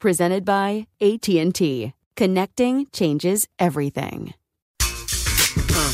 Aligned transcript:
Presented 0.00 0.46
by 0.46 0.86
AT&T. 1.02 1.92
Connecting 2.16 2.86
changes 2.90 3.46
everything. 3.58 4.32
Uh. 4.80 5.92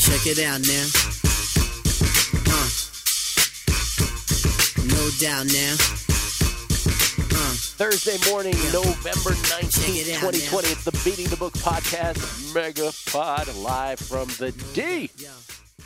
Check 0.00 0.24
it 0.24 0.38
out 0.40 0.62
now. 0.66 0.86
Uh. 2.48 2.68
No 4.88 5.10
doubt 5.20 5.52
now. 5.52 5.76
Uh. 7.36 7.52
Thursday 7.76 8.16
morning, 8.30 8.54
November 8.72 9.36
19th, 9.52 10.00
it 10.00 10.14
out, 10.14 10.32
2020. 10.32 10.68
It's 10.68 10.84
the 10.84 10.98
Beating 11.04 11.26
the 11.26 11.36
Book 11.36 11.52
podcast, 11.52 12.54
Mega 12.54 12.90
Pod, 13.12 13.54
live 13.56 14.00
from 14.00 14.28
the 14.38 14.52
D. 14.72 15.10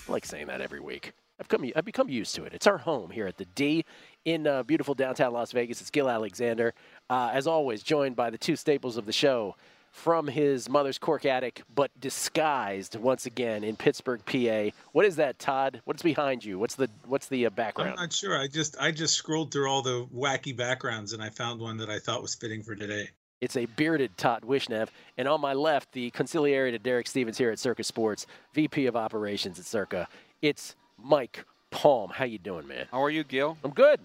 I 0.08 0.12
like 0.12 0.24
saying 0.24 0.46
that 0.46 0.60
every 0.60 0.78
week. 0.78 1.14
I've 1.40 1.48
come, 1.48 1.68
I've 1.74 1.84
become 1.84 2.08
used 2.08 2.36
to 2.36 2.44
it. 2.44 2.54
It's 2.54 2.68
our 2.68 2.78
home 2.78 3.10
here 3.10 3.26
at 3.26 3.38
the 3.38 3.44
D 3.44 3.84
in 4.26 4.46
uh, 4.46 4.64
beautiful 4.64 4.94
downtown 4.94 5.32
Las 5.32 5.52
Vegas. 5.52 5.80
It's 5.80 5.88
Gill 5.88 6.10
Alexander, 6.10 6.74
uh, 7.08 7.30
as 7.32 7.46
always, 7.46 7.82
joined 7.82 8.16
by 8.16 8.28
the 8.28 8.36
two 8.36 8.56
staples 8.56 8.98
of 8.98 9.06
the 9.06 9.12
show 9.12 9.56
from 9.92 10.26
his 10.26 10.68
mother's 10.68 10.98
cork 10.98 11.24
attic, 11.24 11.62
but 11.74 11.90
disguised 11.98 12.96
once 12.96 13.24
again 13.24 13.64
in 13.64 13.76
Pittsburgh, 13.76 14.20
PA. 14.26 14.76
What 14.92 15.06
is 15.06 15.16
that, 15.16 15.38
Todd? 15.38 15.80
What's 15.84 16.02
behind 16.02 16.44
you? 16.44 16.58
What's 16.58 16.74
the 16.74 16.90
what's 17.06 17.28
the 17.28 17.46
uh, 17.46 17.50
I'm 17.56 17.94
not 17.94 18.12
sure. 18.12 18.38
I 18.38 18.46
just 18.48 18.76
I 18.78 18.90
just 18.90 19.14
scrolled 19.14 19.52
through 19.52 19.70
all 19.70 19.80
the 19.80 20.06
wacky 20.14 20.54
backgrounds 20.54 21.14
and 21.14 21.22
I 21.22 21.30
found 21.30 21.60
one 21.60 21.78
that 21.78 21.88
I 21.88 21.98
thought 21.98 22.20
was 22.20 22.34
fitting 22.34 22.62
for 22.62 22.74
today. 22.74 23.08
It's 23.40 23.56
a 23.56 23.66
bearded 23.66 24.18
Todd 24.18 24.42
Wishnev. 24.42 24.88
And 25.16 25.28
on 25.28 25.40
my 25.40 25.52
left, 25.52 25.92
the 25.92 26.10
conciliary 26.10 26.72
to 26.72 26.78
Derek 26.78 27.06
Stevens 27.06 27.38
here 27.38 27.50
at 27.50 27.58
Circa 27.58 27.84
Sports, 27.84 28.26
VP 28.54 28.86
of 28.86 28.96
Operations 28.96 29.58
at 29.58 29.66
Circa. 29.66 30.08
It's 30.42 30.74
Mike 31.02 31.44
Palm. 31.70 32.10
How 32.10 32.24
you 32.24 32.38
doing, 32.38 32.66
man? 32.66 32.86
How 32.90 33.02
are 33.02 33.10
you, 33.10 33.24
Gill? 33.24 33.56
I'm 33.62 33.72
good. 33.72 34.00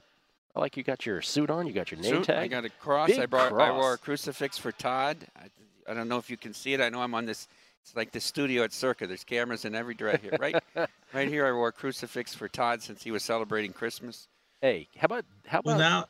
I 0.55 0.59
like 0.59 0.75
you 0.77 0.83
got 0.83 1.05
your 1.05 1.21
suit 1.21 1.49
on. 1.49 1.65
You 1.67 1.73
got 1.73 1.91
your 1.91 1.99
name 2.01 2.11
Suit, 2.15 2.23
tag. 2.25 2.37
I 2.37 2.47
got 2.47 2.65
a 2.65 2.69
cross. 2.69 3.07
Big 3.09 3.19
I 3.19 3.25
brought. 3.25 3.53
I 3.53 3.71
wore 3.71 3.93
a 3.93 3.97
crucifix 3.97 4.57
for 4.57 4.71
Todd. 4.71 5.17
I, 5.37 5.45
I 5.89 5.93
don't 5.93 6.07
know 6.09 6.17
if 6.17 6.29
you 6.29 6.37
can 6.37 6.53
see 6.53 6.73
it. 6.73 6.81
I 6.81 6.89
know 6.89 7.01
I'm 7.01 7.13
on 7.13 7.25
this. 7.25 7.47
It's 7.83 7.95
like 7.95 8.11
the 8.11 8.19
studio 8.19 8.63
at 8.63 8.73
Circa. 8.73 9.07
There's 9.07 9.23
cameras 9.23 9.65
in 9.65 9.73
every 9.75 9.95
direction. 9.95 10.37
Right, 10.39 10.55
right 11.13 11.27
here. 11.29 11.47
I 11.47 11.51
wore 11.51 11.69
a 11.69 11.71
crucifix 11.71 12.33
for 12.35 12.47
Todd 12.47 12.81
since 12.83 13.01
he 13.03 13.11
was 13.11 13.23
celebrating 13.23 13.71
Christmas. 13.73 14.27
Hey, 14.61 14.87
how 14.97 15.05
about 15.05 15.25
how 15.47 15.61
Well, 15.63 15.75
about? 15.77 15.89
now 15.89 16.05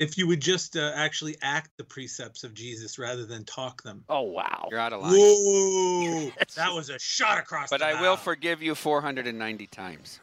if 0.00 0.18
you 0.18 0.26
would 0.26 0.40
just 0.40 0.76
uh, 0.76 0.90
actually 0.94 1.36
act 1.40 1.70
the 1.78 1.84
precepts 1.84 2.42
of 2.44 2.52
Jesus 2.52 2.98
rather 2.98 3.24
than 3.24 3.44
talk 3.44 3.82
them. 3.84 4.04
oh 4.08 4.22
wow. 4.22 4.66
You're 4.70 4.80
out 4.80 4.92
of 4.92 5.02
line. 5.02 5.12
Whoa! 5.14 6.30
That 6.56 6.72
was 6.74 6.90
a 6.90 6.98
shot 6.98 7.38
across. 7.38 7.70
But 7.70 7.78
the 7.80 7.86
I 7.86 8.00
will 8.00 8.16
forgive 8.16 8.60
you 8.62 8.74
490 8.74 9.66
times. 9.68 10.20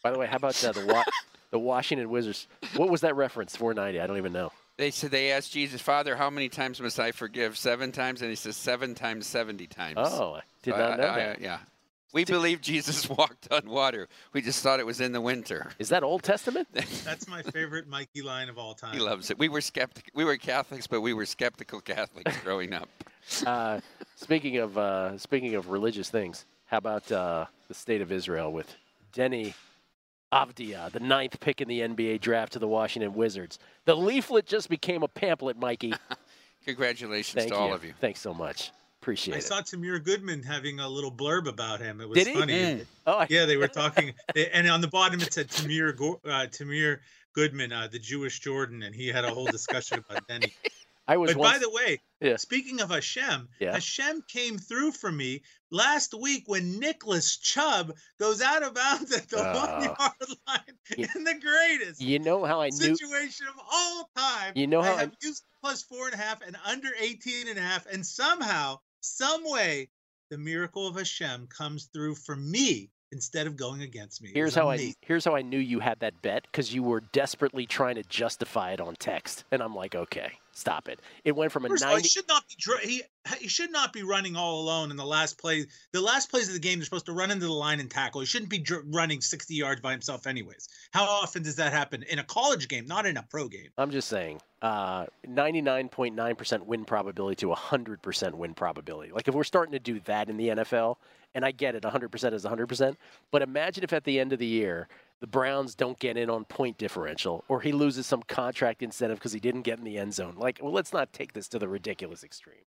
By 0.03 0.11
the 0.11 0.17
way, 0.17 0.25
how 0.27 0.37
about 0.37 0.63
uh, 0.63 0.71
the 0.71 0.85
wa- 0.85 1.03
the 1.51 1.59
Washington 1.59 2.09
Wizards? 2.09 2.47
What 2.75 2.89
was 2.89 3.01
that 3.01 3.15
reference? 3.15 3.55
490. 3.55 3.99
I 4.01 4.07
don't 4.07 4.17
even 4.17 4.33
know. 4.33 4.51
They 4.77 4.89
said 4.89 5.11
they 5.11 5.31
asked 5.31 5.51
Jesus, 5.51 5.79
Father, 5.81 6.15
how 6.15 6.29
many 6.29 6.49
times 6.49 6.81
must 6.81 6.99
I 6.99 7.11
forgive? 7.11 7.57
Seven 7.57 7.91
times, 7.91 8.21
and 8.21 8.29
he 8.29 8.35
says 8.35 8.55
seven 8.57 8.95
times, 8.95 9.27
seventy 9.27 9.67
times. 9.67 9.97
Oh, 9.99 10.35
I 10.35 10.41
did 10.63 10.73
So 10.73 10.79
not 10.79 10.91
I- 10.93 10.95
know 11.03 11.09
I- 11.09 11.15
that. 11.19 11.41
yeah. 11.41 11.59
We 12.13 12.25
believe 12.25 12.59
Jesus 12.59 13.07
walked 13.17 13.47
on 13.51 13.69
water. 13.69 14.09
We 14.33 14.41
just 14.41 14.61
thought 14.61 14.81
it 14.81 14.85
was 14.85 14.99
in 14.99 15.13
the 15.13 15.21
winter. 15.21 15.71
Is 15.79 15.87
that 15.89 16.03
Old 16.03 16.23
Testament? 16.23 16.67
That's 17.05 17.25
my 17.29 17.41
favorite 17.41 17.87
Mikey 17.87 18.21
line 18.21 18.49
of 18.49 18.57
all 18.57 18.73
time. 18.73 18.93
He 18.93 18.99
loves 18.99 19.29
it. 19.31 19.39
We 19.39 19.47
were 19.47 19.61
skeptic. 19.61 20.11
We 20.13 20.25
were 20.25 20.35
Catholics, 20.35 20.87
but 20.87 20.99
we 20.99 21.13
were 21.13 21.25
skeptical 21.25 21.79
Catholics 21.79 22.35
growing 22.43 22.73
up. 22.73 22.89
uh, 23.45 23.79
speaking 24.15 24.57
of 24.57 24.77
uh, 24.77 25.17
speaking 25.19 25.55
of 25.55 25.69
religious 25.69 26.09
things, 26.09 26.45
how 26.65 26.77
about 26.79 27.09
uh, 27.11 27.45
the 27.69 27.73
state 27.73 28.01
of 28.01 28.11
Israel 28.11 28.51
with 28.51 28.73
Deni 29.13 29.53
Avdija, 30.31 30.91
the 30.91 30.99
ninth 30.99 31.39
pick 31.39 31.61
in 31.61 31.67
the 31.67 31.81
NBA 31.81 32.21
draft 32.21 32.53
to 32.53 32.59
the 32.59 32.67
Washington 32.67 33.13
Wizards? 33.13 33.59
The 33.85 33.95
leaflet 33.95 34.45
just 34.45 34.69
became 34.69 35.03
a 35.03 35.07
pamphlet, 35.07 35.57
Mikey. 35.57 35.93
Congratulations 36.65 37.35
Thank 37.35 37.49
to 37.53 37.55
you. 37.55 37.61
all 37.61 37.73
of 37.73 37.83
you. 37.83 37.93
Thanks 37.99 38.21
so 38.21 38.33
much. 38.33 38.71
Appreciate 39.01 39.33
it. 39.33 39.37
I 39.37 39.39
it. 39.39 39.43
saw 39.43 39.61
Tamir 39.61 40.03
Goodman 40.03 40.43
having 40.43 40.79
a 40.79 40.87
little 40.87 41.11
blurb 41.11 41.47
about 41.47 41.79
him. 41.79 41.99
It 42.01 42.07
was 42.07 42.17
Did 42.17 42.27
he? 42.27 42.33
funny. 42.35 42.53
Mm. 42.53 42.85
oh, 43.07 43.13
I, 43.17 43.27
Yeah, 43.29 43.45
they 43.45 43.57
were 43.57 43.67
talking, 43.67 44.13
they, 44.35 44.49
and 44.51 44.69
on 44.69 44.79
the 44.79 44.87
bottom 44.87 45.19
it 45.21 45.33
said 45.33 45.47
Tamir 45.47 45.89
uh, 45.99 46.47
Tamir 46.47 46.99
Goodman, 47.33 47.71
uh, 47.71 47.87
the 47.91 47.97
Jewish 47.99 48.39
Jordan, 48.39 48.83
and 48.83 48.93
he 48.93 49.07
had 49.07 49.25
a 49.25 49.33
whole 49.33 49.47
discussion 49.47 50.03
about 50.07 50.27
Deni. 50.27 50.51
I 51.07 51.17
was 51.17 51.31
But 51.31 51.37
once. 51.39 51.53
by 51.53 51.59
the 51.59 51.69
way, 51.69 51.99
Yeah. 52.21 52.37
speaking 52.37 52.79
of 52.81 52.89
Hashem, 52.91 53.49
Yeah. 53.59 53.73
Hashem 53.73 54.23
came 54.27 54.57
through 54.57 54.91
for 54.93 55.11
me 55.11 55.41
last 55.71 56.13
week 56.13 56.43
when 56.47 56.79
Nicholas 56.79 57.37
Chubb 57.37 57.93
goes 58.19 58.41
out 58.41 58.63
of 58.63 58.73
bounds 58.75 59.11
at 59.11 59.27
the 59.29 59.37
ah. 59.41 59.53
Oh. 59.55 59.77
one 59.77 59.83
yard 59.83 60.39
line 60.47 60.77
You- 60.97 61.07
in 61.15 61.23
the 61.23 61.39
greatest 61.39 61.99
you 62.01 62.19
know 62.19 62.45
how 62.45 62.61
I 62.61 62.69
knew. 62.69 62.95
situation 62.95 63.47
of 63.47 63.55
all 63.71 64.09
time. 64.15 64.53
You 64.55 64.67
know 64.67 64.81
how 64.81 64.95
I 64.95 65.03
I- 65.03 65.11
used 65.21 65.43
plus 65.61 65.83
four 65.83 66.05
and 66.05 66.13
a 66.13 66.17
half 66.17 66.41
and 66.41 66.55
under 66.65 66.89
18 66.99 67.47
and 67.47 67.57
a 67.57 67.61
half, 67.61 67.85
and 67.87 68.05
somehow, 68.05 68.79
some 69.01 69.41
way, 69.49 69.89
the 70.29 70.37
miracle 70.37 70.87
of 70.87 70.95
Hashem 70.95 71.47
comes 71.47 71.89
through 71.93 72.15
for 72.15 72.35
me 72.35 72.89
instead 73.11 73.45
of 73.47 73.57
going 73.57 73.81
against 73.81 74.21
me. 74.21 74.31
Here's 74.33 74.55
how 74.55 74.69
amazing. 74.69 74.95
I 75.03 75.05
here's 75.05 75.25
how 75.25 75.35
I 75.35 75.41
knew 75.41 75.59
you 75.59 75.79
had 75.81 75.99
that 75.99 76.21
bet 76.21 76.43
because 76.43 76.73
you 76.73 76.81
were 76.83 77.01
desperately 77.01 77.65
trying 77.65 77.95
to 77.95 78.03
justify 78.03 78.71
it 78.71 78.79
on 78.79 78.95
text, 78.95 79.43
and 79.51 79.61
I'm 79.61 79.75
like, 79.75 79.93
okay, 79.95 80.31
stop 80.51 80.87
it. 80.87 80.99
It 81.23 81.35
went 81.35 81.51
from 81.51 81.65
a 81.65 81.69
First 81.69 81.83
of 81.83 81.91
all, 81.91 81.97
he 81.97 82.07
should 82.07 82.27
not 82.27 82.43
be 82.47 82.87
he 82.87 83.03
he 83.37 83.47
should 83.47 83.71
not 83.71 83.93
be 83.93 84.03
running 84.03 84.35
all 84.35 84.61
alone 84.61 84.91
in 84.91 84.97
the 84.97 85.05
last 85.05 85.37
play. 85.37 85.65
The 85.91 86.01
last 86.01 86.29
plays 86.29 86.47
of 86.47 86.53
the 86.53 86.59
game, 86.59 86.79
they're 86.79 86.85
supposed 86.85 87.05
to 87.05 87.13
run 87.13 87.31
into 87.31 87.45
the 87.45 87.51
line 87.51 87.79
and 87.79 87.89
tackle. 87.89 88.21
He 88.21 88.27
shouldn't 88.27 88.49
be 88.49 88.65
running 88.85 89.21
60 89.21 89.53
yards 89.53 89.81
by 89.81 89.91
himself, 89.91 90.27
anyways. 90.27 90.67
How 90.91 91.03
often 91.05 91.43
does 91.43 91.55
that 91.57 91.71
happen 91.71 92.03
in 92.03 92.19
a 92.19 92.23
college 92.23 92.67
game, 92.67 92.87
not 92.87 93.05
in 93.05 93.17
a 93.17 93.23
pro 93.23 93.47
game? 93.47 93.69
I'm 93.77 93.91
just 93.91 94.07
saying, 94.07 94.41
uh, 94.61 95.05
99.9% 95.27 96.65
win 96.65 96.85
probability 96.85 97.35
to 97.37 97.47
100% 97.47 98.33
win 98.33 98.53
probability. 98.53 99.11
Like 99.11 99.27
if 99.27 99.35
we're 99.35 99.43
starting 99.43 99.71
to 99.73 99.79
do 99.79 99.99
that 100.05 100.29
in 100.29 100.37
the 100.37 100.49
NFL, 100.49 100.97
and 101.33 101.45
I 101.45 101.51
get 101.51 101.75
it, 101.75 101.83
100% 101.83 102.33
is 102.33 102.45
100%, 102.45 102.95
but 103.31 103.41
imagine 103.41 103.83
if 103.83 103.93
at 103.93 104.03
the 104.03 104.19
end 104.19 104.33
of 104.33 104.39
the 104.39 104.45
year 104.45 104.87
the 105.21 105.27
Browns 105.27 105.75
don't 105.75 105.97
get 105.99 106.17
in 106.17 106.29
on 106.29 106.43
point 106.45 106.77
differential, 106.77 107.45
or 107.47 107.61
he 107.61 107.71
loses 107.71 108.05
some 108.05 108.23
contract 108.23 108.81
incentive 108.83 109.19
because 109.19 109.31
he 109.33 109.39
didn't 109.39 109.61
get 109.61 109.77
in 109.77 109.85
the 109.85 109.97
end 109.97 110.13
zone. 110.13 110.35
Like, 110.37 110.59
well, 110.61 110.73
let's 110.73 110.91
not 110.91 111.13
take 111.13 111.31
this 111.33 111.47
to 111.49 111.59
the 111.59 111.67
ridiculous 111.69 112.23
extreme. 112.23 112.65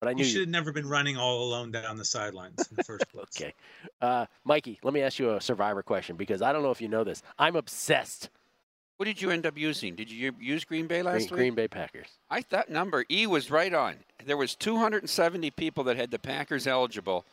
But 0.00 0.08
I 0.08 0.12
knew 0.14 0.22
You 0.22 0.24
should 0.28 0.34
you. 0.34 0.40
have 0.40 0.48
never 0.50 0.72
been 0.72 0.88
running 0.88 1.16
all 1.16 1.42
alone 1.44 1.70
down 1.72 1.96
the 1.96 2.04
sidelines 2.04 2.66
in 2.70 2.76
the 2.76 2.84
first 2.84 3.08
place. 3.10 3.26
Okay, 3.36 3.54
uh, 4.02 4.26
Mikey, 4.44 4.78
let 4.82 4.92
me 4.92 5.00
ask 5.02 5.18
you 5.18 5.34
a 5.34 5.40
Survivor 5.40 5.82
question 5.82 6.16
because 6.16 6.42
I 6.42 6.52
don't 6.52 6.62
know 6.62 6.70
if 6.70 6.80
you 6.80 6.88
know 6.88 7.04
this. 7.04 7.22
I'm 7.38 7.56
obsessed 7.56 8.28
What 8.98 9.06
did 9.06 9.20
you 9.22 9.30
end 9.30 9.46
up 9.46 9.56
using? 9.58 9.94
Did 9.94 10.10
you 10.10 10.34
use 10.40 10.64
Green 10.64 10.86
Bay 10.86 11.02
Green, 11.02 11.12
last 11.14 11.22
week? 11.24 11.30
Green 11.32 11.54
Bay 11.54 11.68
Packers. 11.68 12.08
I 12.30 12.42
that 12.50 12.68
number 12.70 13.04
E 13.10 13.26
was 13.26 13.50
right 13.50 13.72
on. 13.72 13.96
There 14.24 14.36
was 14.36 14.54
270 14.54 15.50
people 15.52 15.84
that 15.84 15.96
had 15.96 16.10
the 16.10 16.18
Packers 16.18 16.66
eligible, 16.66 17.24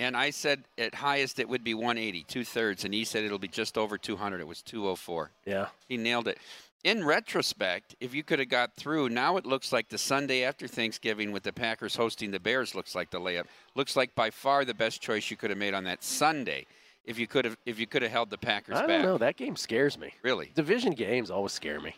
and 0.00 0.16
I 0.16 0.30
said 0.30 0.64
at 0.78 0.94
highest 0.94 1.38
it 1.38 1.48
would 1.48 1.62
be 1.62 1.74
180, 1.74 2.24
two 2.24 2.42
thirds, 2.42 2.84
and 2.86 2.94
he 2.94 3.04
said 3.04 3.22
it'll 3.22 3.38
be 3.38 3.48
just 3.48 3.76
over 3.76 3.98
200. 3.98 4.40
It 4.40 4.46
was 4.46 4.62
204. 4.62 5.30
Yeah. 5.44 5.66
He 5.88 5.98
nailed 5.98 6.26
it. 6.26 6.38
In 6.82 7.04
retrospect, 7.04 7.94
if 8.00 8.14
you 8.14 8.22
could 8.22 8.38
have 8.38 8.48
got 8.48 8.74
through, 8.76 9.10
now 9.10 9.36
it 9.36 9.44
looks 9.44 9.70
like 9.70 9.90
the 9.90 9.98
Sunday 9.98 10.42
after 10.44 10.66
Thanksgiving 10.66 11.30
with 11.30 11.42
the 11.42 11.52
Packers 11.52 11.94
hosting 11.94 12.30
the 12.30 12.40
Bears 12.40 12.74
looks 12.74 12.94
like 12.94 13.10
the 13.10 13.20
layup. 13.20 13.44
Looks 13.74 13.94
like 13.94 14.14
by 14.14 14.30
far 14.30 14.64
the 14.64 14.72
best 14.72 15.02
choice 15.02 15.30
you 15.30 15.36
could 15.36 15.50
have 15.50 15.58
made 15.58 15.74
on 15.74 15.84
that 15.84 16.02
Sunday 16.02 16.64
if 17.04 17.18
you 17.18 17.26
could 17.26 17.44
have 17.44 17.58
if 17.66 17.78
you 17.78 17.86
could 17.86 18.00
have 18.00 18.10
held 18.10 18.30
the 18.30 18.38
Packers 18.38 18.76
I 18.78 18.86
back. 18.86 18.88
don't 18.88 19.02
know. 19.02 19.18
That 19.18 19.36
game 19.36 19.56
scares 19.56 19.98
me. 19.98 20.14
Really. 20.22 20.50
Division 20.54 20.92
games 20.92 21.30
always 21.30 21.52
scare 21.52 21.80
me. 21.80 21.94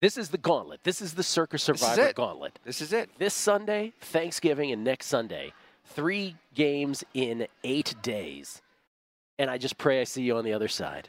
This 0.00 0.16
is 0.16 0.28
the 0.28 0.38
gauntlet. 0.38 0.84
This 0.84 1.02
is 1.02 1.14
the 1.14 1.24
Circa 1.24 1.58
Survivor 1.58 2.02
it. 2.02 2.14
gauntlet. 2.14 2.60
This 2.64 2.80
is 2.80 2.92
it. 2.92 3.10
This 3.18 3.34
Sunday, 3.34 3.92
Thanksgiving, 4.00 4.70
and 4.70 4.84
next 4.84 5.06
Sunday, 5.06 5.52
three 5.86 6.36
games 6.54 7.04
in 7.14 7.46
eight 7.64 7.94
days. 8.02 8.60
And 9.38 9.50
I 9.50 9.58
just 9.58 9.76
pray 9.78 10.00
I 10.00 10.04
see 10.04 10.22
you 10.22 10.36
on 10.36 10.44
the 10.44 10.52
other 10.52 10.68
side. 10.68 11.08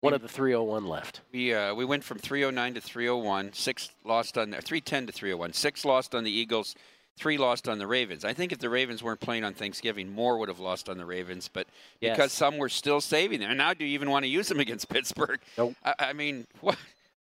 One 0.00 0.12
of 0.12 0.22
the 0.22 0.28
301 0.28 0.86
left. 0.86 1.22
We 1.32 1.52
uh, 1.54 1.74
we 1.74 1.84
went 1.84 2.04
from 2.04 2.18
309 2.18 2.74
to 2.74 2.80
301. 2.80 3.52
Six 3.54 3.90
lost 4.04 4.36
on 4.38 4.52
310 4.52 5.06
to 5.06 5.12
301. 5.12 5.52
Six 5.54 5.84
lost 5.84 6.14
on 6.14 6.22
the 6.22 6.30
Eagles. 6.30 6.74
Three 7.18 7.38
lost 7.38 7.66
on 7.66 7.78
the 7.78 7.86
Ravens. 7.86 8.24
I 8.24 8.34
think 8.34 8.52
if 8.52 8.58
the 8.58 8.68
Ravens 8.68 9.02
weren't 9.02 9.20
playing 9.20 9.42
on 9.42 9.54
Thanksgiving, 9.54 10.10
more 10.10 10.38
would 10.38 10.50
have 10.50 10.60
lost 10.60 10.90
on 10.90 10.98
the 10.98 11.06
Ravens. 11.06 11.48
But 11.50 11.66
Yes. 12.00 12.14
because 12.14 12.32
some 12.32 12.58
were 12.58 12.68
still 12.68 13.00
saving 13.00 13.40
them, 13.40 13.50
and 13.50 13.56
now 13.58 13.72
do 13.72 13.86
you 13.86 13.94
even 13.94 14.10
want 14.10 14.24
to 14.24 14.28
use 14.28 14.48
them 14.48 14.60
against 14.66 14.88
Pittsburgh? 14.90 15.40
Nope. 15.56 15.74
I, 15.82 15.94
I 15.98 16.12
mean, 16.12 16.46
what? 16.60 16.76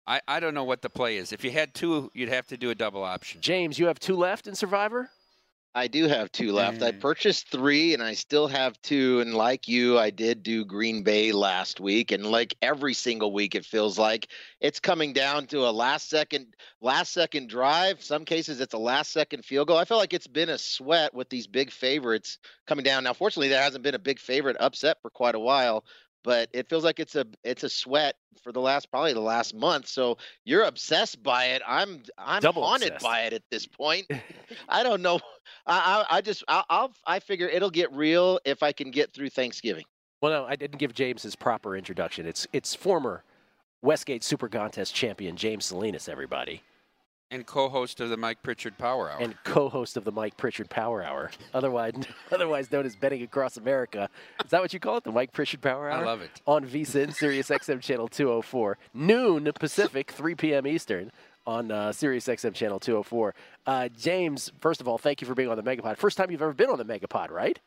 I, 0.06 0.20
I 0.28 0.38
don't 0.38 0.54
know 0.54 0.64
what 0.64 0.82
the 0.82 0.90
play 0.90 1.16
is. 1.16 1.32
If 1.32 1.42
you 1.44 1.50
had 1.50 1.72
two, 1.72 2.10
you'd 2.14 2.28
have 2.28 2.46
to 2.48 2.56
do 2.58 2.68
a 2.70 2.74
double 2.74 3.02
option. 3.02 3.40
James, 3.40 3.78
you 3.78 3.86
have 3.86 3.98
two 3.98 4.16
left 4.16 4.46
in 4.46 4.54
Survivor? 4.54 5.08
I 5.72 5.86
do 5.86 6.08
have 6.08 6.32
two 6.32 6.52
left. 6.52 6.82
I 6.82 6.90
purchased 6.90 7.48
three 7.48 7.94
and 7.94 8.02
I 8.02 8.14
still 8.14 8.48
have 8.48 8.80
two. 8.82 9.20
And 9.20 9.34
like 9.34 9.68
you, 9.68 9.98
I 10.00 10.10
did 10.10 10.42
do 10.42 10.64
Green 10.64 11.04
Bay 11.04 11.30
last 11.30 11.78
week. 11.78 12.10
And 12.10 12.26
like 12.26 12.56
every 12.60 12.92
single 12.92 13.32
week, 13.32 13.54
it 13.54 13.64
feels 13.64 13.96
like 13.96 14.26
it's 14.60 14.80
coming 14.80 15.12
down 15.12 15.46
to 15.48 15.68
a 15.68 15.70
last 15.70 16.10
second, 16.10 16.56
last 16.80 17.12
second 17.12 17.48
drive. 17.48 18.02
Some 18.02 18.24
cases, 18.24 18.60
it's 18.60 18.74
a 18.74 18.78
last 18.78 19.12
second 19.12 19.44
field 19.44 19.68
goal. 19.68 19.76
I 19.76 19.84
feel 19.84 19.98
like 19.98 20.12
it's 20.12 20.26
been 20.26 20.48
a 20.48 20.58
sweat 20.58 21.14
with 21.14 21.28
these 21.28 21.46
big 21.46 21.70
favorites 21.70 22.38
coming 22.66 22.84
down. 22.84 23.04
Now, 23.04 23.12
fortunately, 23.12 23.48
there 23.48 23.62
hasn't 23.62 23.84
been 23.84 23.94
a 23.94 24.00
big 24.00 24.18
favorite 24.18 24.56
upset 24.58 25.00
for 25.00 25.10
quite 25.10 25.36
a 25.36 25.40
while. 25.40 25.84
But 26.22 26.50
it 26.52 26.68
feels 26.68 26.84
like 26.84 27.00
it's 27.00 27.16
a 27.16 27.26
it's 27.44 27.62
a 27.64 27.68
sweat 27.68 28.16
for 28.42 28.52
the 28.52 28.60
last 28.60 28.90
probably 28.90 29.12
the 29.14 29.20
last 29.20 29.54
month. 29.54 29.86
So 29.86 30.18
you're 30.44 30.64
obsessed 30.64 31.22
by 31.22 31.46
it. 31.46 31.62
I'm 31.66 32.02
I'm 32.18 32.42
Double 32.42 32.62
haunted 32.62 32.88
obsessed. 32.88 33.04
by 33.04 33.20
it 33.22 33.32
at 33.32 33.42
this 33.50 33.66
point. 33.66 34.06
I 34.68 34.82
don't 34.82 35.00
know. 35.02 35.20
I 35.66 36.04
I, 36.10 36.16
I 36.16 36.20
just 36.20 36.44
I, 36.48 36.62
I'll 36.68 36.92
I 37.06 37.20
figure 37.20 37.48
it'll 37.48 37.70
get 37.70 37.90
real 37.92 38.38
if 38.44 38.62
I 38.62 38.72
can 38.72 38.90
get 38.90 39.12
through 39.14 39.30
Thanksgiving. 39.30 39.84
Well, 40.20 40.32
no, 40.32 40.44
I 40.46 40.56
didn't 40.56 40.78
give 40.78 40.92
James 40.92 41.22
his 41.22 41.34
proper 41.36 41.76
introduction. 41.76 42.26
It's 42.26 42.46
it's 42.52 42.74
former 42.74 43.24
Westgate 43.82 44.22
Super 44.22 44.48
Contest 44.48 44.94
champion 44.94 45.36
James 45.36 45.64
Salinas, 45.64 46.08
everybody, 46.08 46.62
And 47.32 47.46
co-host 47.46 48.00
of 48.00 48.08
the 48.08 48.16
Mike 48.16 48.42
Pritchard 48.42 48.76
Power 48.76 49.08
Hour. 49.08 49.20
and 49.20 49.36
co-host 49.44 49.96
of 49.96 50.02
the 50.04 50.10
Mike 50.10 50.36
Pritchard 50.36 50.68
Power 50.68 51.00
Hour, 51.04 51.30
otherwise 51.54 51.94
otherwise 52.32 52.72
known 52.72 52.84
as 52.86 52.96
Betting 52.96 53.22
Across 53.22 53.56
America. 53.56 54.08
Is 54.44 54.50
that 54.50 54.60
what 54.60 54.72
you 54.72 54.80
call 54.80 54.96
it, 54.96 55.04
the 55.04 55.12
Mike 55.12 55.32
Pritchard 55.32 55.60
Power 55.62 55.88
Hour? 55.88 56.02
I 56.02 56.04
love 56.04 56.22
it. 56.22 56.40
on 56.46 56.66
VSIN, 56.66 57.04
and 57.04 57.14
Sirius 57.14 57.48
XM 57.50 57.80
channel 57.80 58.08
204, 58.08 58.78
noon 58.94 59.48
Pacific, 59.60 60.10
3 60.10 60.34
p.m. 60.34 60.66
Eastern 60.66 61.12
on 61.46 61.70
uh, 61.70 61.92
Sirius 61.92 62.26
XM 62.26 62.52
channel 62.52 62.80
204. 62.80 63.34
Uh, 63.64 63.88
James, 63.96 64.50
first 64.60 64.80
of 64.80 64.88
all, 64.88 64.98
thank 64.98 65.20
you 65.20 65.26
for 65.28 65.34
being 65.34 65.48
on 65.48 65.56
the 65.56 65.62
Megapod. 65.62 65.96
First 65.98 66.16
time 66.16 66.30
you've 66.32 66.42
ever 66.42 66.52
been 66.52 66.68
on 66.68 66.78
the 66.78 66.84
Megapod, 66.84 67.30
right? 67.30 67.58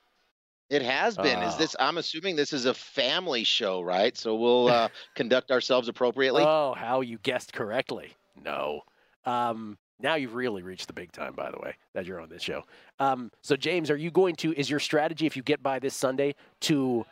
It 0.69 0.81
has 0.81 1.15
been. 1.15 1.39
Is 1.41 1.55
Oh. 1.55 1.57
this? 1.57 1.75
I'm 1.79 1.97
assuming 1.97 2.35
this 2.35 2.51
is 2.51 2.65
a 2.65 2.73
family 2.73 3.43
show, 3.45 3.81
right? 3.81 4.15
So 4.17 4.35
we'll 4.35 4.67
uh, 4.67 4.89
conduct 5.15 5.51
ourselves 5.51 5.87
appropriately. 5.87 6.43
Oh, 6.45 6.73
how 6.77 6.99
you 7.01 7.17
guessed 7.19 7.53
correctly. 7.53 8.13
No. 8.43 8.81
Um, 9.25 9.77
now 9.99 10.15
you've 10.15 10.35
really 10.35 10.63
reached 10.63 10.87
the 10.87 10.93
big 10.93 11.11
time, 11.11 11.33
by 11.33 11.49
the 11.49 11.59
way, 11.59 11.75
that 11.93 12.05
you're 12.05 12.19
on 12.19 12.29
this 12.29 12.41
show. 12.41 12.63
Um, 12.99 13.31
so, 13.41 13.55
James, 13.55 13.89
are 13.89 13.97
you 13.97 14.11
going 14.11 14.35
to, 14.37 14.53
is 14.53 14.69
your 14.69 14.79
strategy, 14.79 15.25
if 15.25 15.37
you 15.37 15.43
get 15.43 15.63
by 15.63 15.79
this 15.79 15.95
Sunday, 15.95 16.35
to 16.61 17.05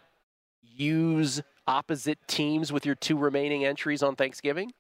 use 0.62 1.42
opposite 1.68 2.20
teams 2.28 2.72
with 2.74 2.86
your 2.86 2.96
two 2.96 3.18
remaining 3.18 3.66
entries 3.66 4.04
on 4.04 4.16
Thanksgiving? 4.16 4.72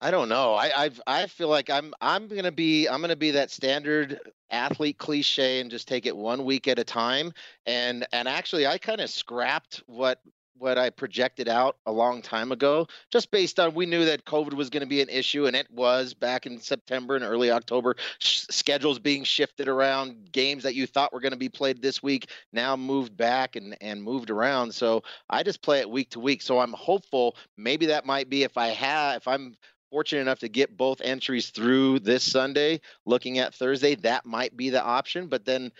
I 0.00 0.10
don't 0.10 0.28
know. 0.28 0.54
I 0.54 0.70
I've, 0.76 1.00
I 1.06 1.26
feel 1.26 1.48
like 1.48 1.70
I'm 1.70 1.94
I'm 2.00 2.28
gonna 2.28 2.52
be 2.52 2.86
I'm 2.88 3.00
gonna 3.00 3.16
be 3.16 3.30
that 3.30 3.50
standard 3.50 4.20
athlete 4.50 4.98
cliche 4.98 5.60
and 5.60 5.70
just 5.70 5.88
take 5.88 6.04
it 6.04 6.14
one 6.14 6.44
week 6.44 6.68
at 6.68 6.78
a 6.78 6.84
time. 6.84 7.32
And 7.64 8.06
and 8.12 8.28
actually, 8.28 8.66
I 8.66 8.76
kind 8.76 9.00
of 9.00 9.08
scrapped 9.08 9.82
what 9.86 10.20
what 10.56 10.78
I 10.78 10.90
projected 10.90 11.48
out 11.48 11.76
a 11.86 11.92
long 11.92 12.22
time 12.22 12.52
ago, 12.52 12.86
just 13.10 13.30
based 13.30 13.58
on 13.58 13.74
we 13.74 13.86
knew 13.86 14.04
that 14.04 14.24
COVID 14.24 14.54
was 14.54 14.70
going 14.70 14.82
to 14.82 14.86
be 14.88 15.00
an 15.00 15.08
issue, 15.08 15.46
and 15.46 15.56
it 15.56 15.70
was 15.70 16.14
back 16.14 16.46
in 16.46 16.60
September 16.60 17.16
and 17.16 17.24
early 17.24 17.50
October. 17.50 17.96
Sh- 18.18 18.46
schedules 18.50 18.98
being 18.98 19.24
shifted 19.24 19.68
around, 19.68 20.30
games 20.32 20.62
that 20.62 20.74
you 20.74 20.86
thought 20.86 21.12
were 21.12 21.20
going 21.20 21.32
to 21.32 21.38
be 21.38 21.48
played 21.48 21.82
this 21.82 22.02
week 22.02 22.30
now 22.52 22.76
moved 22.76 23.16
back 23.16 23.56
and 23.56 23.76
and 23.80 24.02
moved 24.02 24.30
around. 24.30 24.74
So 24.74 25.02
I 25.28 25.42
just 25.42 25.62
play 25.62 25.80
it 25.80 25.90
week 25.90 26.10
to 26.10 26.20
week. 26.20 26.42
So 26.42 26.58
I'm 26.58 26.72
hopeful 26.72 27.36
maybe 27.56 27.86
that 27.86 28.06
might 28.06 28.28
be 28.28 28.42
if 28.42 28.56
I 28.56 28.68
have 28.68 29.16
if 29.16 29.28
I'm 29.28 29.56
fortunate 29.94 30.22
enough 30.22 30.40
to 30.40 30.48
get 30.48 30.76
both 30.76 31.00
entries 31.02 31.50
through 31.50 32.00
this 32.00 32.24
Sunday, 32.24 32.80
looking 33.06 33.38
at 33.38 33.54
Thursday, 33.54 33.94
that 33.94 34.26
might 34.26 34.56
be 34.56 34.68
the 34.68 34.82
option. 34.82 35.28
But 35.28 35.44
then, 35.44 35.70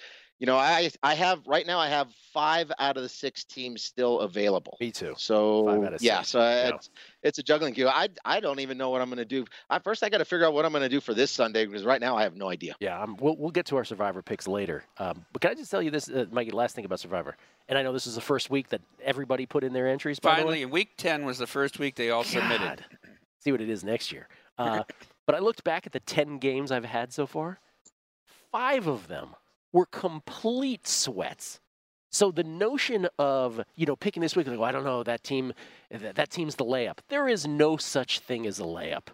you 0.45 0.47
know, 0.47 0.59
I 0.59 0.91
I 1.03 1.15
have 1.15 1.41
right 1.47 1.67
now 1.67 1.79
I 1.79 1.89
have 1.89 2.13
five 2.35 2.71
out 2.79 2.99
of 2.99 3.03
the 3.03 3.09
six 3.09 3.45
teams 3.45 3.83
still 3.83 4.21
available. 4.21 4.77
Me 4.79 4.91
too. 4.91 5.15
So 5.17 5.65
Five 5.65 5.85
out 5.85 5.95
of 5.95 6.03
yeah, 6.03 6.19
six. 6.19 6.29
so 6.29 6.41
I, 6.41 6.53
Yeah. 6.55 6.75
it's 6.75 6.91
it's 7.23 7.39
a 7.39 7.43
juggling 7.43 7.73
queue. 7.73 7.89
I 7.89 8.09
I 8.27 8.41
don't 8.41 8.61
even 8.61 8.77
know 8.77 8.91
what 8.91 9.01
I'm 9.01 9.09
going 9.09 9.17
to 9.17 9.25
do. 9.25 9.47
I, 9.71 9.79
first, 9.79 10.05
I 10.05 10.11
got 10.11 10.19
to 10.19 10.27
figure 10.27 10.45
out 10.45 10.53
what 10.53 10.67
I'm 10.67 10.71
going 10.73 10.83
to 10.83 10.91
do 10.91 11.01
for 11.01 11.15
this 11.15 11.31
Sunday 11.31 11.65
because 11.65 11.87
right 11.87 11.99
now 11.99 12.15
I 12.15 12.25
have 12.25 12.37
no 12.37 12.51
idea. 12.51 12.77
Yeah, 12.79 13.01
um, 13.03 13.17
we'll, 13.19 13.39
we'll 13.39 13.53
get 13.53 13.65
to 13.67 13.77
our 13.77 13.87
Survivor 13.87 14.21
picks 14.21 14.47
later. 14.47 14.85
Um, 14.99 15.25
but 15.33 15.41
can 15.41 15.51
I 15.53 15.55
just 15.55 15.71
tell 15.71 15.81
you 15.81 15.91
this, 15.91 16.11
uh, 16.11 16.27
Mikey, 16.31 16.51
last 16.51 16.77
thing 16.77 16.85
about 16.85 17.01
Survivor? 17.01 17.39
And 17.71 17.79
I 17.79 17.83
know 17.83 17.95
this 17.95 18.07
is 18.07 18.15
the 18.15 18.21
first 18.21 18.51
week 18.51 18.69
that 18.69 18.83
everybody 19.03 19.47
put 19.47 19.65
in 19.65 19.73
their 19.73 19.89
entries, 19.89 20.21
by 20.21 20.33
the 20.33 20.43
way. 20.43 20.53
Finally, 20.53 20.67
week 20.67 20.91
10 20.99 21.25
was 21.25 21.39
the 21.39 21.47
first 21.47 21.79
week 21.79 21.95
they 21.95 22.11
all 22.11 22.23
submitted. 22.23 22.85
See 23.39 23.51
what 23.51 23.63
it 23.63 23.71
is 23.71 23.83
next 23.83 24.13
year. 24.13 24.29
Uh, 24.59 24.83
but 25.27 25.35
I 25.35 25.39
looked 25.39 25.65
back 25.65 25.87
at 25.87 25.93
the 25.93 26.01
10 26.01 26.37
games 26.37 26.71
I've 26.71 26.85
had 26.85 27.15
so 27.15 27.27
far. 27.27 27.61
Five 28.53 28.87
of 28.87 29.09
them 29.09 29.31
were 29.75 29.87
complete 29.87 30.87
sweats. 30.87 31.61
So 32.11 32.31
the 32.31 32.45
notion 32.45 33.09
of, 33.19 33.61
you 33.75 33.87
know, 33.87 33.97
picking 33.97 34.23
this 34.23 34.37
week, 34.37 34.47
like, 34.47 34.57
well, 34.57 34.69
I 34.69 34.73
don't 34.73 34.85
know, 34.85 35.03
that 35.03 35.25
team, 35.25 35.53
that, 35.91 36.15
that 36.15 36.31
team's 36.31 36.55
the 36.55 36.65
layup. 36.65 36.99
There 37.09 37.27
is 37.27 37.45
no 37.47 37.77
such 37.77 38.21
thing 38.21 38.47
as 38.47 38.61
a 38.61 38.63
layup. 38.63 39.09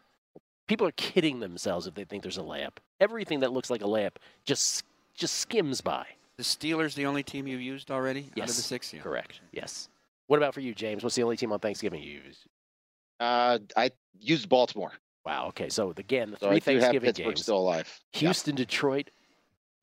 People 0.69 0.87
are 0.87 0.93
kidding 0.93 1.41
themselves 1.41 1.87
if 1.87 1.95
they 1.95 2.05
think 2.05 2.23
there's 2.23 2.37
a 2.37 2.43
layup. 2.43 2.77
Everything 3.01 3.41
that 3.41 3.53
looks 3.53 3.71
like 3.71 3.81
a 3.81 3.87
layup 3.87 4.17
just 4.45 4.85
just 5.15 5.39
skims 5.39 5.81
by. 5.81 6.07
The 6.37 6.43
Steelers, 6.43 6.95
the 6.95 7.07
only 7.07 7.23
team 7.23 7.47
you've 7.47 7.61
used 7.61 7.91
already 7.91 8.31
out 8.37 8.49
of 8.49 8.57
the 8.57 8.63
six? 8.63 8.93
Yeah. 8.93 9.01
Correct. 9.01 9.41
Yes. 9.53 9.89
What 10.27 10.37
about 10.37 10.55
for 10.55 10.61
you, 10.61 10.75
James? 10.75 11.03
What's 11.03 11.17
the 11.17 11.23
only 11.23 11.37
team 11.37 11.53
on 11.53 11.59
Thanksgiving 11.59 12.03
you 12.03 12.21
use? 12.25 12.47
Uh, 13.19 13.59
I 13.77 13.91
used 14.21 14.49
Baltimore, 14.49 14.93
Wow. 15.25 15.49
Okay. 15.49 15.69
So 15.69 15.93
again, 15.97 16.31
the 16.31 16.37
so 16.39 16.47
three 16.49 16.57
I 16.57 16.59
do 16.59 16.73
have 16.73 16.81
Thanksgiving 16.81 17.09
Pittsburgh 17.09 17.27
games: 17.27 17.43
still 17.43 17.59
alive. 17.59 18.01
Yeah. 18.13 18.21
Houston, 18.21 18.55
Detroit, 18.55 19.11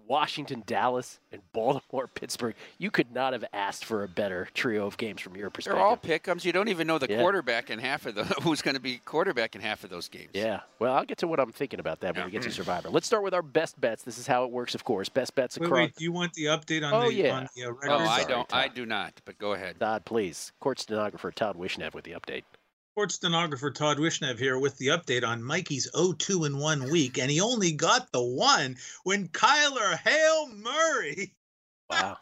Washington, 0.07 0.63
Dallas, 0.65 1.19
and 1.31 1.41
Baltimore, 1.53 2.07
Pittsburgh. 2.13 2.55
You 2.77 2.89
could 2.91 3.11
not 3.11 3.33
have 3.33 3.43
asked 3.53 3.85
for 3.85 4.03
a 4.03 4.07
better 4.07 4.47
trio 4.53 4.85
of 4.87 4.97
games 4.97 5.21
from 5.21 5.35
your 5.35 5.49
perspective. 5.49 5.77
They're 5.77 5.85
all 5.85 5.97
pickums. 5.97 6.45
You 6.45 6.51
don't 6.53 6.69
even 6.69 6.87
know 6.87 6.97
the 6.97 7.07
Yeah. 7.09 7.19
quarterback 7.19 7.69
in 7.69 7.79
half 7.79 8.05
of 8.05 8.15
the 8.15 8.23
who's 8.41 8.61
going 8.61 8.75
to 8.75 8.81
be 8.81 8.97
quarterback 9.05 9.55
in 9.55 9.61
half 9.61 9.83
of 9.83 9.89
those 9.89 10.07
games. 10.09 10.29
Yeah. 10.33 10.61
Well, 10.79 10.93
I'll 10.95 11.05
get 11.05 11.17
to 11.19 11.27
what 11.27 11.39
I'm 11.39 11.51
thinking 11.51 11.79
about 11.79 11.99
that 12.01 12.15
when 12.15 12.25
we 12.25 12.31
get 12.31 12.41
to 12.43 12.51
Survivor. 12.51 12.89
Let's 12.89 13.07
start 13.07 13.23
with 13.23 13.33
our 13.33 13.41
best 13.41 13.79
bets. 13.79 14.03
This 14.03 14.17
is 14.17 14.27
how 14.27 14.43
it 14.45 14.51
works, 14.51 14.75
of 14.75 14.83
course. 14.83 15.09
Best 15.09 15.35
bets 15.35 15.57
Wait, 15.59 15.65
across. 15.65 15.77
wait. 15.79 15.95
Do 15.95 16.03
you 16.03 16.11
want 16.11 16.33
the 16.33 16.45
update 16.45 16.85
on 16.85 16.93
Oh, 16.93 17.07
the 17.09 17.13
yeah. 17.15 17.35
on 17.37 17.47
the 17.55 17.63
uh, 17.63 17.67
Oh, 17.67 17.71
records? 17.71 18.09
I 18.09 18.23
don't. 18.23 18.53
I 18.53 18.67
do 18.67 18.85
not. 18.85 19.21
But 19.25 19.37
go 19.37 19.53
ahead. 19.53 19.79
Todd, 19.79 20.05
please. 20.05 20.51
Court 20.59 20.79
stenographer 20.79 21.31
Todd 21.31 21.57
Wishnev 21.57 21.93
with 21.93 22.03
the 22.05 22.11
update. 22.11 22.43
Sports 22.97 23.13
stenographer 23.13 23.69
Todd 23.69 23.99
Wishnev 23.99 24.39
here 24.39 24.57
with 24.57 24.75
the 24.79 24.87
update 24.87 25.23
on 25.23 25.43
Mikey's 25.43 25.87
0-2 25.91 26.47
in 26.47 26.57
one 26.57 26.89
week, 26.89 27.19
and 27.19 27.29
he 27.29 27.39
only 27.39 27.71
got 27.71 28.11
the 28.11 28.23
one 28.23 28.75
when 29.03 29.27
Kyler 29.27 29.95
Hale 29.99 30.47
Murray, 30.47 31.35
Wow. 31.91 32.17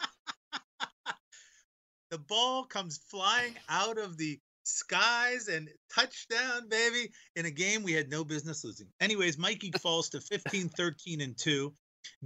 the 2.11 2.17
ball 2.17 2.65
comes 2.65 2.97
flying 3.09 3.55
out 3.69 3.97
of 3.97 4.17
the 4.17 4.37
skies 4.65 5.47
and 5.47 5.69
touchdown, 5.93 6.67
baby, 6.67 7.09
in 7.37 7.45
a 7.45 7.51
game 7.51 7.81
we 7.81 7.93
had 7.93 8.09
no 8.09 8.25
business 8.25 8.65
losing. 8.65 8.87
Anyways, 8.99 9.37
Mikey 9.37 9.71
falls 9.81 10.09
to 10.09 10.19
15, 10.19 10.67
13, 10.67 11.21
and 11.21 11.37
2. 11.37 11.73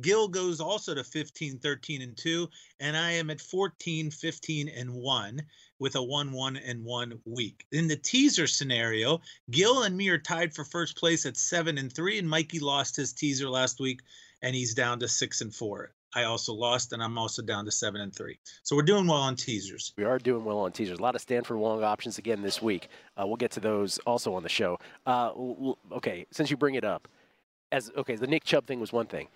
Gill 0.01 0.27
goes 0.27 0.60
also 0.60 0.96
to 0.96 1.03
15, 1.03 1.60
13, 1.60 2.01
and 2.01 2.18
2, 2.18 2.50
and 2.79 2.98
I 2.98 3.12
am 3.12 3.29
at 3.29 3.41
14, 3.41 4.10
15, 4.10 4.70
and 4.70 4.91
1 4.91 5.41
with 5.79 5.95
a 5.95 6.03
1 6.03 6.31
1 6.31 6.57
and 6.57 6.83
1 6.83 7.19
week. 7.25 7.65
In 7.71 7.88
the 7.88 7.95
teaser 7.95 8.48
scenario, 8.48 9.21
Gill 9.50 9.83
and 9.83 9.95
me 9.95 10.09
are 10.09 10.17
tied 10.17 10.53
for 10.53 10.63
first 10.63 10.98
place 10.98 11.25
at 11.25 11.38
7 11.38 11.77
and 11.77 11.91
3, 11.91 12.19
and 12.19 12.29
Mikey 12.29 12.59
lost 12.59 12.95
his 12.95 13.13
teaser 13.13 13.50
last 13.50 13.79
week 13.79 14.01
and 14.41 14.55
he's 14.55 14.74
down 14.74 15.00
to 15.00 15.07
6 15.07 15.41
and 15.41 15.53
4. 15.53 15.91
I 16.15 16.24
also 16.24 16.53
lost, 16.53 16.91
and 16.91 17.03
I'm 17.03 17.17
also 17.17 17.41
down 17.43 17.65
to 17.65 17.71
7 17.71 18.01
and 18.01 18.15
3. 18.15 18.38
So 18.63 18.75
we're 18.75 18.81
doing 18.81 19.05
well 19.05 19.19
on 19.19 19.36
teasers. 19.36 19.93
We 19.95 20.05
are 20.05 20.17
doing 20.17 20.43
well 20.43 20.59
on 20.59 20.71
teasers. 20.71 20.98
A 20.98 21.01
lot 21.01 21.15
of 21.15 21.21
Stanford 21.21 21.57
long 21.57 21.83
options 21.83 22.17
again 22.17 22.41
this 22.41 22.62
week. 22.62 22.88
Uh, 23.15 23.27
we'll 23.27 23.36
get 23.36 23.51
to 23.51 23.59
those 23.59 24.00
also 24.00 24.33
on 24.33 24.41
the 24.41 24.50
show. 24.50 24.79
Uh, 25.05 25.31
okay, 25.91 26.25
since 26.31 26.50
you 26.50 26.57
bring 26.57 26.75
it 26.75 26.83
up, 26.83 27.07
as 27.71 27.91
okay, 27.95 28.15
the 28.15 28.25
Nick 28.25 28.43
Chubb 28.43 28.65
thing 28.65 28.79
was 28.79 28.91
one 28.91 29.05
thing. 29.05 29.27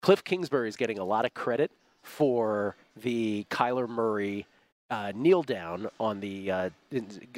Cliff 0.00 0.24
Kingsbury 0.24 0.68
is 0.68 0.76
getting 0.76 0.98
a 0.98 1.04
lot 1.04 1.26
of 1.26 1.34
credit 1.34 1.70
for 2.02 2.76
the 2.96 3.46
Kyler 3.50 3.88
Murray 3.88 4.46
uh, 4.92 5.10
kneel 5.14 5.42
down 5.42 5.88
on 5.98 6.20
the 6.20 6.50
uh, 6.50 6.70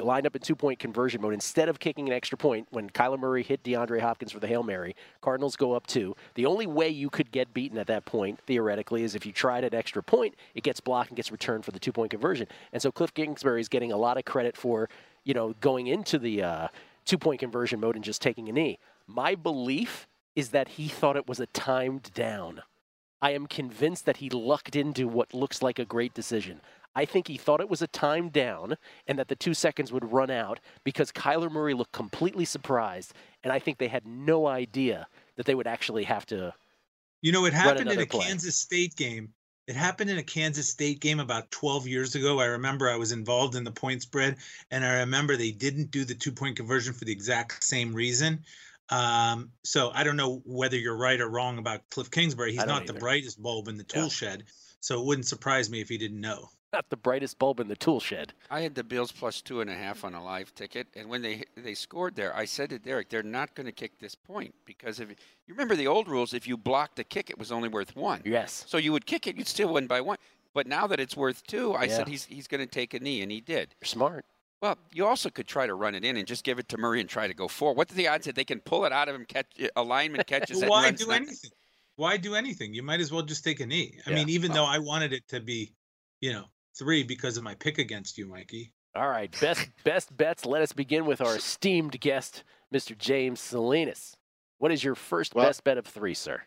lined 0.00 0.26
up 0.26 0.34
in 0.34 0.42
two 0.42 0.56
point 0.56 0.80
conversion 0.80 1.23
mode 1.23 1.32
instead 1.32 1.68
of 1.68 1.78
kicking 1.78 2.08
an 2.08 2.12
extra 2.12 2.37
point 2.37 2.66
when 2.70 2.90
Kyler 2.90 3.16
Murray 3.16 3.44
hit 3.44 3.62
DeAndre 3.62 4.00
Hopkins 4.00 4.32
for 4.32 4.40
the 4.40 4.49
Hail 4.49 4.64
Mary. 4.64 4.96
Cardinals 5.20 5.54
go 5.54 5.73
up 5.73 5.87
two. 5.87 6.16
The 6.34 6.46
only 6.46 6.66
way 6.66 6.88
you 6.88 7.08
could 7.11 7.30
get 7.30 7.54
beaten 7.54 7.78
at 7.78 7.87
that 7.87 8.06
point, 8.06 8.40
theoretically, 8.49 9.04
is 9.04 9.14
if 9.14 9.25
you 9.25 9.30
tried 9.30 9.62
an 9.62 9.73
extra 9.73 10.02
point, 10.02 10.34
it 10.56 10.64
gets 10.64 10.80
blocked 10.80 11.11
and 11.11 11.16
gets 11.16 11.30
returned 11.30 11.64
for 11.64 11.70
the 11.70 11.78
two 11.78 11.92
point 11.92 12.11
conversion. 12.11 12.49
And 12.73 12.82
so 12.82 12.90
Cliff 12.90 13.14
Kingsbury 13.14 13.61
is 13.61 13.68
getting 13.68 13.92
a 13.92 13.96
lot 13.96 14.18
of 14.18 14.25
credit 14.25 14.56
for, 14.56 14.88
you 15.23 15.32
know, 15.32 15.54
going 15.61 15.87
into 15.87 16.18
the 16.18 16.42
uh, 16.42 16.68
two 17.04 17.18
point 17.18 17.38
conversion 17.38 17.78
mode 17.78 17.94
and 17.94 18.04
just 18.04 18.20
taking 18.20 18.49
a 18.49 18.52
knee. 18.52 18.80
My 19.06 19.37
belief 19.37 20.08
is 20.34 20.49
that 20.49 20.70
he 20.70 20.88
thought 20.88 21.16
it 21.16 21.28
was 21.28 21.38
a 21.38 21.46
timed 21.46 22.11
down. 22.14 22.62
I 23.23 23.30
am 23.30 23.46
convinced 23.46 24.06
that 24.06 24.16
he 24.16 24.28
lucked 24.28 24.75
into 24.75 25.06
what 25.06 25.32
looks 25.32 25.62
like 25.62 25.78
a 25.78 25.84
great 25.84 26.14
decision. 26.14 26.61
I 26.95 27.05
think 27.05 27.29
he 27.29 27.37
thought 27.37 27.61
it 27.61 27.69
was 27.69 27.83
a 27.83 27.87
time 27.87 28.29
down 28.29 28.77
and 29.07 29.19
that 29.19 29.29
the 29.29 29.37
two 29.37 29.55
seconds 29.55 29.93
would 29.93 30.13
run 30.13 30.31
out 30.31 30.61
because 30.85 31.13
Kyler 31.13 31.51
Murray 31.51 31.75
looked 31.75 31.93
completely 31.93 32.45
surprised. 32.45 33.13
And 33.43 33.53
I 33.53 33.59
think 33.59 33.79
they 33.79 33.89
had 33.89 34.07
no 34.07 34.47
idea 34.47 35.09
that 35.37 35.47
they 35.47 35.55
would 35.55 35.67
actually 35.67 36.05
have 36.05 36.27
to. 36.27 36.55
You 37.23 37.33
know, 37.33 37.47
it 37.47 37.53
happened 37.53 37.91
in 37.91 38.01
a 38.01 38.07
play. 38.07 38.27
Kansas 38.27 38.59
State 38.59 38.97
game. 38.97 39.33
It 39.67 39.77
happened 39.77 40.11
in 40.11 40.19
a 40.19 40.23
Kansas 40.23 40.69
State 40.69 41.01
game 41.01 41.21
about 41.21 41.51
12 41.51 41.87
years 41.89 42.15
ago. 42.15 42.39
I 42.39 42.45
remember 42.47 42.89
I 42.89 42.97
was 42.97 43.13
involved 43.13 43.55
in 43.55 43.65
the 43.65 43.73
point 43.73 44.03
spread, 44.03 44.37
and 44.71 44.85
I 44.85 44.99
remember 44.99 45.37
they 45.37 45.53
didn't 45.53 45.91
do 45.91 46.05
the 46.05 46.15
two 46.15 46.33
point 46.33 46.57
conversion 46.57 46.93
for 46.93 47.07
the 47.07 47.13
exact 47.13 47.65
same 47.65 47.95
reason. 47.95 48.45
Um, 48.91 49.51
so 49.63 49.91
I 49.95 50.05
don't 50.05 50.17
know 50.17 50.43
whether 50.45 50.77
you're 50.77 50.97
right 50.97 51.19
or 51.19 51.29
wrong 51.29 51.57
about 51.57 51.89
Cliff 51.91 52.11
Kingsbury. 52.11 52.53
He's 52.53 52.67
not 52.67 52.83
either. 52.83 52.93
the 52.93 52.99
brightest 52.99 53.43
bulb 53.43 53.69
in 53.69 53.79
the 53.79 53.85
tool 53.85 54.03
Yeah. 54.03 54.09
shed, 54.09 54.45
so 54.81 55.01
it 55.01 55.07
wouldn't 55.07 55.27
surprise 55.27 55.71
me 55.71 55.81
if 55.81 55.89
he 55.89 55.97
didn't 55.97 56.21
know. 56.21 56.51
Not 56.75 56.90
the 56.90 56.97
brightest 56.97 57.38
bulb 57.38 57.61
in 57.61 57.69
the 57.69 57.76
tool 57.76 58.00
shed. 58.00 58.33
I 58.50 58.62
had 58.62 58.75
the 58.75 58.83
Bills 58.83 59.12
plus 59.12 59.40
two 59.40 59.61
and 59.61 59.71
a 59.71 59.75
half 59.75 60.02
on 60.02 60.12
a 60.12 60.25
live 60.25 60.52
ticket, 60.57 60.88
and 60.97 61.09
when 61.09 61.23
they 61.23 61.45
they 61.57 61.73
scored 61.75 62.16
there, 62.16 62.35
I 62.35 62.47
said 62.47 62.71
to 62.71 62.81
Derek, 62.81 63.11
"They're 63.11 63.23
not 63.23 63.54
going 63.54 63.66
to 63.66 63.73
kick 63.73 64.00
this 64.00 64.16
point 64.16 64.52
because 64.64 64.99
if 64.99 65.09
you 65.09 65.14
remember 65.54 65.76
the 65.76 65.87
old 65.87 66.09
rules, 66.09 66.35
if 66.35 66.49
you 66.49 66.57
blocked 66.57 66.99
a 66.99 67.04
kick, 67.04 67.31
it 67.31 67.38
was 67.38 67.52
only 67.52 67.69
worth 67.69 67.95
one. 67.95 68.23
Yes. 68.25 68.64
So 68.66 68.76
you 68.76 68.90
would 68.90 69.07
kick 69.07 69.28
it, 69.28 69.37
you'd 69.37 69.47
still 69.47 69.73
win 69.73 69.87
by 69.87 70.00
one. 70.00 70.19
But 70.52 70.66
now 70.66 70.88
that 70.88 70.99
it's 70.99 71.16
worth 71.16 71.47
two, 71.47 71.75
I 71.75 71.87
said 71.87 72.09
he's 72.09 72.25
he's 72.25 72.49
going 72.49 72.61
to 72.61 72.66
take 72.66 72.93
a 72.93 72.99
knee, 72.99 73.23
and 73.23 73.31
he 73.31 73.40
did. 73.40 73.76
You're 73.81 73.87
smart. 73.87 74.25
Well, 74.61 74.76
you 74.93 75.07
also 75.07 75.31
could 75.31 75.47
try 75.47 75.69
to 75.69 75.75
run 75.75 75.95
it 75.95 76.04
in 76.04 76.16
and 76.16 76.26
just 76.26 76.43
give 76.43 76.59
it 76.59 76.69
to 76.71 76.76
Murray 76.76 76.99
and 77.00 77.09
try 77.09 77.28
to 77.28 77.35
go 77.35 77.47
forward. 77.47 77.76
What's 77.76 77.95
the 77.95 78.09
odds 78.09 78.26
that 78.26 78.35
they 78.35 78.45
can 78.45 78.59
pull 78.59 78.85
it 78.85 78.90
out 78.93 79.09
of 79.09 79.14
him, 79.14 79.26
catch 79.26 79.47
a 79.76 79.83
lineman 79.85 80.25
catches 80.26 80.59
it? 80.59 80.62
and 80.62 80.71
Why 80.71 80.85
runs 80.87 80.99
do 80.99 81.07
not- 81.07 81.16
anything? 81.19 81.50
Why 81.97 82.16
do 82.16 82.35
anything? 82.35 82.75
You 82.75 82.83
might 82.83 82.99
as 82.99 83.12
well 83.12 83.23
just 83.23 83.45
take 83.45 83.61
a 83.61 83.66
knee. 83.66 84.00
I 84.07 84.11
Yeah. 84.11 84.16
mean, 84.16 84.28
even 84.28 84.50
though 84.50 84.64
I 84.64 84.78
wanted 84.81 85.12
it 85.12 85.28
to 85.28 85.38
be, 85.38 85.73
you 86.21 86.33
know, 86.33 86.47
three 86.78 87.02
because 87.02 87.37
of 87.37 87.45
my 87.45 87.54
pick 87.54 87.78
against 87.78 88.19
you, 88.19 88.26
Mikey. 88.26 88.73
All 88.95 89.09
right, 89.09 89.35
best 89.40 89.69
best 89.85 90.16
bets. 90.16 90.45
Let 90.47 90.62
us 90.62 90.73
begin 90.73 91.04
with 91.07 91.21
our 91.21 91.37
esteemed 91.37 92.00
guest, 92.00 92.45
Mr. 92.73 92.97
James 92.97 93.40
Salinas. 93.40 94.16
What 94.59 94.71
is 94.73 94.85
your 94.85 94.95
first 94.95 95.35
Well- 95.35 95.47
best 95.47 95.64
bet 95.64 95.78
of 95.78 95.87
three, 95.87 96.14
sir? 96.14 96.43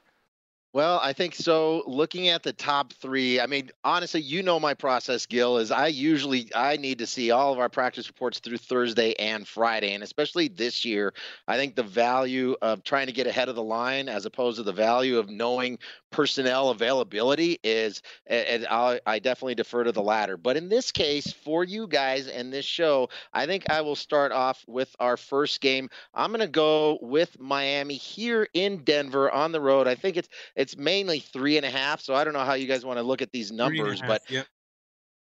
Well, 0.74 1.00
I 1.02 1.14
think 1.14 1.34
so. 1.34 1.82
Looking 1.88 2.28
at 2.28 2.44
the 2.44 2.54
top 2.54 2.94
three, 2.94 3.40
I 3.40 3.48
mean, 3.48 3.72
honestly, 3.84 4.22
you 4.22 4.44
know 4.44 4.60
my 4.60 4.76
process, 4.76 5.26
Gill. 5.26 5.58
Is 5.58 5.72
I 5.72 5.88
usually 5.88 6.52
I 6.54 6.78
need 6.78 7.00
to 7.00 7.08
see 7.08 7.32
all 7.32 7.52
of 7.52 7.58
our 7.58 7.70
practice 7.70 8.08
reports 8.08 8.40
through 8.40 8.58
Thursday 8.58 9.14
and 9.18 9.48
Friday, 9.48 9.94
and 9.94 10.04
especially 10.04 10.50
this 10.50 10.86
year, 10.86 11.14
I 11.48 11.58
think 11.58 11.76
the 11.76 11.84
value 11.84 12.56
of 12.62 12.84
trying 12.84 13.08
to 13.08 13.14
get 13.14 13.26
ahead 13.26 13.50
of 13.50 13.56
the 13.56 13.64
line 13.64 14.08
as 14.08 14.26
opposed 14.26 14.58
to 14.58 14.64
the 14.64 14.74
value 14.74 15.18
of 15.18 15.30
knowing 15.30 15.80
personnel 16.12 16.70
availability 16.70 17.60
is, 17.64 18.02
and 18.28 18.66
I, 18.70 19.00
I 19.06 19.20
definitely 19.20 19.56
defer 19.56 19.84
to 19.84 19.92
the 19.92 20.02
latter. 20.02 20.38
But 20.38 20.58
in 20.58 20.70
this 20.70 20.92
case, 20.92 21.32
for 21.32 21.64
you 21.64 21.88
guys 21.88 22.28
and 22.28 22.52
this 22.54 22.66
show, 22.66 23.10
I 23.34 23.46
think 23.46 23.70
I 23.70 23.82
will 23.82 23.96
start 23.96 24.32
off 24.32 24.64
with 24.68 24.96
our 25.00 25.18
first 25.18 25.60
game. 25.60 25.90
I'm 26.14 26.30
going 26.32 26.40
to 26.42 26.48
go 26.48 27.00
with 27.02 27.40
Miami 27.40 27.96
here 27.96 28.48
in 28.54 28.84
Denver 28.84 29.32
on 29.32 29.52
the 29.52 29.62
road. 29.62 29.88
I 29.88 29.96
think 29.96 30.18
it's 30.18 30.30
it's 30.58 30.76
mainly 30.76 31.20
three 31.20 31.56
and 31.56 31.66
a 31.66 31.70
half. 31.70 32.02
So 32.02 32.14
I 32.16 32.24
don't 32.24 32.34
know 32.34 32.44
how 32.44 32.56
you 32.56 32.68
guys 32.68 32.84
want 32.84 32.98
to 32.98 33.04
look 33.04 33.22
at 33.22 33.32
these 33.32 33.50
Three 33.50 33.80
and 33.80 33.88
a 33.88 33.88
numbers, 33.88 34.02
half, 34.02 34.08
but 34.10 34.22
yep. 34.30 34.48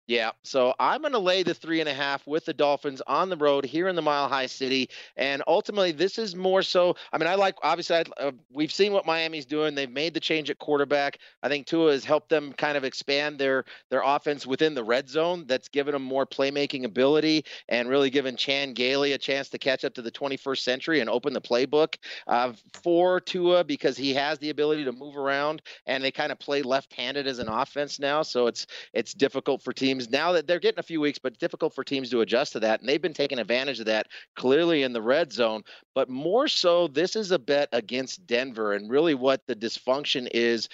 Yeah. 0.07 0.33
So 0.43 0.75
I'm 0.79 1.01
going 1.01 1.13
to 1.13 1.19
lay 1.19 1.43
the 1.43 1.55
three 1.55 1.81
and 1.81 1.89
a 1.89 1.95
half 1.95 2.27
with 2.27 2.45
the 2.45 2.53
Dolphins 2.53 3.01
on 3.07 3.31
the 3.31 3.37
road 3.39 3.65
here 3.65 3.89
in 3.89 3.97
the 3.97 4.03
Mile 4.03 4.29
High 4.29 4.47
City. 4.47 4.91
And 5.17 5.43
ultimately, 5.47 5.93
this 5.93 6.19
is 6.19 6.37
more 6.37 6.63
so. 6.63 6.97
I 7.11 7.17
mean, 7.17 7.27
I 7.27 7.37
like, 7.37 7.55
obviously, 7.63 7.97
I, 7.97 8.05
uh, 8.19 8.33
we've 8.53 8.73
seen 8.73 8.93
what 8.93 9.07
Miami's 9.07 9.47
doing. 9.47 9.75
They've 9.75 9.91
made 9.91 10.13
the 10.13 10.21
change 10.21 10.51
at 10.51 10.59
quarterback. 10.59 11.19
I 11.43 11.49
think 11.49 11.67
Tua 11.67 11.93
has 11.93 12.05
helped 12.05 12.29
them 12.29 12.53
kind 12.53 12.77
of 12.77 12.85
expand 12.85 13.39
their 13.39 13.65
their 13.89 14.03
offense 14.05 14.47
within 14.47 14.75
the 14.75 14.85
red 14.85 15.09
zone. 15.09 15.45
That's 15.47 15.69
given 15.69 15.93
them 15.93 16.03
more 16.03 16.27
playmaking 16.27 16.85
ability 16.85 17.47
and 17.71 17.89
really 17.89 18.11
given 18.11 18.37
Chan 18.37 18.75
Gailey 18.75 19.13
a 19.13 19.19
chance 19.19 19.49
to 19.51 19.59
catch 19.59 19.87
up 19.87 19.95
to 19.95 20.03
the 20.03 20.11
21st 20.11 20.59
century 20.59 21.01
and 21.01 21.09
open 21.09 21.33
the 21.33 21.41
playbook 21.41 21.97
uh, 22.27 22.53
for 22.83 23.21
Tua 23.21 23.65
because 23.65 23.97
he 23.97 24.13
has 24.13 24.39
the 24.39 24.51
ability 24.51 24.85
to 24.85 24.93
move 24.93 25.17
around 25.17 25.63
and 25.87 26.05
they 26.05 26.11
kind 26.11 26.31
of 26.31 26.39
play 26.39 26.61
left-handed 26.61 27.27
as 27.27 27.39
an 27.39 27.49
offense 27.49 27.99
now. 27.99 28.21
So 28.21 28.49
it's 28.49 28.67
it's 28.93 29.15
difficult 29.15 29.63
for 29.63 29.73
teams 29.73 29.94
now 30.11 30.33
that 30.33 30.47
they're 30.47 30.59
getting 30.59 30.79
a 30.79 30.85
few 30.85 31.01
weeks, 31.01 31.19
but 31.19 31.39
difficult 31.39 31.75
for 31.75 31.85
teams 31.85 32.11
to 32.11 32.21
adjust 32.21 32.53
to 32.53 32.61
that. 32.61 32.81
And 32.81 32.89
they've 32.89 33.01
been 33.01 33.15
taking 33.15 33.39
advantage 33.39 33.81
of 33.81 33.87
that 33.87 34.09
clearly 34.37 34.83
in 34.83 34.93
the 34.93 35.03
red 35.03 35.33
zone. 35.33 35.63
But 35.95 36.09
more 36.09 36.49
so, 36.49 36.89
this 36.89 37.17
is 37.17 37.31
a 37.31 37.39
bet 37.39 37.69
against 37.73 38.27
Denver 38.27 38.73
and 38.73 38.91
really 38.91 39.15
what 39.15 39.47
the 39.47 39.57
dysfunction 39.57 40.29
is 40.33 40.69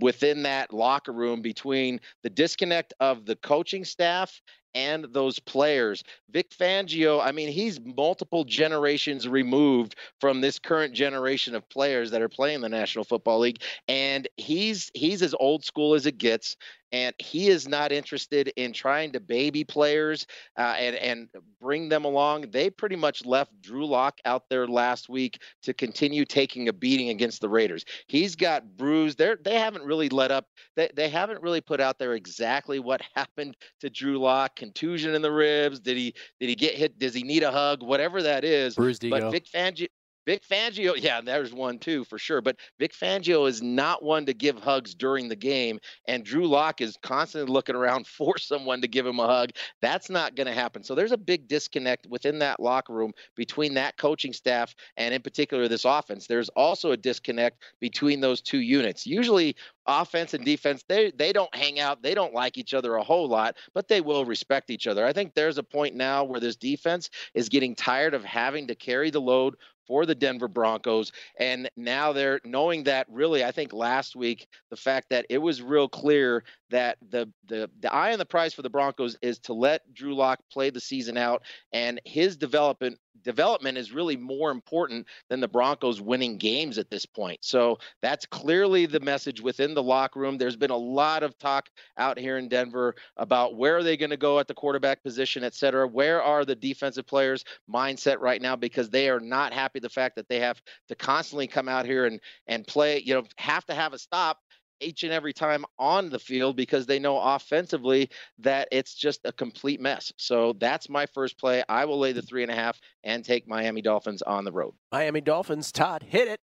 within 0.00 0.42
that 0.44 0.72
locker 0.72 1.12
room 1.12 1.42
between 1.42 2.00
the 2.22 2.30
disconnect 2.30 2.94
of 3.00 3.26
the 3.26 3.36
coaching 3.36 3.84
staff 3.84 4.40
and 4.76 5.06
those 5.12 5.38
players. 5.38 6.04
Vic 6.30 6.50
Fangio, 6.50 7.24
I 7.24 7.32
mean, 7.32 7.48
he's 7.48 7.80
multiple 7.80 8.44
generations 8.44 9.26
removed 9.26 9.96
from 10.20 10.42
this 10.42 10.58
current 10.58 10.92
generation 10.92 11.54
of 11.54 11.68
players 11.70 12.10
that 12.10 12.20
are 12.20 12.28
playing 12.28 12.60
the 12.60 12.68
National 12.68 13.02
Football 13.02 13.40
League, 13.40 13.62
and 13.88 14.28
he's 14.36 14.90
he's 14.92 15.22
as 15.22 15.34
old 15.40 15.64
school 15.64 15.94
as 15.94 16.04
it 16.04 16.18
gets 16.18 16.56
and 16.92 17.14
he 17.18 17.48
is 17.48 17.66
not 17.66 17.92
interested 17.92 18.52
in 18.56 18.72
trying 18.72 19.12
to 19.12 19.20
baby 19.20 19.64
players 19.64 20.26
uh, 20.56 20.74
and 20.78 20.96
and 20.96 21.28
bring 21.60 21.88
them 21.88 22.04
along. 22.04 22.50
They 22.50 22.70
pretty 22.70 22.96
much 22.96 23.24
left 23.24 23.60
Drew 23.60 23.86
Lock 23.86 24.18
out 24.24 24.44
there 24.48 24.66
last 24.66 25.08
week 25.08 25.42
to 25.62 25.74
continue 25.74 26.24
taking 26.24 26.68
a 26.68 26.72
beating 26.72 27.08
against 27.08 27.40
the 27.40 27.48
Raiders. 27.48 27.84
He's 28.06 28.36
got 28.36 28.76
bruised. 28.76 29.18
They 29.18 29.34
they 29.42 29.58
haven't 29.58 29.84
really 29.84 30.08
let 30.08 30.30
up. 30.30 30.46
They 30.76 30.90
they 30.94 31.08
haven't 31.08 31.42
really 31.42 31.60
put 31.60 31.80
out 31.80 31.98
there 31.98 32.14
exactly 32.14 32.78
what 32.78 33.02
happened 33.14 33.56
to 33.80 33.90
Drew 33.90 34.18
Lock. 34.18 34.62
Contusion 34.66 35.14
in 35.14 35.22
the 35.22 35.30
ribs. 35.30 35.78
Did 35.78 35.96
he 35.96 36.12
did 36.40 36.48
he 36.48 36.56
get 36.56 36.74
hit? 36.74 36.98
Does 36.98 37.14
he 37.14 37.22
need 37.22 37.44
a 37.44 37.52
hug? 37.52 37.82
Whatever 37.82 38.20
that 38.22 38.44
is. 38.44 38.74
Bruised 38.74 39.04
ego. 39.04 39.20
But 39.20 39.30
Vic 39.30 39.46
Fangio. 39.46 39.86
Vic 40.26 40.42
Fangio, 40.46 40.94
yeah, 41.02 41.20
there's 41.20 41.54
one 41.54 41.78
too 41.78 42.04
for 42.04 42.18
sure. 42.18 42.40
But 42.40 42.56
Vic 42.78 42.92
Fangio 42.92 43.48
is 43.48 43.62
not 43.62 44.02
one 44.02 44.26
to 44.26 44.34
give 44.34 44.58
hugs 44.58 44.94
during 44.94 45.28
the 45.28 45.36
game, 45.36 45.78
and 46.06 46.24
Drew 46.24 46.46
Lock 46.46 46.80
is 46.80 46.98
constantly 47.02 47.52
looking 47.52 47.76
around 47.76 48.06
for 48.16 48.36
someone 48.38 48.82
to 48.82 48.88
give 48.88 49.06
him 49.06 49.20
a 49.20 49.26
hug. 49.26 49.50
That's 49.80 50.10
not 50.10 50.34
going 50.34 50.48
to 50.48 50.52
happen. 50.52 50.82
So 50.82 50.94
there's 50.94 51.12
a 51.12 51.16
big 51.16 51.48
disconnect 51.48 52.06
within 52.06 52.40
that 52.40 52.60
locker 52.60 52.92
room 52.92 53.12
between 53.36 53.74
that 53.74 53.96
coaching 53.96 54.32
staff 54.32 54.74
and, 54.96 55.14
in 55.14 55.22
particular, 55.22 55.68
this 55.68 55.84
offense. 55.84 56.26
There's 56.26 56.48
also 56.50 56.90
a 56.92 56.96
disconnect 56.96 57.62
between 57.80 58.20
those 58.20 58.40
two 58.40 58.60
units. 58.60 59.06
Usually, 59.06 59.56
offense 59.86 60.34
and 60.34 60.44
defense 60.44 60.84
they 60.88 61.12
they 61.12 61.32
don't 61.32 61.54
hang 61.54 61.78
out 61.78 62.02
they 62.02 62.14
don't 62.14 62.34
like 62.34 62.58
each 62.58 62.74
other 62.74 62.96
a 62.96 63.04
whole 63.04 63.28
lot 63.28 63.56
but 63.72 63.86
they 63.86 64.00
will 64.00 64.24
respect 64.24 64.68
each 64.68 64.88
other 64.88 65.06
i 65.06 65.12
think 65.12 65.32
there's 65.32 65.58
a 65.58 65.62
point 65.62 65.94
now 65.94 66.24
where 66.24 66.40
this 66.40 66.56
defense 66.56 67.08
is 67.34 67.48
getting 67.48 67.74
tired 67.74 68.12
of 68.12 68.24
having 68.24 68.66
to 68.66 68.74
carry 68.74 69.10
the 69.10 69.20
load 69.20 69.54
for 69.86 70.06
the 70.06 70.14
Denver 70.14 70.48
Broncos. 70.48 71.12
And 71.38 71.70
now 71.76 72.12
they're 72.12 72.40
knowing 72.44 72.84
that 72.84 73.06
really, 73.10 73.44
I 73.44 73.52
think 73.52 73.72
last 73.72 74.16
week, 74.16 74.48
the 74.70 74.76
fact 74.76 75.08
that 75.10 75.26
it 75.30 75.38
was 75.38 75.62
real 75.62 75.88
clear 75.88 76.44
that 76.70 76.98
the 77.10 77.30
the 77.46 77.70
the 77.80 77.92
eye 77.92 78.12
on 78.12 78.18
the 78.18 78.26
prize 78.26 78.54
for 78.54 78.62
the 78.62 78.70
Broncos 78.70 79.16
is 79.22 79.38
to 79.40 79.52
let 79.52 79.92
Drew 79.94 80.14
Lock 80.14 80.40
play 80.50 80.70
the 80.70 80.80
season 80.80 81.16
out 81.16 81.42
and 81.72 82.00
his 82.04 82.36
development 82.36 82.98
development 83.22 83.78
is 83.78 83.92
really 83.92 84.16
more 84.16 84.50
important 84.50 85.06
than 85.28 85.40
the 85.40 85.48
Broncos 85.48 86.00
winning 86.00 86.38
games 86.38 86.78
at 86.78 86.90
this 86.90 87.06
point. 87.06 87.38
So 87.42 87.78
that's 88.02 88.26
clearly 88.26 88.86
the 88.86 89.00
message 89.00 89.40
within 89.40 89.74
the 89.74 89.82
locker 89.82 90.20
room. 90.20 90.38
There's 90.38 90.56
been 90.56 90.70
a 90.70 90.76
lot 90.76 91.22
of 91.22 91.38
talk 91.38 91.68
out 91.98 92.18
here 92.18 92.38
in 92.38 92.48
Denver 92.48 92.94
about 93.16 93.56
where 93.56 93.76
are 93.76 93.82
they 93.82 93.96
going 93.96 94.10
to 94.10 94.16
go 94.16 94.38
at 94.38 94.48
the 94.48 94.54
quarterback 94.54 95.02
position, 95.02 95.44
et 95.44 95.54
cetera. 95.54 95.86
Where 95.86 96.22
are 96.22 96.44
the 96.44 96.54
defensive 96.54 97.06
players' 97.06 97.44
mindset 97.70 98.18
right 98.20 98.40
now 98.40 98.56
because 98.56 98.90
they 98.90 99.08
are 99.08 99.20
not 99.20 99.52
happy 99.52 99.80
the 99.80 99.88
fact 99.88 100.16
that 100.16 100.28
they 100.28 100.40
have 100.40 100.60
to 100.88 100.94
constantly 100.94 101.46
come 101.46 101.68
out 101.68 101.86
here 101.86 102.06
and 102.06 102.20
and 102.46 102.66
play, 102.66 103.00
you 103.00 103.14
know, 103.14 103.22
have 103.36 103.64
to 103.66 103.74
have 103.74 103.92
a 103.92 103.98
stop 103.98 104.38
each 104.80 105.02
and 105.02 105.12
every 105.12 105.32
time 105.32 105.64
on 105.78 106.10
the 106.10 106.18
field 106.18 106.56
because 106.56 106.86
they 106.86 106.98
know 106.98 107.18
offensively 107.18 108.10
that 108.38 108.68
it's 108.72 108.94
just 108.94 109.20
a 109.24 109.32
complete 109.32 109.80
mess. 109.80 110.12
So 110.16 110.54
that's 110.54 110.88
my 110.88 111.06
first 111.06 111.38
play. 111.38 111.62
I 111.68 111.84
will 111.84 111.98
lay 111.98 112.12
the 112.12 112.22
three 112.22 112.42
and 112.42 112.52
a 112.52 112.54
half 112.54 112.78
and 113.04 113.24
take 113.24 113.48
Miami 113.48 113.82
Dolphins 113.82 114.22
on 114.22 114.44
the 114.44 114.52
road. 114.52 114.74
Miami 114.92 115.20
Dolphins, 115.20 115.72
Todd, 115.72 116.02
hit 116.02 116.28
it. 116.28 116.40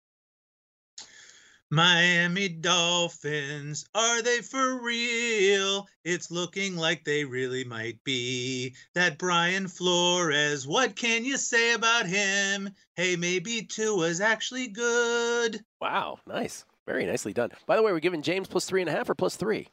Miami 1.72 2.50
Dolphins, 2.50 3.86
are 3.94 4.24
they 4.24 4.42
for 4.42 4.82
real? 4.82 5.88
It's 6.04 6.32
looking 6.32 6.76
like 6.76 7.04
they 7.04 7.26
really 7.26 7.64
might 7.64 8.04
be. 8.04 8.74
That 8.96 9.20
Brian 9.20 9.68
Flores, 9.68 10.66
what 10.66 10.96
can 10.96 11.24
you 11.24 11.38
say 11.38 11.74
about 11.74 12.08
him? 12.08 12.72
Hey, 12.96 13.16
maybe 13.16 13.62
two 13.62 13.98
Tua's 13.98 14.20
actually 14.20 14.70
good. 14.70 15.64
Wow, 15.80 16.18
nice. 16.26 16.66
Very 16.90 17.06
nicely 17.06 17.34
done. 17.34 17.52
By 17.68 17.76
the 17.76 17.84
way, 17.84 17.92
we're 17.92 18.00
giving 18.00 18.24
James 18.24 18.48
plus 18.48 18.66
three 18.66 18.82
and 18.82 18.90
a 18.90 18.92
half 18.92 19.08
or 19.12 19.14
plus 19.14 19.36
three? 19.36 19.68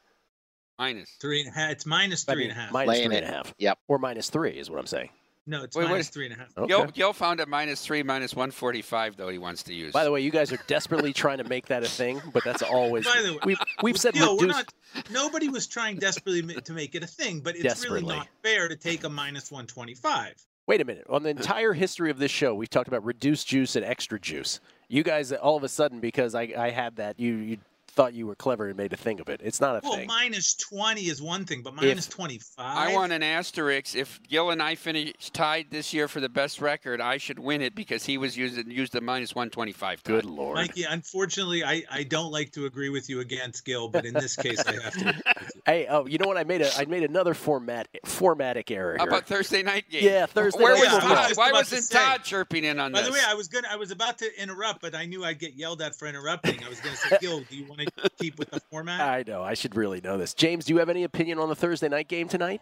Minus. 0.77 1.09
Three 1.19 1.39
and 1.41 1.49
a 1.49 1.51
half. 1.51 1.71
It's 1.71 1.85
minus 1.87 2.29
I 2.29 2.33
three 2.33 2.43
mean, 2.43 2.51
and 2.51 2.59
a 2.59 2.61
half. 2.61 2.71
Minus 2.71 2.89
Laying 2.89 3.09
three 3.09 3.15
it. 3.17 3.23
and 3.23 3.33
a 3.33 3.35
half. 3.37 3.53
Yep. 3.57 3.79
Or 3.87 3.97
minus 3.97 4.29
three 4.29 4.51
is 4.51 4.69
what 4.69 4.77
I'm 4.79 4.85
saying. 4.85 5.09
no, 5.47 5.63
it's 5.63 5.75
Wait, 5.75 5.85
minus 5.89 6.05
is- 6.05 6.09
three 6.11 6.25
and 6.25 6.35
a 6.35 6.37
half. 6.37 6.55
Okay. 6.55 6.67
Gill, 6.67 6.85
Gill 6.85 7.13
found 7.13 7.39
a 7.39 7.47
minus 7.47 7.81
three, 7.83 8.03
minus 8.03 8.35
145, 8.35 9.17
though, 9.17 9.29
he 9.29 9.39
wants 9.39 9.63
to 9.63 9.73
use. 9.73 9.93
By 9.93 10.03
the 10.03 10.11
way, 10.11 10.21
you 10.21 10.29
guys 10.29 10.53
are 10.53 10.59
desperately 10.67 11.11
trying 11.11 11.39
to 11.39 11.43
make 11.45 11.65
that 11.69 11.81
a 11.83 11.87
thing, 11.87 12.21
but 12.31 12.43
that's 12.43 12.61
always 12.61 13.05
By 13.05 13.23
the 13.23 13.33
way, 13.33 13.39
we've 13.45 13.59
we've 13.81 13.97
said 13.97 14.13
Gill, 14.13 14.37
we're 14.37 14.41
reduce. 14.49 14.55
not. 14.57 14.73
Nobody 15.11 15.49
was 15.49 15.65
trying 15.65 15.97
desperately 15.97 16.43
to 16.61 16.73
make 16.73 16.93
it 16.93 17.01
a 17.01 17.07
thing, 17.07 17.39
but 17.39 17.55
it's 17.55 17.83
really 17.83 18.03
not 18.03 18.27
fair 18.43 18.67
to 18.67 18.75
take 18.75 19.03
a 19.03 19.09
minus 19.09 19.51
one 19.51 19.65
twenty-five. 19.65 20.35
Wait 20.67 20.81
a 20.81 20.85
minute. 20.85 21.05
On 21.09 21.23
the 21.23 21.29
entire 21.29 21.73
history 21.73 22.11
of 22.11 22.19
this 22.19 22.29
show, 22.29 22.53
we've 22.53 22.69
talked 22.69 22.87
about 22.89 23.03
reduced 23.03 23.47
juice 23.47 23.75
and 23.75 23.83
extra 23.83 24.19
juice. 24.19 24.59
You 24.89 25.03
guys, 25.03 25.33
all 25.33 25.57
of 25.57 25.63
a 25.63 25.69
sudden, 25.69 25.99
because 25.99 26.33
I, 26.33 26.53
I 26.57 26.69
had 26.69 26.95
that, 26.95 27.19
you 27.19 27.33
you 27.35 27.57
thought 27.97 28.13
you 28.13 28.27
were 28.27 28.35
clever 28.35 28.67
and 28.67 28.77
made 28.77 28.93
a 28.93 28.95
thing 28.95 29.19
of 29.19 29.27
it. 29.27 29.41
It's 29.43 29.59
not 29.59 29.75
a 29.75 29.79
Well, 29.83 29.95
thing. 29.97 30.07
minus 30.07 30.53
twenty 30.55 31.07
is 31.07 31.19
one 31.21 31.45
thing, 31.45 31.63
but 31.63 31.73
minus 31.73 32.05
If- 32.07 32.13
twenty-five. 32.13 32.77
I 32.77 32.93
want 32.93 33.11
an 33.11 33.23
asterisk. 33.23 33.95
If 33.95 34.21
Gill 34.29 34.51
and 34.51 34.61
I 34.61 34.75
finish 34.75 35.13
tied 35.33 35.71
this 35.71 35.93
year 35.93 36.07
for 36.07 36.19
the 36.19 36.29
best 36.29 36.61
record, 36.61 37.01
I 37.01 37.17
should 37.17 37.39
win 37.39 37.61
it 37.61 37.73
because 37.73 38.05
he 38.05 38.17
was 38.19 38.37
using 38.37 38.69
used 38.69 38.93
the 38.93 39.01
minus 39.01 39.33
125. 39.33 40.03
Todd. 40.03 40.13
Good 40.13 40.25
lord. 40.25 40.57
Mikey, 40.57 40.83
unfortunately, 40.83 41.63
I, 41.63 41.83
I 41.91 42.03
don't 42.03 42.31
like 42.31 42.51
to 42.51 42.65
agree 42.67 42.89
with 42.89 43.09
you 43.09 43.19
against 43.19 43.65
Gill, 43.65 43.87
but 43.89 44.05
in 44.05 44.13
this 44.13 44.35
case, 44.35 44.59
I 44.65 44.73
have 44.81 44.93
to. 44.93 45.23
Hey, 45.65 45.85
oh, 45.89 46.05
you 46.05 46.17
know 46.17 46.27
what? 46.27 46.37
I 46.37 46.45
made 46.45 46.61
a 46.61 46.73
I 46.77 46.85
made 46.85 47.03
another 47.03 47.33
format 47.33 47.89
formatic 48.05 48.71
error 48.71 48.95
here. 48.97 49.05
about 49.05 49.25
Thursday 49.27 49.63
night 49.63 49.89
game? 49.89 50.01
Yeah, 50.05 50.25
Thursday 50.25 50.63
Where 50.63 50.75
night 50.75 50.79
was 50.79 50.89
football. 50.93 51.15
Todd? 51.15 51.29
Was 51.29 51.37
Why 51.37 51.51
wasn't 51.51 51.83
say. 51.83 51.95
Todd 51.99 52.23
chirping 52.23 52.63
in 52.63 52.79
on 52.79 52.93
By 52.93 52.99
this? 52.99 53.07
the 53.09 53.13
way, 53.13 53.19
I 53.27 53.33
was 53.33 53.49
gonna 53.49 53.67
I 53.69 53.75
was 53.75 53.91
about 53.91 54.17
to 54.19 54.41
interrupt, 54.41 54.81
but 54.81 54.95
I 54.95 55.05
knew 55.05 55.25
I'd 55.25 55.39
get 55.39 55.55
yelled 55.55 55.81
at 55.81 55.93
for 55.93 56.07
interrupting. 56.07 56.63
I 56.63 56.69
was 56.69 56.79
gonna 56.79 56.95
say, 56.95 57.17
Gill, 57.21 57.41
do 57.41 57.57
you 57.57 57.65
want 57.65 57.81
to 57.81 57.86
keep 58.19 58.37
with 58.37 58.51
the 58.51 58.59
format? 58.71 59.01
I 59.01 59.23
know. 59.25 59.41
I 59.41 59.53
should 59.53 59.75
really 59.75 60.01
know 60.01 60.17
this. 60.17 60.33
James, 60.33 60.65
do 60.65 60.73
you 60.73 60.79
have 60.79 60.89
any 60.89 61.03
opinion 61.03 61.39
on 61.39 61.49
the 61.49 61.55
Thursday 61.55 61.89
night 61.89 62.07
game 62.07 62.27
tonight? 62.27 62.61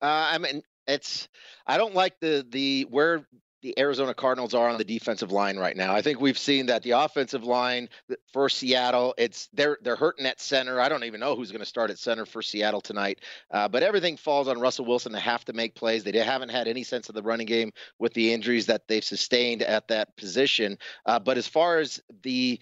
Uh, 0.00 0.30
I 0.32 0.38
mean, 0.38 0.62
it's 0.86 1.28
I 1.66 1.78
don't 1.78 1.94
like 1.94 2.18
the 2.20 2.46
the 2.48 2.86
where 2.90 3.26
the 3.62 3.78
Arizona 3.78 4.12
Cardinals 4.12 4.54
are 4.54 4.68
on 4.68 4.76
the 4.76 4.84
defensive 4.84 5.30
line 5.30 5.56
right 5.56 5.76
now. 5.76 5.94
I 5.94 6.02
think 6.02 6.20
we've 6.20 6.38
seen 6.38 6.66
that 6.66 6.82
the 6.82 6.90
offensive 6.90 7.44
line 7.44 7.88
for 8.32 8.48
Seattle, 8.48 9.14
it's 9.16 9.48
they're 9.52 9.78
they're 9.82 9.96
hurting 9.96 10.26
at 10.26 10.40
center. 10.40 10.80
I 10.80 10.88
don't 10.88 11.04
even 11.04 11.20
know 11.20 11.36
who's 11.36 11.52
going 11.52 11.60
to 11.60 11.66
start 11.66 11.90
at 11.90 11.98
center 11.98 12.26
for 12.26 12.42
Seattle 12.42 12.80
tonight. 12.80 13.20
Uh, 13.50 13.68
but 13.68 13.84
everything 13.84 14.16
falls 14.16 14.48
on 14.48 14.58
Russell 14.58 14.84
Wilson 14.84 15.12
to 15.12 15.20
have 15.20 15.44
to 15.44 15.52
make 15.52 15.76
plays. 15.76 16.02
They 16.02 16.12
haven't 16.18 16.50
had 16.50 16.66
any 16.66 16.82
sense 16.82 17.08
of 17.08 17.14
the 17.14 17.22
running 17.22 17.46
game 17.46 17.72
with 17.98 18.12
the 18.14 18.32
injuries 18.32 18.66
that 18.66 18.88
they've 18.88 19.04
sustained 19.04 19.62
at 19.62 19.88
that 19.88 20.16
position. 20.16 20.76
Uh, 21.06 21.20
but 21.20 21.38
as 21.38 21.46
far 21.46 21.78
as 21.78 22.02
the 22.22 22.60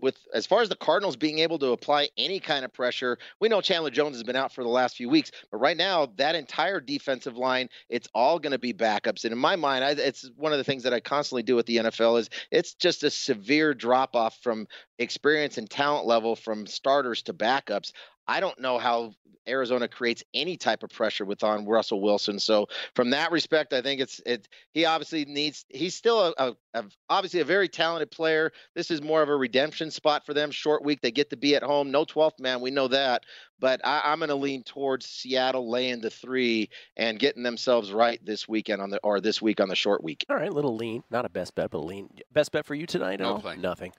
with 0.00 0.16
as 0.32 0.46
far 0.46 0.62
as 0.62 0.70
the 0.70 0.76
Cardinals 0.76 1.16
being 1.16 1.40
able 1.40 1.58
to 1.58 1.72
apply 1.72 2.08
any 2.16 2.40
kind 2.40 2.64
of 2.64 2.72
pressure, 2.72 3.18
we 3.38 3.50
know 3.50 3.60
Chandler 3.60 3.90
Jones 3.90 4.16
has 4.16 4.24
been 4.24 4.36
out 4.36 4.52
for 4.52 4.64
the 4.64 4.70
last 4.70 4.96
few 4.96 5.10
weeks, 5.10 5.30
but 5.50 5.58
right 5.58 5.76
now 5.76 6.06
that 6.16 6.34
entire 6.34 6.80
defensive 6.80 7.36
line, 7.36 7.68
it's 7.90 8.08
all 8.14 8.38
going 8.38 8.52
to 8.52 8.58
be 8.58 8.72
backups. 8.72 9.24
And 9.24 9.32
in 9.32 9.38
my 9.38 9.56
mind, 9.56 9.84
I, 9.84 9.90
it's 9.90 10.30
one 10.38 10.52
of 10.52 10.58
the 10.58 10.64
things 10.64 10.84
that 10.84 10.94
I 10.94 11.00
constantly 11.00 11.42
do 11.42 11.56
with 11.56 11.66
the 11.66 11.78
NFL 11.78 12.20
is 12.20 12.30
it's 12.50 12.74
just 12.74 13.02
a 13.02 13.10
severe 13.10 13.74
drop 13.74 14.14
off 14.14 14.38
from 14.42 14.68
experience 14.98 15.58
and 15.58 15.68
talent 15.68 16.06
level 16.06 16.36
from 16.36 16.66
starters 16.66 17.22
to 17.22 17.34
backups. 17.34 17.92
I 18.26 18.40
don't 18.40 18.58
know 18.60 18.78
how 18.78 19.14
Arizona 19.48 19.88
creates 19.88 20.22
any 20.34 20.56
type 20.56 20.82
of 20.82 20.90
pressure 20.90 21.24
with 21.24 21.42
on 21.42 21.66
Russell 21.66 22.00
Wilson. 22.00 22.38
So 22.38 22.66
from 22.94 23.10
that 23.10 23.32
respect, 23.32 23.72
I 23.72 23.80
think 23.80 24.00
it's 24.00 24.20
it. 24.26 24.48
He 24.72 24.84
obviously 24.84 25.24
needs. 25.24 25.64
He's 25.70 25.94
still 25.94 26.20
a, 26.20 26.34
a, 26.36 26.56
a 26.74 26.84
obviously 27.08 27.40
a 27.40 27.44
very 27.44 27.68
talented 27.68 28.10
player. 28.10 28.52
This 28.74 28.90
is 28.90 29.02
more 29.02 29.22
of 29.22 29.28
a 29.28 29.36
redemption 29.36 29.90
spot 29.90 30.26
for 30.26 30.34
them. 30.34 30.50
Short 30.50 30.84
week, 30.84 31.00
they 31.00 31.10
get 31.10 31.30
to 31.30 31.36
be 31.36 31.56
at 31.56 31.62
home. 31.62 31.90
No 31.90 32.04
12th 32.04 32.38
man, 32.38 32.60
we 32.60 32.70
know 32.70 32.88
that. 32.88 33.24
But 33.58 33.80
I, 33.84 34.02
I'm 34.04 34.18
going 34.18 34.28
to 34.28 34.34
lean 34.34 34.62
towards 34.62 35.06
Seattle 35.06 35.68
laying 35.68 36.00
the 36.00 36.10
three 36.10 36.68
and 36.96 37.18
getting 37.18 37.42
themselves 37.42 37.90
right 37.90 38.24
this 38.24 38.46
weekend 38.46 38.80
on 38.82 38.90
the 38.90 39.00
or 39.02 39.20
this 39.20 39.42
week 39.42 39.60
on 39.60 39.68
the 39.68 39.74
short 39.74 40.04
week. 40.04 40.24
All 40.28 40.36
right, 40.36 40.52
little 40.52 40.76
lean. 40.76 41.02
Not 41.10 41.24
a 41.24 41.30
best 41.30 41.54
bet, 41.54 41.70
but 41.70 41.78
a 41.78 41.80
lean. 41.80 42.08
Best 42.32 42.52
bet 42.52 42.66
for 42.66 42.74
you 42.74 42.86
tonight? 42.86 43.20
No 43.20 43.40
Al? 43.44 43.56
Nothing. 43.56 43.92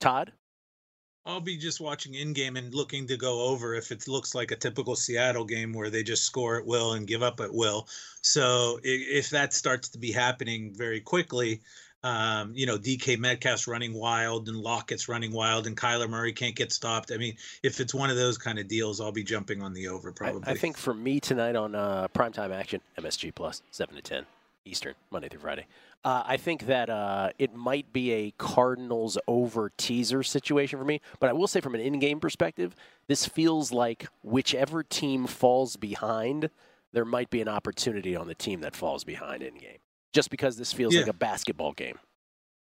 Todd? 0.00 0.32
I'll 1.28 1.40
be 1.40 1.58
just 1.58 1.78
watching 1.78 2.14
in 2.14 2.32
game 2.32 2.56
and 2.56 2.74
looking 2.74 3.06
to 3.08 3.18
go 3.18 3.42
over 3.48 3.74
if 3.74 3.92
it 3.92 4.08
looks 4.08 4.34
like 4.34 4.50
a 4.50 4.56
typical 4.56 4.96
Seattle 4.96 5.44
game 5.44 5.74
where 5.74 5.90
they 5.90 6.02
just 6.02 6.24
score 6.24 6.56
at 6.56 6.64
will 6.64 6.94
and 6.94 7.06
give 7.06 7.22
up 7.22 7.38
at 7.40 7.52
will. 7.52 7.86
So 8.22 8.80
if 8.82 9.28
that 9.30 9.52
starts 9.52 9.90
to 9.90 9.98
be 9.98 10.10
happening 10.10 10.72
very 10.74 11.02
quickly, 11.02 11.60
um, 12.02 12.52
you 12.54 12.64
know, 12.64 12.78
DK 12.78 13.18
Metcalf's 13.18 13.66
running 13.66 13.92
wild 13.92 14.48
and 14.48 14.56
Lockett's 14.56 15.06
running 15.06 15.34
wild 15.34 15.66
and 15.66 15.76
Kyler 15.76 16.08
Murray 16.08 16.32
can't 16.32 16.56
get 16.56 16.72
stopped. 16.72 17.12
I 17.12 17.18
mean, 17.18 17.36
if 17.62 17.78
it's 17.78 17.92
one 17.92 18.08
of 18.08 18.16
those 18.16 18.38
kind 18.38 18.58
of 18.58 18.66
deals, 18.66 18.98
I'll 18.98 19.12
be 19.12 19.24
jumping 19.24 19.62
on 19.62 19.74
the 19.74 19.88
over 19.88 20.08
I, 20.08 20.12
probably. 20.12 20.50
I 20.50 20.56
think 20.56 20.78
for 20.78 20.94
me 20.94 21.20
tonight 21.20 21.56
on 21.56 21.74
uh, 21.74 22.08
primetime 22.14 22.54
action, 22.54 22.80
MSG 22.98 23.34
Plus, 23.34 23.62
7 23.70 23.94
to 23.96 24.00
10 24.00 24.24
Eastern, 24.64 24.94
Monday 25.10 25.28
through 25.28 25.40
Friday. 25.40 25.66
Uh, 26.04 26.22
I 26.26 26.36
think 26.36 26.66
that 26.66 26.88
uh, 26.90 27.30
it 27.38 27.54
might 27.54 27.92
be 27.92 28.12
a 28.12 28.30
Cardinals 28.38 29.18
over 29.26 29.72
teaser 29.76 30.22
situation 30.22 30.78
for 30.78 30.84
me, 30.84 31.00
but 31.20 31.28
I 31.28 31.32
will 31.32 31.48
say 31.48 31.60
from 31.60 31.74
an 31.74 31.80
in 31.80 31.98
game 31.98 32.20
perspective, 32.20 32.74
this 33.08 33.26
feels 33.26 33.72
like 33.72 34.06
whichever 34.22 34.82
team 34.82 35.26
falls 35.26 35.76
behind, 35.76 36.50
there 36.92 37.04
might 37.04 37.30
be 37.30 37.40
an 37.40 37.48
opportunity 37.48 38.14
on 38.14 38.26
the 38.28 38.34
team 38.34 38.60
that 38.60 38.76
falls 38.76 39.04
behind 39.04 39.42
in 39.42 39.54
game. 39.56 39.78
Just 40.12 40.30
because 40.30 40.56
this 40.56 40.72
feels 40.72 40.94
Yeah. 40.94 41.00
like 41.00 41.10
a 41.10 41.14
basketball 41.14 41.72
game. 41.72 41.98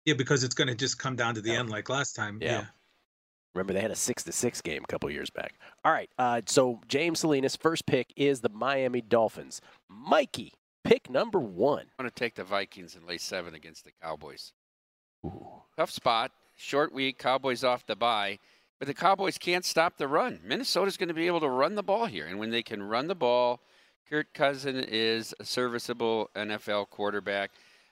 yeah, 0.05 0.13
because 0.13 0.43
it's 0.43 0.53
going 0.53 0.67
to 0.67 0.75
just 0.75 0.99
come 0.99 1.15
down 1.15 1.33
to 1.33 1.39
the 1.41 1.51
Yeah. 1.51 1.59
end 1.59 1.69
like 1.69 1.87
last 1.89 2.13
time. 2.13 2.37
Yeah. 2.41 2.51
yeah. 2.51 2.65
Remember, 3.55 3.71
they 3.71 3.79
had 3.81 3.91
a 3.91 3.95
six 3.95 4.23
to 4.23 4.31
six 4.33 4.59
game 4.61 4.83
a 4.83 4.87
couple 4.87 5.09
years 5.09 5.29
back. 5.29 5.53
All 5.85 5.91
right, 5.93 6.09
uh, 6.17 6.41
so 6.45 6.81
James 6.89 7.19
Salinas' 7.21 7.55
first 7.55 7.85
pick 7.85 8.11
is 8.17 8.41
the 8.41 8.49
Miami 8.49 8.99
Dolphins. 8.99 9.61
Mikey, 9.89 10.53
pick 10.83 11.09
number 11.09 11.39
one. 11.39 11.81
I'm 11.81 12.03
going 12.03 12.09
to 12.09 12.15
take 12.15 12.35
the 12.35 12.43
Vikings 12.43 12.95
and 12.95 13.05
lay 13.05 13.17
seven 13.17 13.53
against 13.53 13.85
the 13.85 13.91
Cowboys. 14.01 14.53
Tough 15.77 15.91
spot. 15.91 16.31
Short 16.55 16.93
week. 16.93 17.17
Cowboys 17.17 17.63
off 17.63 17.85
the 17.85 17.95
bye. 17.95 18.39
But 18.79 18.87
the 18.87 18.93
Cowboys 18.93 19.37
can't 19.37 19.63
stop 19.63 19.97
the 19.97 20.07
run. 20.07 20.39
Minnesota's 20.43 20.97
going 20.97 21.07
to 21.07 21.13
be 21.13 21.27
able 21.27 21.39
to 21.39 21.49
run 21.49 21.75
the 21.75 21.83
ball 21.83 22.05
here. 22.05 22.27
And 22.27 22.37
when 22.37 22.49
they 22.49 22.63
can 22.63 22.83
run 22.83 23.07
the 23.07 23.15
ball, 23.15 23.61
Kurt 24.09 24.33
Cousin 24.33 24.83
is 24.87 25.33
a 25.39 25.45
serviceable 25.45 26.29
NFL 26.35 26.89
quarterback. 26.89 27.51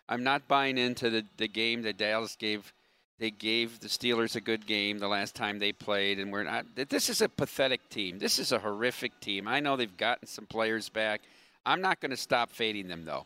I'm 0.10 0.24
not 0.24 0.48
buying 0.48 0.78
into 0.78 1.10
the, 1.10 1.24
the 1.38 1.48
game 1.48 1.84
that 1.84 1.98
Dallas 1.98 2.36
gave. 2.36 2.74
They 3.20 3.32
gave 3.32 3.80
the 3.80 3.88
Steelers 3.88 4.36
a 4.36 4.42
good 4.42 4.68
game 4.68 5.00
the 5.00 5.08
last 5.08 5.36
time 5.36 5.60
they 5.60 5.72
played, 5.72 6.20
and 6.20 6.32
we're 6.32 6.44
not. 6.44 6.66
This 6.76 7.08
is 7.10 7.22
a 7.22 7.30
pathetic 7.30 7.88
team. 7.90 8.20
This 8.20 8.38
is 8.38 8.52
a 8.52 8.60
horrific 8.60 9.20
team. 9.22 9.48
I 9.48 9.62
know 9.62 9.78
they've 9.78 9.96
gotten 9.96 10.28
some 10.28 10.46
players 10.48 10.90
back. 10.90 11.22
I'm 11.66 11.82
not 11.82 12.00
going 12.00 12.12
to 12.12 12.18
stop 12.18 12.52
fading 12.52 12.88
them 12.88 13.06
though. 13.06 13.26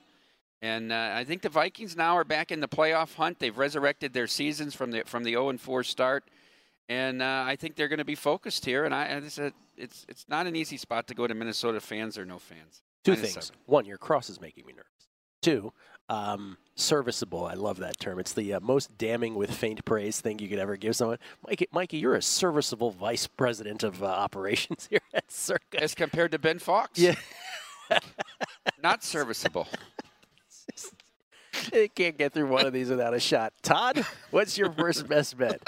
And 0.62 0.91
uh, 0.91 1.12
I 1.13 1.24
think 1.26 1.41
the 1.41 1.50
Vikings 1.50 1.95
now 1.95 2.15
are 2.17 2.24
back 2.24 2.52
in 2.52 2.60
the 2.60 2.67
playoff 2.67 3.15
hunt. 3.15 3.39
They've 3.39 3.56
resurrected 3.58 4.13
their 4.13 4.28
seasons 4.28 4.74
from 4.74 4.91
the 4.91 5.04
from 5.06 5.24
the 5.24 5.32
0 5.32 5.50
and 5.50 5.62
4 5.62 5.84
start, 5.84 6.24
and 6.89 7.21
uh, 7.21 7.43
I 7.45 7.56
think 7.56 7.76
they're 7.76 7.88
going 7.89 8.00
to 8.00 8.06
be 8.06 8.15
focused 8.15 8.65
here. 8.65 8.86
And 8.86 8.93
I, 8.95 9.04
and 9.06 9.26
it's, 9.26 9.38
a, 9.38 9.52
it's 9.78 10.06
it's 10.10 10.26
not 10.28 10.48
an 10.48 10.56
easy 10.56 10.78
spot 10.78 11.08
to 11.08 11.13
go 11.13 11.28
to 11.28 11.36
Minnesota 11.36 11.80
fans 11.80 12.17
or 12.17 12.26
no 12.26 12.39
fans. 12.39 12.82
Two 13.04 13.12
Minus 13.12 13.34
things. 13.34 13.45
seven. 13.48 13.62
One, 13.67 13.86
your 13.86 13.98
cross 13.98 14.30
is 14.30 14.41
making 14.41 14.65
me 14.65 14.74
nervous. 14.74 14.89
Two, 15.41 15.71
um, 16.10 16.58
serviceable. 16.74 17.45
I 17.45 17.54
love 17.54 17.78
that 17.78 18.00
term. 18.00 18.17
It's 18.17 18.34
the 18.34 18.56
uh, 18.56 18.60
most 18.62 18.98
damning 18.98 19.36
with 19.36 19.54
faint 19.54 19.86
praise 19.86 20.19
thing 20.19 20.39
you 20.39 20.48
could 20.48 20.58
ever 20.58 20.76
give 20.78 20.95
someone. 20.95 21.19
Mikey, 21.48 21.67
Mikey 21.71 21.98
you're 21.98 22.15
a 22.15 22.21
serviceable 22.24 22.89
vice 22.89 23.28
president 23.28 23.84
of 23.84 24.02
uh, 24.02 24.08
operations 24.08 24.88
here 24.89 25.02
at 25.13 25.32
Circa. 25.32 25.80
As 25.84 25.93
compared 25.93 26.32
to 26.32 26.39
Ben 26.39 26.58
Fox, 26.58 26.98
Yeah. 26.98 27.13
Not 28.82 29.04
serviceable. 29.04 29.67
I 31.74 31.89
can't 31.93 32.17
get 32.17 32.34
through 32.34 32.48
one 32.48 32.65
of 32.65 32.74
these 32.74 32.89
without 32.89 33.13
a 33.13 33.19
shot. 33.19 33.54
Todd, 33.63 34.06
what's 34.32 34.58
your 34.58 34.71
first 34.71 35.08
best 35.08 35.38
bet? 35.38 35.62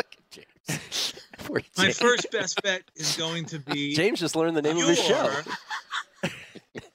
Poor 1.40 1.62
My 1.78 1.92
first 1.92 2.30
best 2.32 2.62
bet 2.62 2.84
is 2.96 3.16
going 3.16 3.46
to 3.46 3.60
be 3.60 3.96
James 3.96 4.20
just 4.20 4.36
learned 4.36 4.58
the 4.58 4.62
name 4.62 4.78
of 4.78 4.88
his 4.88 5.02
show. 5.02 5.32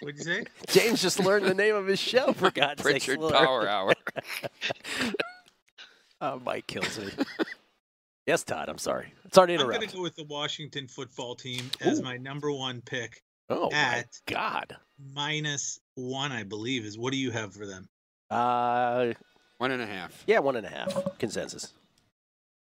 What'd 0.00 0.18
you 0.18 0.24
say? 0.24 0.44
James 0.68 1.00
just 1.00 1.20
learned 1.20 1.46
the 1.46 1.54
name 1.54 1.74
of 1.74 1.86
his 1.86 1.98
show. 1.98 2.32
For 2.34 2.50
God's 2.50 2.82
sake, 2.82 3.02
Pritchard 3.02 3.20
Power 3.20 3.66
Hour. 3.66 3.94
oh, 6.20 6.40
Mike 6.44 6.66
kills 6.66 6.98
me. 6.98 7.10
yes, 8.26 8.44
Todd. 8.44 8.68
I'm 8.68 8.78
sorry. 8.78 9.14
Sorry 9.32 9.56
to 9.56 9.62
I'm 9.62 9.70
going 9.70 9.80
to 9.80 9.96
go 9.96 10.02
with 10.02 10.16
the 10.16 10.24
Washington 10.24 10.86
football 10.86 11.34
team 11.34 11.70
as 11.80 12.00
Ooh. 12.00 12.02
my 12.02 12.18
number 12.18 12.52
one 12.52 12.82
pick 12.82 13.22
oh 13.48 13.70
my 13.70 13.76
at 13.76 14.20
God. 14.26 14.76
Minus 15.14 15.80
one, 15.94 16.32
I 16.32 16.42
believe. 16.44 16.84
Is 16.84 16.98
what 16.98 17.12
do 17.12 17.18
you 17.18 17.30
have 17.30 17.54
for 17.54 17.66
them? 17.66 17.88
Uh, 18.30 19.12
One 19.58 19.70
and 19.70 19.82
a 19.82 19.86
half. 19.86 20.24
yeah, 20.26 20.38
one 20.38 20.56
and 20.56 20.66
a 20.66 20.70
half 20.70 21.18
consensus. 21.18 21.72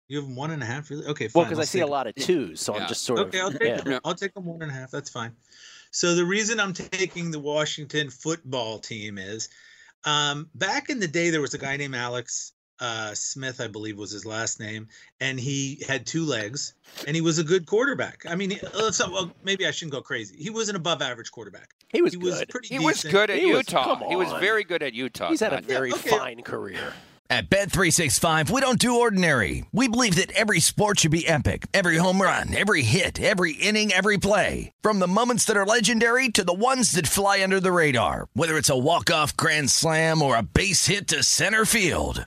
You 0.08 0.20
have 0.22 0.28
one 0.30 0.50
and 0.50 0.62
a 0.62 0.66
half, 0.66 0.90
really? 0.90 1.06
Okay, 1.06 1.28
Well, 1.34 1.44
because 1.44 1.58
I 1.60 1.64
see 1.64 1.80
a 1.80 1.86
lot 1.86 2.06
of 2.08 2.14
twos, 2.16 2.60
so 2.60 2.74
I'm 2.74 2.88
just 2.88 3.04
sort 3.04 3.20
of 3.20 3.26
Okay, 3.28 3.40
I'll 3.40 3.52
take 3.52 3.62
yeah. 3.62 3.80
them. 3.80 4.00
I'll 4.04 4.14
take 4.14 4.34
them 4.34 4.44
one 4.44 4.60
and 4.62 4.70
a 4.70 4.74
half. 4.74 4.90
That's 4.90 5.10
fine. 5.10 5.32
So 5.92 6.14
the 6.14 6.24
reason 6.24 6.58
I'm 6.58 6.72
taking 6.72 7.30
the 7.30 7.38
Washington 7.38 8.10
football 8.10 8.78
team 8.80 9.18
is, 9.18 9.48
um, 10.04 10.48
back 10.54 10.88
in 10.90 10.98
the 10.98 11.06
day 11.06 11.30
there 11.30 11.40
was 11.40 11.54
a 11.54 11.58
guy 11.58 11.76
named 11.76 11.94
Alex 11.94 12.52
uh, 12.80 13.14
Smith, 13.14 13.60
I 13.60 13.66
believe 13.66 13.96
was 13.98 14.10
his 14.10 14.24
last 14.26 14.58
name, 14.60 14.88
and 15.20 15.38
he 15.38 15.82
had 15.86 16.06
two 16.06 16.24
legs, 16.24 16.74
and 17.06 17.14
he 17.14 17.20
was 17.22 17.38
a 17.38 17.44
good 17.44 17.66
quarterback. 17.66 18.24
I 18.28 18.34
mean, 18.34 18.58
let's 18.74 18.98
not, 18.98 19.12
well, 19.12 19.30
maybe 19.44 19.66
I 19.66 19.70
shouldn't 19.70 19.92
go 19.92 20.00
crazy. 20.02 20.36
He 20.42 20.50
was 20.50 20.68
an 20.68 20.76
above 20.76 21.02
average 21.02 21.30
quarterback. 21.30 21.70
He 21.88 22.02
was 22.02 22.12
He 22.14 22.18
good. 22.18 22.30
was 22.30 22.44
pretty. 22.48 22.68
He 22.68 22.78
was 22.78 23.02
good 23.04 23.30
at 23.30 23.38
He 23.38 23.48
Utah. 23.48 23.96
come 23.96 24.08
he 24.08 24.16
was 24.16 24.32
very 24.40 24.64
good 24.64 24.82
at 24.82 24.94
Utah. 24.94 25.28
He's 25.28 25.40
had 25.40 25.52
a 25.52 25.56
Todd. 25.56 25.64
very 25.66 25.92
okay. 25.92 26.10
fine 26.10 26.42
career. 26.42 26.92
At 27.28 27.48
Bet365, 27.48 28.50
we 28.50 28.60
don't 28.60 28.78
do 28.80 28.98
ordinary. 28.98 29.64
We 29.70 29.86
believe 29.86 30.16
that 30.16 30.32
every 30.32 30.58
sport 30.58 30.98
should 30.98 31.12
be 31.12 31.28
epic. 31.28 31.68
Every 31.72 31.96
home 31.96 32.20
run, 32.20 32.52
every 32.56 32.82
hit, 32.82 33.20
every 33.20 33.52
inning, 33.52 33.92
every 33.92 34.18
play. 34.18 34.72
From 34.82 34.98
the 34.98 35.06
moments 35.06 35.44
that 35.44 35.56
are 35.56 35.64
legendary 35.64 36.28
to 36.30 36.42
the 36.42 36.52
ones 36.52 36.90
that 36.92 37.06
fly 37.06 37.40
under 37.40 37.60
the 37.60 37.70
radar. 37.70 38.26
Whether 38.32 38.56
it's 38.56 38.68
a 38.68 38.76
walk-off 38.76 39.36
grand 39.36 39.70
slam 39.70 40.22
or 40.22 40.36
a 40.36 40.42
base 40.42 40.86
hit 40.86 41.06
to 41.08 41.22
center 41.22 41.64
field. 41.64 42.26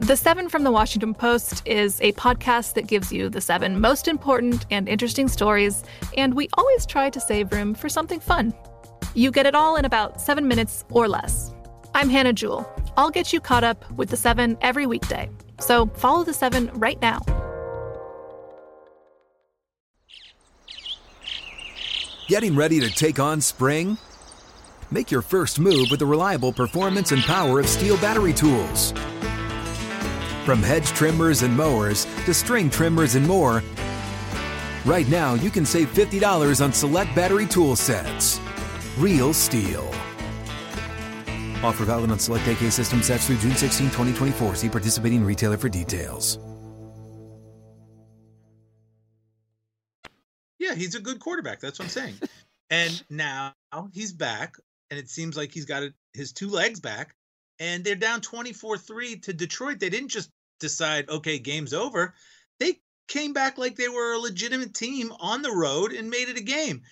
The 0.00 0.16
Seven 0.16 0.48
from 0.48 0.64
the 0.64 0.70
Washington 0.70 1.12
Post 1.12 1.62
is 1.66 2.00
a 2.00 2.12
podcast 2.12 2.72
that 2.72 2.86
gives 2.86 3.12
you 3.12 3.28
the 3.28 3.42
seven 3.42 3.78
most 3.78 4.08
important 4.08 4.64
and 4.70 4.88
interesting 4.88 5.28
stories, 5.28 5.84
and 6.16 6.32
we 6.32 6.48
always 6.54 6.86
try 6.86 7.10
to 7.10 7.20
save 7.20 7.52
room 7.52 7.74
for 7.74 7.90
something 7.90 8.18
fun. 8.18 8.54
You 9.14 9.30
get 9.30 9.44
it 9.44 9.54
all 9.54 9.76
in 9.76 9.84
about 9.84 10.18
seven 10.18 10.48
minutes 10.48 10.86
or 10.90 11.06
less. 11.06 11.52
I'm 11.94 12.08
Hannah 12.08 12.32
Jewell. 12.32 12.66
I'll 12.96 13.10
get 13.10 13.34
you 13.34 13.40
caught 13.40 13.62
up 13.62 13.88
with 13.92 14.08
the 14.08 14.16
seven 14.16 14.56
every 14.62 14.86
weekday. 14.86 15.28
So 15.60 15.86
follow 15.88 16.24
the 16.24 16.32
seven 16.32 16.70
right 16.74 17.00
now. 17.02 17.20
Getting 22.26 22.56
ready 22.56 22.80
to 22.80 22.88
take 22.88 23.20
on 23.20 23.42
spring? 23.42 23.98
Make 24.90 25.10
your 25.10 25.22
first 25.22 25.60
move 25.60 25.88
with 25.90 26.00
the 26.00 26.06
reliable 26.06 26.54
performance 26.54 27.12
and 27.12 27.22
power 27.22 27.60
of 27.60 27.66
STIHL 27.66 28.00
battery 28.00 28.32
tools. 28.32 28.94
From 30.44 30.62
hedge 30.62 30.86
trimmers 30.88 31.42
and 31.42 31.54
mowers 31.54 32.06
to 32.24 32.32
string 32.32 32.70
trimmers 32.70 33.14
and 33.14 33.26
more, 33.26 33.62
right 34.86 35.08
now 35.08 35.34
you 35.34 35.50
can 35.50 35.66
save 35.66 35.92
$50 35.92 36.64
on 36.64 36.72
select 36.72 37.14
battery 37.14 37.46
tool 37.46 37.76
sets. 37.76 38.40
Real 38.98 39.34
STIHL. 39.34 39.86
Offer 41.62 41.84
valid 41.84 42.10
on 42.10 42.18
select 42.18 42.48
AK 42.48 42.72
system 42.72 43.02
sets 43.02 43.26
through 43.26 43.36
June 43.36 43.54
16, 43.54 43.88
2024. 43.88 44.54
See 44.54 44.68
participating 44.68 45.24
retailer 45.24 45.58
for 45.58 45.68
details. 45.68 46.38
Yeah, 50.58 50.74
he's 50.74 50.94
a 50.94 51.00
good 51.00 51.20
quarterback. 51.20 51.60
That's 51.60 51.78
what 51.78 51.86
I'm 51.86 51.90
saying. 51.90 52.14
and 52.70 53.02
now 53.10 53.54
he's 53.92 54.12
back, 54.12 54.56
and 54.90 54.98
it 54.98 55.10
seems 55.10 55.36
like 55.36 55.52
he's 55.52 55.64
got 55.66 55.82
his 56.14 56.32
two 56.32 56.48
legs 56.48 56.80
back, 56.80 57.14
and 57.60 57.84
they're 57.84 57.94
down 57.94 58.20
24 58.22 58.78
3 58.78 59.16
to 59.20 59.32
Detroit. 59.32 59.78
They 59.78 59.90
didn't 59.90 60.08
just 60.08 60.30
decide, 60.58 61.08
okay, 61.08 61.38
game's 61.38 61.74
over. 61.74 62.14
They 62.58 62.80
came 63.06 63.32
back 63.32 63.58
like 63.58 63.76
they 63.76 63.88
were 63.88 64.14
a 64.14 64.18
legitimate 64.18 64.74
team 64.74 65.12
on 65.20 65.42
the 65.42 65.52
road 65.52 65.92
and 65.92 66.10
made 66.10 66.28
it 66.28 66.38
a 66.38 66.42
game. 66.42 66.82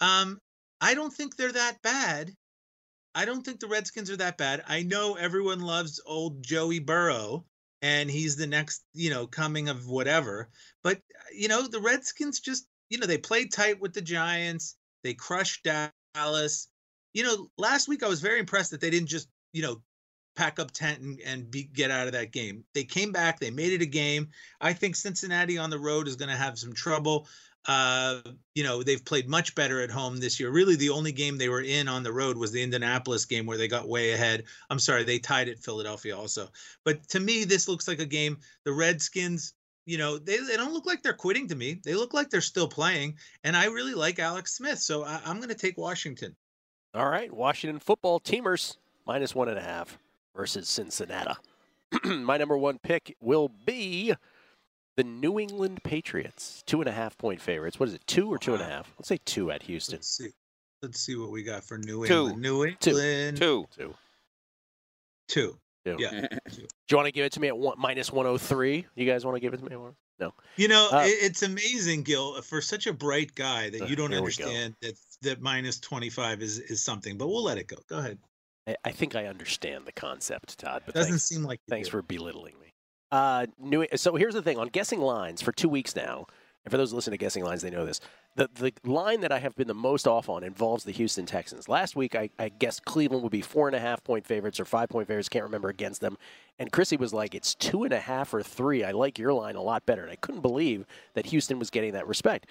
Um, 0.00 0.40
I 0.80 0.94
don't 0.94 1.12
think 1.12 1.36
they're 1.36 1.52
that 1.52 1.80
bad. 1.82 2.32
I 3.14 3.24
don't 3.24 3.42
think 3.42 3.60
the 3.60 3.68
Redskins 3.68 4.10
are 4.10 4.16
that 4.18 4.36
bad. 4.36 4.62
I 4.68 4.82
know 4.82 5.14
everyone 5.14 5.60
loves 5.60 6.02
old 6.04 6.42
Joey 6.42 6.80
Burrow, 6.80 7.46
and 7.80 8.10
he's 8.10 8.36
the 8.36 8.46
next, 8.46 8.84
you 8.92 9.08
know, 9.08 9.26
coming 9.26 9.70
of 9.70 9.86
whatever. 9.86 10.50
But 10.82 11.00
you 11.32 11.48
know, 11.48 11.66
the 11.66 11.80
Redskins 11.80 12.40
just, 12.40 12.66
you 12.90 12.98
know, 12.98 13.06
they 13.06 13.16
played 13.16 13.52
tight 13.52 13.80
with 13.80 13.94
the 13.94 14.02
Giants. 14.02 14.76
They 15.02 15.14
crushed 15.14 15.66
Dallas. 16.14 16.68
You 17.14 17.22
know, 17.22 17.48
last 17.56 17.88
week 17.88 18.02
I 18.02 18.08
was 18.08 18.20
very 18.20 18.38
impressed 18.38 18.70
that 18.72 18.80
they 18.82 18.90
didn't 18.90 19.08
just, 19.08 19.28
you 19.52 19.62
know, 19.62 19.80
pack 20.36 20.58
up 20.60 20.70
tent 20.70 21.00
and, 21.00 21.20
and 21.26 21.50
be, 21.50 21.64
get 21.64 21.90
out 21.90 22.06
of 22.06 22.12
that 22.12 22.30
game. 22.30 22.64
They 22.74 22.84
came 22.84 23.10
back. 23.10 23.40
They 23.40 23.50
made 23.50 23.72
it 23.72 23.82
a 23.82 23.86
game. 23.86 24.28
I 24.60 24.72
think 24.72 24.94
Cincinnati 24.94 25.58
on 25.58 25.70
the 25.70 25.78
road 25.78 26.06
is 26.06 26.16
going 26.16 26.28
to 26.28 26.36
have 26.36 26.58
some 26.58 26.72
trouble. 26.72 27.26
Uh, 27.66 28.20
you 28.54 28.62
know, 28.62 28.82
they've 28.82 29.04
played 29.04 29.28
much 29.28 29.54
better 29.56 29.80
at 29.80 29.90
home 29.90 30.18
this 30.18 30.38
year. 30.38 30.50
Really, 30.50 30.76
the 30.76 30.90
only 30.90 31.10
game 31.10 31.36
they 31.36 31.48
were 31.48 31.62
in 31.62 31.88
on 31.88 32.04
the 32.04 32.12
road 32.12 32.36
was 32.36 32.52
the 32.52 32.62
Indianapolis 32.62 33.24
game 33.24 33.44
where 33.44 33.58
they 33.58 33.66
got 33.66 33.88
way 33.88 34.12
ahead. 34.12 34.44
I'm 34.70 34.78
sorry, 34.78 35.02
they 35.02 35.18
tied 35.18 35.48
at 35.48 35.58
Philadelphia 35.58 36.16
also. 36.16 36.48
But 36.84 37.08
to 37.08 37.18
me, 37.18 37.44
this 37.44 37.66
looks 37.66 37.88
like 37.88 37.98
a 37.98 38.06
game. 38.06 38.38
The 38.64 38.72
Redskins, 38.72 39.54
you 39.84 39.98
know, 39.98 40.16
they, 40.16 40.36
they 40.36 40.56
don't 40.56 40.74
look 40.74 40.86
like 40.86 41.02
they're 41.02 41.12
quitting 41.12 41.48
to 41.48 41.56
me. 41.56 41.80
They 41.84 41.94
look 41.94 42.14
like 42.14 42.30
they're 42.30 42.40
still 42.40 42.68
playing. 42.68 43.16
And 43.42 43.56
I 43.56 43.66
really 43.66 43.94
like 43.94 44.20
Alex 44.20 44.56
Smith. 44.56 44.78
So 44.78 45.04
I, 45.04 45.20
I'm 45.24 45.38
going 45.38 45.48
to 45.48 45.54
take 45.54 45.76
Washington. 45.76 46.36
All 46.94 47.08
right, 47.08 47.32
Washington 47.32 47.80
football 47.80 48.20
teamers 48.20 48.76
minus 49.06 49.34
one 49.34 49.48
and 49.48 49.58
a 49.58 49.62
half 49.62 49.98
versus 50.36 50.68
Cincinnati. 50.68 51.34
My 52.04 52.36
number 52.36 52.56
one 52.58 52.78
pick 52.78 53.16
will 53.20 53.48
be 53.64 54.14
the 54.96 55.04
New 55.04 55.38
England 55.40 55.82
Patriots, 55.82 56.62
two 56.66 56.80
and 56.80 56.88
a 56.88 56.92
half 56.92 57.16
point 57.18 57.40
favorites. 57.40 57.80
What 57.80 57.88
is 57.88 57.94
it, 57.94 58.06
two 58.06 58.32
or 58.32 58.38
two 58.38 58.52
and 58.52 58.62
a 58.62 58.64
Wow. 58.66 58.70
half? 58.70 58.92
Let's 58.98 59.08
say 59.08 59.18
two 59.24 59.50
at 59.50 59.62
Houston. 59.64 59.96
Let's 59.96 60.08
see. 60.08 60.28
Let's 60.82 61.00
see 61.00 61.16
what 61.16 61.30
we 61.30 61.42
got 61.42 61.64
for 61.64 61.78
New 61.78 62.04
England. 62.04 62.08
Two. 62.08 62.18
England. 62.34 62.42
New 62.42 62.64
England. 62.64 63.36
Two. 63.38 63.66
Two. 63.76 63.94
Two. 65.28 65.58
Two. 65.84 65.96
Yeah. 65.98 66.10
Do 66.50 66.62
you 66.90 66.96
want 66.96 67.06
to 67.06 67.12
give 67.12 67.24
it 67.24 67.32
to 67.32 67.40
me 67.40 67.48
at 67.48 67.56
one, 67.56 67.76
minus 67.78 68.12
103? 68.12 68.86
You 68.94 69.06
guys 69.06 69.24
want 69.24 69.36
to 69.36 69.40
give 69.40 69.54
it 69.54 69.58
to 69.58 69.64
me? 69.64 69.72
at 69.72 69.80
one- 69.80 69.94
No. 70.18 70.32
You 70.56 70.68
know, 70.68 70.88
Uh, 70.92 71.04
it, 71.06 71.10
it's 71.22 71.42
amazing, 71.42 72.02
Gill, 72.02 72.40
for 72.42 72.60
such 72.60 72.86
a 72.86 72.92
bright 72.92 73.34
guy 73.34 73.70
that 73.70 73.82
Uh, 73.82 73.86
you 73.86 73.96
don't 73.96 74.10
here 74.10 74.22
we 74.22 74.32
go. 74.32 74.44
understand 74.44 74.74
that 74.82 74.94
that 75.22 75.40
minus 75.40 75.78
25 75.80 76.42
is 76.42 76.58
is 76.58 76.82
something. 76.82 77.16
But 77.16 77.28
we'll 77.28 77.44
let 77.44 77.58
it 77.58 77.66
go. 77.68 77.76
Go 77.88 77.98
ahead. 77.98 78.18
I, 78.66 78.76
I 78.84 78.92
think 78.92 79.14
I 79.14 79.26
understand 79.26 79.86
the 79.86 79.92
concept, 79.92 80.58
Todd. 80.58 80.82
But 80.86 80.94
Doesn't 80.94 81.12
thanks, 81.12 81.24
seem 81.24 81.42
like 81.42 81.60
thanks 81.68 81.88
do. 81.88 81.92
for 81.92 82.02
belittling 82.02 82.54
me. 82.60 82.72
Uh, 83.12 83.46
New, 83.58 83.86
so 83.94 84.16
here's 84.16 84.34
the 84.34 84.42
thing 84.42 84.58
on 84.58 84.68
guessing 84.68 85.00
lines 85.00 85.40
for 85.40 85.52
two 85.52 85.68
weeks 85.68 85.94
now. 85.94 86.26
And 86.64 86.72
for 86.72 86.78
those 86.78 86.90
who 86.90 86.96
listen 86.96 87.12
to 87.12 87.16
guessing 87.16 87.44
lines, 87.44 87.62
they 87.62 87.70
know 87.70 87.86
this. 87.86 88.00
The 88.34 88.50
the 88.52 88.72
line 88.82 89.20
that 89.20 89.30
I 89.30 89.38
have 89.38 89.54
been 89.54 89.68
the 89.68 89.72
most 89.74 90.08
off 90.08 90.28
on 90.28 90.42
involves 90.42 90.82
the 90.82 90.90
Houston 90.90 91.24
Texans. 91.24 91.68
Last 91.68 91.94
week, 91.94 92.16
I, 92.16 92.28
I 92.40 92.48
guessed 92.48 92.84
Cleveland 92.84 93.22
would 93.22 93.30
be 93.30 93.40
four 93.40 93.68
and 93.68 93.76
a 93.76 93.78
half 93.78 94.02
point 94.02 94.26
favorites 94.26 94.58
or 94.58 94.64
five 94.64 94.88
point 94.88 95.06
favorites. 95.06 95.28
Can't 95.28 95.44
remember 95.44 95.68
against 95.68 96.00
them. 96.00 96.18
And 96.58 96.72
Chrissy 96.72 96.96
was 96.96 97.14
like, 97.14 97.36
"It's 97.36 97.54
two 97.54 97.84
and 97.84 97.92
a 97.92 98.00
half 98.00 98.34
or 98.34 98.42
three. 98.42 98.82
I 98.82 98.90
like 98.90 99.16
your 99.16 99.32
line 99.32 99.54
a 99.54 99.62
lot 99.62 99.86
better." 99.86 100.02
And 100.02 100.10
I 100.10 100.16
couldn't 100.16 100.40
believe 100.40 100.84
that 101.14 101.26
Houston 101.26 101.60
was 101.60 101.70
getting 101.70 101.92
that 101.92 102.08
respect. 102.08 102.46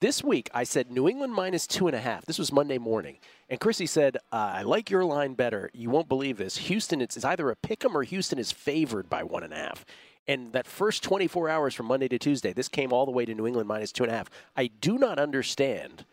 This 0.00 0.24
week, 0.24 0.50
I 0.52 0.64
said 0.64 0.90
New 0.90 1.08
England 1.08 1.32
minus 1.32 1.66
two 1.66 1.86
and 1.86 1.96
a 1.96 2.00
half. 2.00 2.26
This 2.26 2.38
was 2.38 2.52
Monday 2.52 2.78
morning. 2.78 3.18
And 3.48 3.60
Chrissy 3.60 3.86
said, 3.86 4.16
uh, 4.32 4.52
I 4.56 4.62
like 4.62 4.90
your 4.90 5.04
line 5.04 5.34
better. 5.34 5.70
You 5.72 5.88
won't 5.88 6.08
believe 6.08 6.36
this. 6.36 6.56
Houston, 6.58 7.00
it's, 7.00 7.16
it's 7.16 7.24
either 7.24 7.48
a 7.48 7.56
pick 7.56 7.84
'em 7.84 7.96
or 7.96 8.02
Houston 8.02 8.38
is 8.38 8.52
favored 8.52 9.08
by 9.08 9.22
one 9.22 9.44
and 9.44 9.52
a 9.52 9.56
half. 9.56 9.84
And 10.26 10.52
that 10.52 10.66
first 10.66 11.02
24 11.04 11.48
hours 11.48 11.74
from 11.74 11.86
Monday 11.86 12.08
to 12.08 12.18
Tuesday, 12.18 12.52
this 12.52 12.68
came 12.68 12.92
all 12.92 13.06
the 13.06 13.12
way 13.12 13.24
to 13.24 13.34
New 13.34 13.46
England 13.46 13.68
minus 13.68 13.92
two 13.92 14.04
and 14.04 14.12
a 14.12 14.16
half. 14.16 14.30
I 14.56 14.66
do 14.66 14.98
not 14.98 15.18
understand 15.18 16.04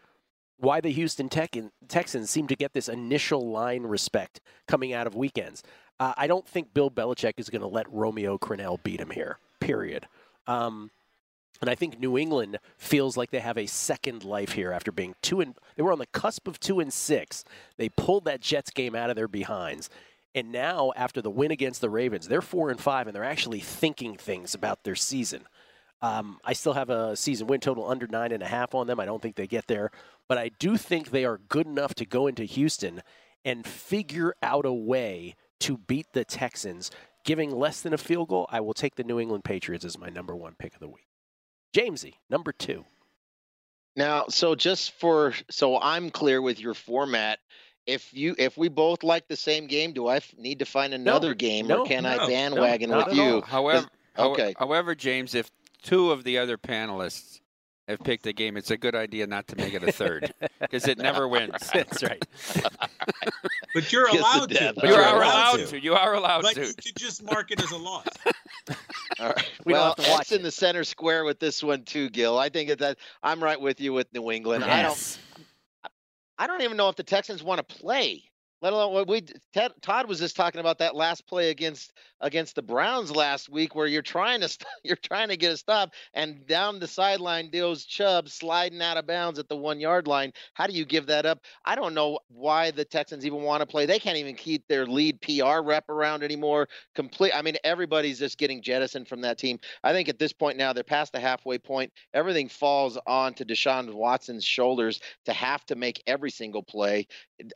why 0.57 0.79
the 0.79 0.91
Houston 0.91 1.27
Texans 1.27 2.29
seem 2.29 2.47
to 2.47 2.55
get 2.55 2.73
this 2.73 2.87
initial 2.87 3.49
line 3.49 3.83
respect 3.83 4.41
coming 4.67 4.93
out 4.93 5.07
of 5.07 5.15
weekends. 5.15 5.63
Uh, 5.99 6.13
I 6.15 6.27
don't 6.27 6.47
think 6.47 6.73
Bill 6.73 6.91
Belichick 6.91 7.33
is 7.37 7.49
going 7.49 7.61
to 7.61 7.67
let 7.67 7.91
Romeo 7.91 8.37
Crennel 8.37 8.81
beat 8.83 8.99
him 8.99 9.09
here, 9.09 9.39
period. 9.59 10.07
Um, 10.45 10.91
And 11.61 11.69
I 11.69 11.75
think 11.75 11.99
New 11.99 12.17
England 12.17 12.57
feels 12.77 13.15
like 13.15 13.29
they 13.29 13.39
have 13.39 13.57
a 13.57 13.67
second 13.67 14.23
life 14.23 14.53
here 14.53 14.71
after 14.71 14.91
being 14.91 15.13
two 15.21 15.41
and 15.41 15.55
they 15.75 15.83
were 15.83 15.91
on 15.91 15.99
the 15.99 16.07
cusp 16.07 16.47
of 16.47 16.59
two 16.59 16.79
and 16.79 16.91
six. 16.91 17.45
They 17.77 17.89
pulled 17.89 18.25
that 18.25 18.41
Jets 18.41 18.71
game 18.71 18.95
out 18.95 19.11
of 19.11 19.15
their 19.15 19.27
behinds. 19.27 19.89
And 20.33 20.51
now 20.51 20.91
after 20.95 21.21
the 21.21 21.29
win 21.29 21.51
against 21.51 21.81
the 21.81 21.89
Ravens, 21.89 22.27
they're 22.27 22.41
four 22.41 22.71
and 22.71 22.79
five 22.79 23.05
and 23.05 23.15
they're 23.15 23.23
actually 23.23 23.59
thinking 23.59 24.15
things 24.15 24.55
about 24.55 24.83
their 24.83 24.95
season. 24.95 25.43
Um, 26.01 26.39
I 26.43 26.53
still 26.53 26.73
have 26.73 26.89
a 26.89 27.15
season 27.15 27.45
win 27.45 27.59
total 27.59 27.87
under 27.87 28.07
nine 28.07 28.31
and 28.31 28.41
a 28.41 28.47
half 28.47 28.73
on 28.73 28.87
them. 28.87 28.99
I 28.99 29.05
don't 29.05 29.21
think 29.21 29.35
they 29.35 29.45
get 29.45 29.67
there, 29.67 29.91
but 30.27 30.39
I 30.39 30.49
do 30.57 30.77
think 30.77 31.11
they 31.11 31.25
are 31.25 31.37
good 31.37 31.67
enough 31.67 31.93
to 31.95 32.05
go 32.05 32.25
into 32.25 32.43
Houston 32.43 33.03
and 33.45 33.67
figure 33.67 34.33
out 34.41 34.65
a 34.65 34.73
way 34.73 35.35
to 35.59 35.77
beat 35.77 36.07
the 36.13 36.25
Texans. 36.25 36.89
Giving 37.23 37.51
less 37.51 37.81
than 37.81 37.93
a 37.93 37.99
field 37.99 38.29
goal, 38.29 38.47
I 38.49 38.61
will 38.61 38.73
take 38.73 38.95
the 38.95 39.03
New 39.03 39.19
England 39.19 39.43
Patriots 39.43 39.85
as 39.85 39.95
my 39.95 40.09
number 40.09 40.35
one 40.35 40.55
pick 40.57 40.73
of 40.73 40.79
the 40.79 40.89
week. 40.89 41.10
Jamesy, 41.73 42.15
number 42.29 42.51
two. 42.51 42.85
Now, 43.95 44.25
so 44.29 44.55
just 44.55 44.91
for 44.93 45.33
so 45.49 45.79
I'm 45.79 46.09
clear 46.09 46.41
with 46.41 46.59
your 46.59 46.73
format, 46.73 47.39
if 47.85 48.13
you 48.13 48.35
if 48.37 48.57
we 48.57 48.69
both 48.69 49.03
like 49.03 49.27
the 49.27 49.35
same 49.35 49.67
game, 49.67 49.91
do 49.91 50.07
I 50.07 50.17
f- 50.17 50.33
need 50.37 50.59
to 50.59 50.65
find 50.65 50.93
another 50.93 51.33
game, 51.33 51.67
no, 51.67 51.81
or 51.81 51.85
can 51.87 52.05
I 52.05 52.25
bandwagon 52.25 52.89
not 52.89 53.09
with 53.09 53.17
you? 53.17 53.41
However, 53.41 53.87
okay. 54.17 54.53
However, 54.57 54.95
James, 54.95 55.35
if 55.35 55.51
two 55.81 56.11
of 56.11 56.23
the 56.23 56.37
other 56.37 56.57
panelists 56.57 57.40
have 57.91 58.03
picked 58.03 58.25
a 58.27 58.33
game, 58.33 58.57
it's 58.57 58.71
a 58.71 58.77
good 58.77 58.95
idea 58.95 59.27
not 59.27 59.47
to 59.47 59.55
make 59.55 59.73
it 59.73 59.83
a 59.83 59.91
third 59.91 60.33
because 60.59 60.87
it 60.87 60.97
never 60.97 61.27
wins. 61.27 61.53
That's 61.73 62.03
right. 62.03 62.23
But 63.73 63.89
you're 63.89 64.09
allowed 64.09 64.49
to. 64.49 64.73
But 64.75 64.83
You 64.83 64.89
you're 64.89 65.01
are 65.01 65.23
allowed 65.23 65.65
to. 65.67 65.79
You 65.79 65.93
are 65.93 66.13
allowed 66.13 66.41
But 66.41 66.55
to. 66.55 66.67
you 66.67 66.73
could 66.73 66.97
just 66.97 67.23
mark 67.23 67.51
it 67.51 67.63
as 67.63 67.71
a 67.71 67.77
loss. 67.77 68.05
All 69.17 69.27
right. 69.27 69.49
We 69.65 69.71
don't 69.71 69.81
well, 69.81 69.95
have 69.95 70.05
to 70.05 70.11
watch 70.11 70.19
X 70.19 70.31
in 70.33 70.43
the 70.43 70.51
center 70.51 70.83
square 70.83 71.23
with 71.23 71.39
this 71.39 71.63
one 71.63 71.83
too, 71.83 72.09
Gill. 72.09 72.37
I 72.37 72.49
think 72.49 72.77
that 72.77 72.97
I'm 73.23 73.41
right 73.41 73.59
with 73.59 73.79
you 73.79 73.93
with 73.93 74.13
New 74.13 74.29
England. 74.29 74.65
I 74.65 74.81
don't. 74.81 75.19
I 76.37 76.47
don't 76.47 76.61
even 76.63 76.75
know 76.75 76.89
if 76.89 76.97
the 76.97 77.03
Texans 77.03 77.43
want 77.43 77.65
to 77.65 77.75
play. 77.75 78.23
Let 78.61 78.73
alone 78.73 78.93
what 78.93 79.07
we 79.07 79.21
Ted, 79.53 79.71
Todd 79.81 80.07
was 80.07 80.19
just 80.19 80.35
talking 80.35 80.61
about 80.61 80.77
that 80.79 80.95
last 80.95 81.25
play 81.25 81.49
against 81.49 81.93
against 82.19 82.53
the 82.55 82.61
Browns 82.61 83.09
last 83.09 83.49
week, 83.49 83.73
where 83.73 83.87
you're 83.87 84.03
trying 84.03 84.41
to 84.41 84.49
st- 84.49 84.67
you're 84.83 84.95
trying 84.95 85.29
to 85.29 85.37
get 85.37 85.51
a 85.51 85.57
stop, 85.57 85.93
and 86.13 86.45
down 86.45 86.79
the 86.79 86.87
sideline 86.87 87.49
deals 87.49 87.85
Chubb 87.85 88.29
sliding 88.29 88.81
out 88.81 88.97
of 88.97 89.07
bounds 89.07 89.39
at 89.39 89.49
the 89.49 89.55
one 89.55 89.79
yard 89.79 90.05
line. 90.05 90.31
How 90.53 90.67
do 90.67 90.73
you 90.73 90.85
give 90.85 91.07
that 91.07 91.25
up? 91.25 91.39
I 91.65 91.73
don't 91.73 91.95
know 91.95 92.19
why 92.27 92.69
the 92.69 92.85
Texans 92.85 93.25
even 93.25 93.41
want 93.41 93.61
to 93.61 93.65
play. 93.65 93.87
They 93.87 93.97
can't 93.99 94.17
even 94.17 94.35
keep 94.35 94.67
their 94.67 94.85
lead 94.85 95.19
PR 95.21 95.61
rep 95.63 95.89
around 95.89 96.21
anymore. 96.21 96.67
Complete. 96.93 97.31
I 97.33 97.41
mean, 97.41 97.57
everybody's 97.63 98.19
just 98.19 98.37
getting 98.37 98.61
jettisoned 98.61 99.07
from 99.07 99.21
that 99.21 99.39
team. 99.39 99.59
I 99.83 99.91
think 99.91 100.07
at 100.07 100.19
this 100.19 100.33
point 100.33 100.57
now 100.57 100.71
they're 100.71 100.83
past 100.83 101.13
the 101.13 101.19
halfway 101.19 101.57
point. 101.57 101.91
Everything 102.13 102.47
falls 102.47 102.97
on 103.07 103.33
to 103.35 103.45
Deshaun 103.45 103.91
Watson's 103.91 104.45
shoulders 104.45 104.99
to 105.25 105.33
have 105.33 105.65
to 105.65 105.75
make 105.75 106.03
every 106.05 106.29
single 106.29 106.61
play. 106.61 107.07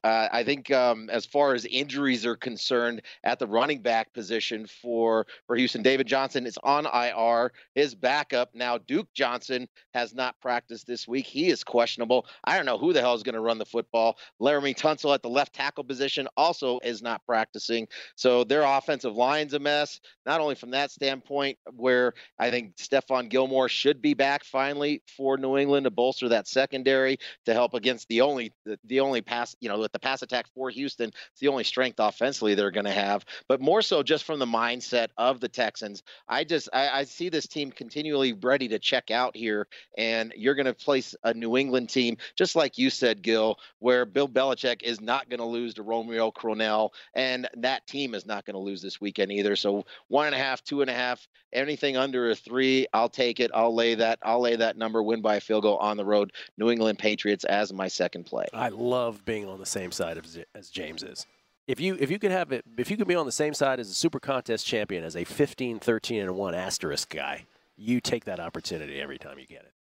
Uh, 0.03 0.27
I 0.31 0.43
think 0.43 0.71
um, 0.71 1.09
as 1.09 1.25
far 1.25 1.53
as 1.53 1.65
injuries 1.65 2.25
are 2.25 2.35
concerned 2.35 3.01
at 3.23 3.39
the 3.39 3.47
running 3.47 3.81
back 3.81 4.13
position 4.13 4.67
for 4.67 5.25
for 5.47 5.55
Houston, 5.55 5.81
David 5.81 6.07
Johnson 6.07 6.45
is 6.45 6.57
on 6.63 6.85
IR. 6.85 7.51
His 7.73 7.95
backup 7.95 8.53
now, 8.53 8.77
Duke 8.77 9.07
Johnson, 9.13 9.67
has 9.93 10.13
not 10.13 10.39
practiced 10.41 10.87
this 10.87 11.07
week. 11.07 11.25
He 11.25 11.49
is 11.49 11.63
questionable. 11.63 12.25
I 12.43 12.55
don't 12.55 12.65
know 12.65 12.77
who 12.77 12.93
the 12.93 13.01
hell 13.01 13.15
is 13.15 13.23
going 13.23 13.35
to 13.35 13.41
run 13.41 13.57
the 13.57 13.65
football. 13.65 14.17
Laremy 14.41 14.75
Tunsil 14.75 15.13
at 15.13 15.21
the 15.21 15.29
left 15.29 15.53
tackle 15.53 15.83
position 15.83 16.27
also 16.37 16.79
is 16.83 17.01
not 17.01 17.25
practicing. 17.25 17.87
So 18.15 18.43
their 18.43 18.63
offensive 18.63 19.15
line's 19.15 19.53
a 19.53 19.59
mess. 19.59 19.99
Not 20.25 20.41
only 20.41 20.55
from 20.55 20.71
that 20.71 20.91
standpoint, 20.91 21.57
where 21.75 22.13
I 22.39 22.49
think 22.49 22.75
Stephon 22.77 23.29
Gilmore 23.29 23.69
should 23.69 24.01
be 24.01 24.13
back 24.13 24.43
finally 24.43 25.01
for 25.15 25.37
New 25.37 25.57
England 25.57 25.85
to 25.85 25.91
bolster 25.91 26.29
that 26.29 26.47
secondary 26.47 27.17
to 27.45 27.53
help 27.53 27.73
against 27.73 28.07
the 28.07 28.21
only 28.21 28.53
the, 28.65 28.79
the 28.85 28.99
only 28.99 29.21
pass, 29.21 29.55
you 29.59 29.69
know, 29.69 29.74
with 29.79 29.91
the 29.91 29.99
pass 29.99 30.21
attack 30.21 30.47
for 30.53 30.69
Houston, 30.69 31.09
it's 31.09 31.39
the 31.39 31.47
only 31.47 31.63
strength 31.63 31.99
offensively 31.99 32.55
they're 32.55 32.71
going 32.71 32.85
to 32.85 32.91
have. 32.91 33.25
But 33.47 33.61
more 33.61 33.81
so 33.81 34.03
just 34.03 34.23
from 34.23 34.39
the 34.39 34.45
mindset 34.45 35.09
of 35.17 35.39
the 35.39 35.49
Texans. 35.49 36.03
I 36.27 36.43
just 36.43 36.69
I, 36.73 36.89
I 36.89 37.03
see 37.03 37.29
this 37.29 37.47
team 37.47 37.71
continually 37.71 38.33
ready 38.33 38.67
to 38.69 38.79
check 38.79 39.11
out 39.11 39.35
here, 39.35 39.67
and 39.97 40.33
you're 40.35 40.55
going 40.55 40.65
to 40.65 40.73
place 40.73 41.15
a 41.23 41.33
New 41.33 41.57
England 41.57 41.89
team 41.89 42.17
just 42.35 42.55
like 42.55 42.77
you 42.77 42.89
said, 42.89 43.21
Gill, 43.21 43.57
where 43.79 44.05
Bill 44.05 44.27
Belichick 44.27 44.83
is 44.83 45.01
not 45.01 45.29
going 45.29 45.39
to 45.39 45.45
lose 45.45 45.73
to 45.75 45.83
Romeo 45.83 46.31
Crennel, 46.31 46.91
and 47.13 47.47
that 47.57 47.87
team 47.87 48.15
is 48.15 48.25
not 48.25 48.45
going 48.45 48.55
to 48.55 48.59
lose 48.59 48.81
this 48.81 48.99
weekend 49.01 49.31
either. 49.31 49.55
So 49.55 49.85
one 50.07 50.27
and 50.27 50.35
a 50.35 50.39
half, 50.39 50.63
two 50.63 50.81
and 50.81 50.89
a 50.89 50.93
half, 50.93 51.27
anything 51.53 51.97
under 51.97 52.29
a 52.29 52.35
three, 52.35 52.87
I'll 52.93 53.09
take 53.09 53.39
it. 53.39 53.51
I'll 53.53 53.73
lay 53.73 53.95
that. 53.95 54.19
I'll 54.23 54.41
lay 54.41 54.55
that 54.55 54.77
number. 54.77 55.01
Win 55.01 55.21
by 55.21 55.35
a 55.35 55.41
field 55.41 55.63
goal 55.63 55.77
on 55.77 55.97
the 55.97 56.05
road. 56.05 56.33
New 56.57 56.69
England 56.69 56.99
Patriots 56.99 57.45
as 57.45 57.73
my 57.73 57.87
second 57.87 58.25
play. 58.25 58.45
I 58.53 58.69
love 58.69 59.25
being 59.25 59.47
on 59.47 59.59
the 59.59 59.64
same 59.65 59.91
side 59.91 60.17
as, 60.17 60.39
as 60.53 60.69
James 60.69 61.03
is. 61.03 61.25
If 61.67 61.79
you 61.79 61.97
if 61.99 62.11
you 62.11 62.19
could 62.19 62.31
have 62.31 62.51
it 62.51 62.63
if 62.77 62.91
you 62.91 62.97
could 62.97 63.07
be 63.07 63.15
on 63.15 63.25
the 63.25 63.31
same 63.31 63.53
side 63.53 63.79
as 63.79 63.89
a 63.89 63.93
super 63.93 64.19
contest 64.19 64.67
champion 64.67 65.03
as 65.03 65.15
a 65.15 65.23
15 65.23 65.79
13 65.79 66.21
and 66.21 66.35
1 66.35 66.53
asterisk 66.55 67.09
guy, 67.09 67.45
you 67.75 67.99
take 67.99 68.25
that 68.25 68.39
opportunity 68.39 69.01
every 69.01 69.17
time 69.17 69.39
you 69.39 69.47
get 69.47 69.63
it. 69.63 69.73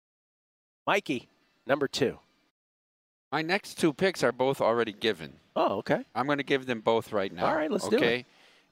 Mikey, 0.87 1.27
number 1.67 1.87
2. 1.87 2.19
My 3.31 3.41
next 3.41 3.79
two 3.79 3.93
picks 3.93 4.23
are 4.23 4.31
both 4.31 4.61
already 4.61 4.93
given. 4.93 5.33
Oh, 5.55 5.77
okay. 5.77 6.03
I'm 6.13 6.27
going 6.27 6.37
to 6.37 6.43
give 6.43 6.67
them 6.67 6.81
both 6.81 7.11
right 7.11 7.33
now. 7.33 7.47
All 7.47 7.55
right, 7.55 7.71
let's 7.71 7.87
do 7.87 7.95
it. 7.95 7.99
okay? 7.99 8.25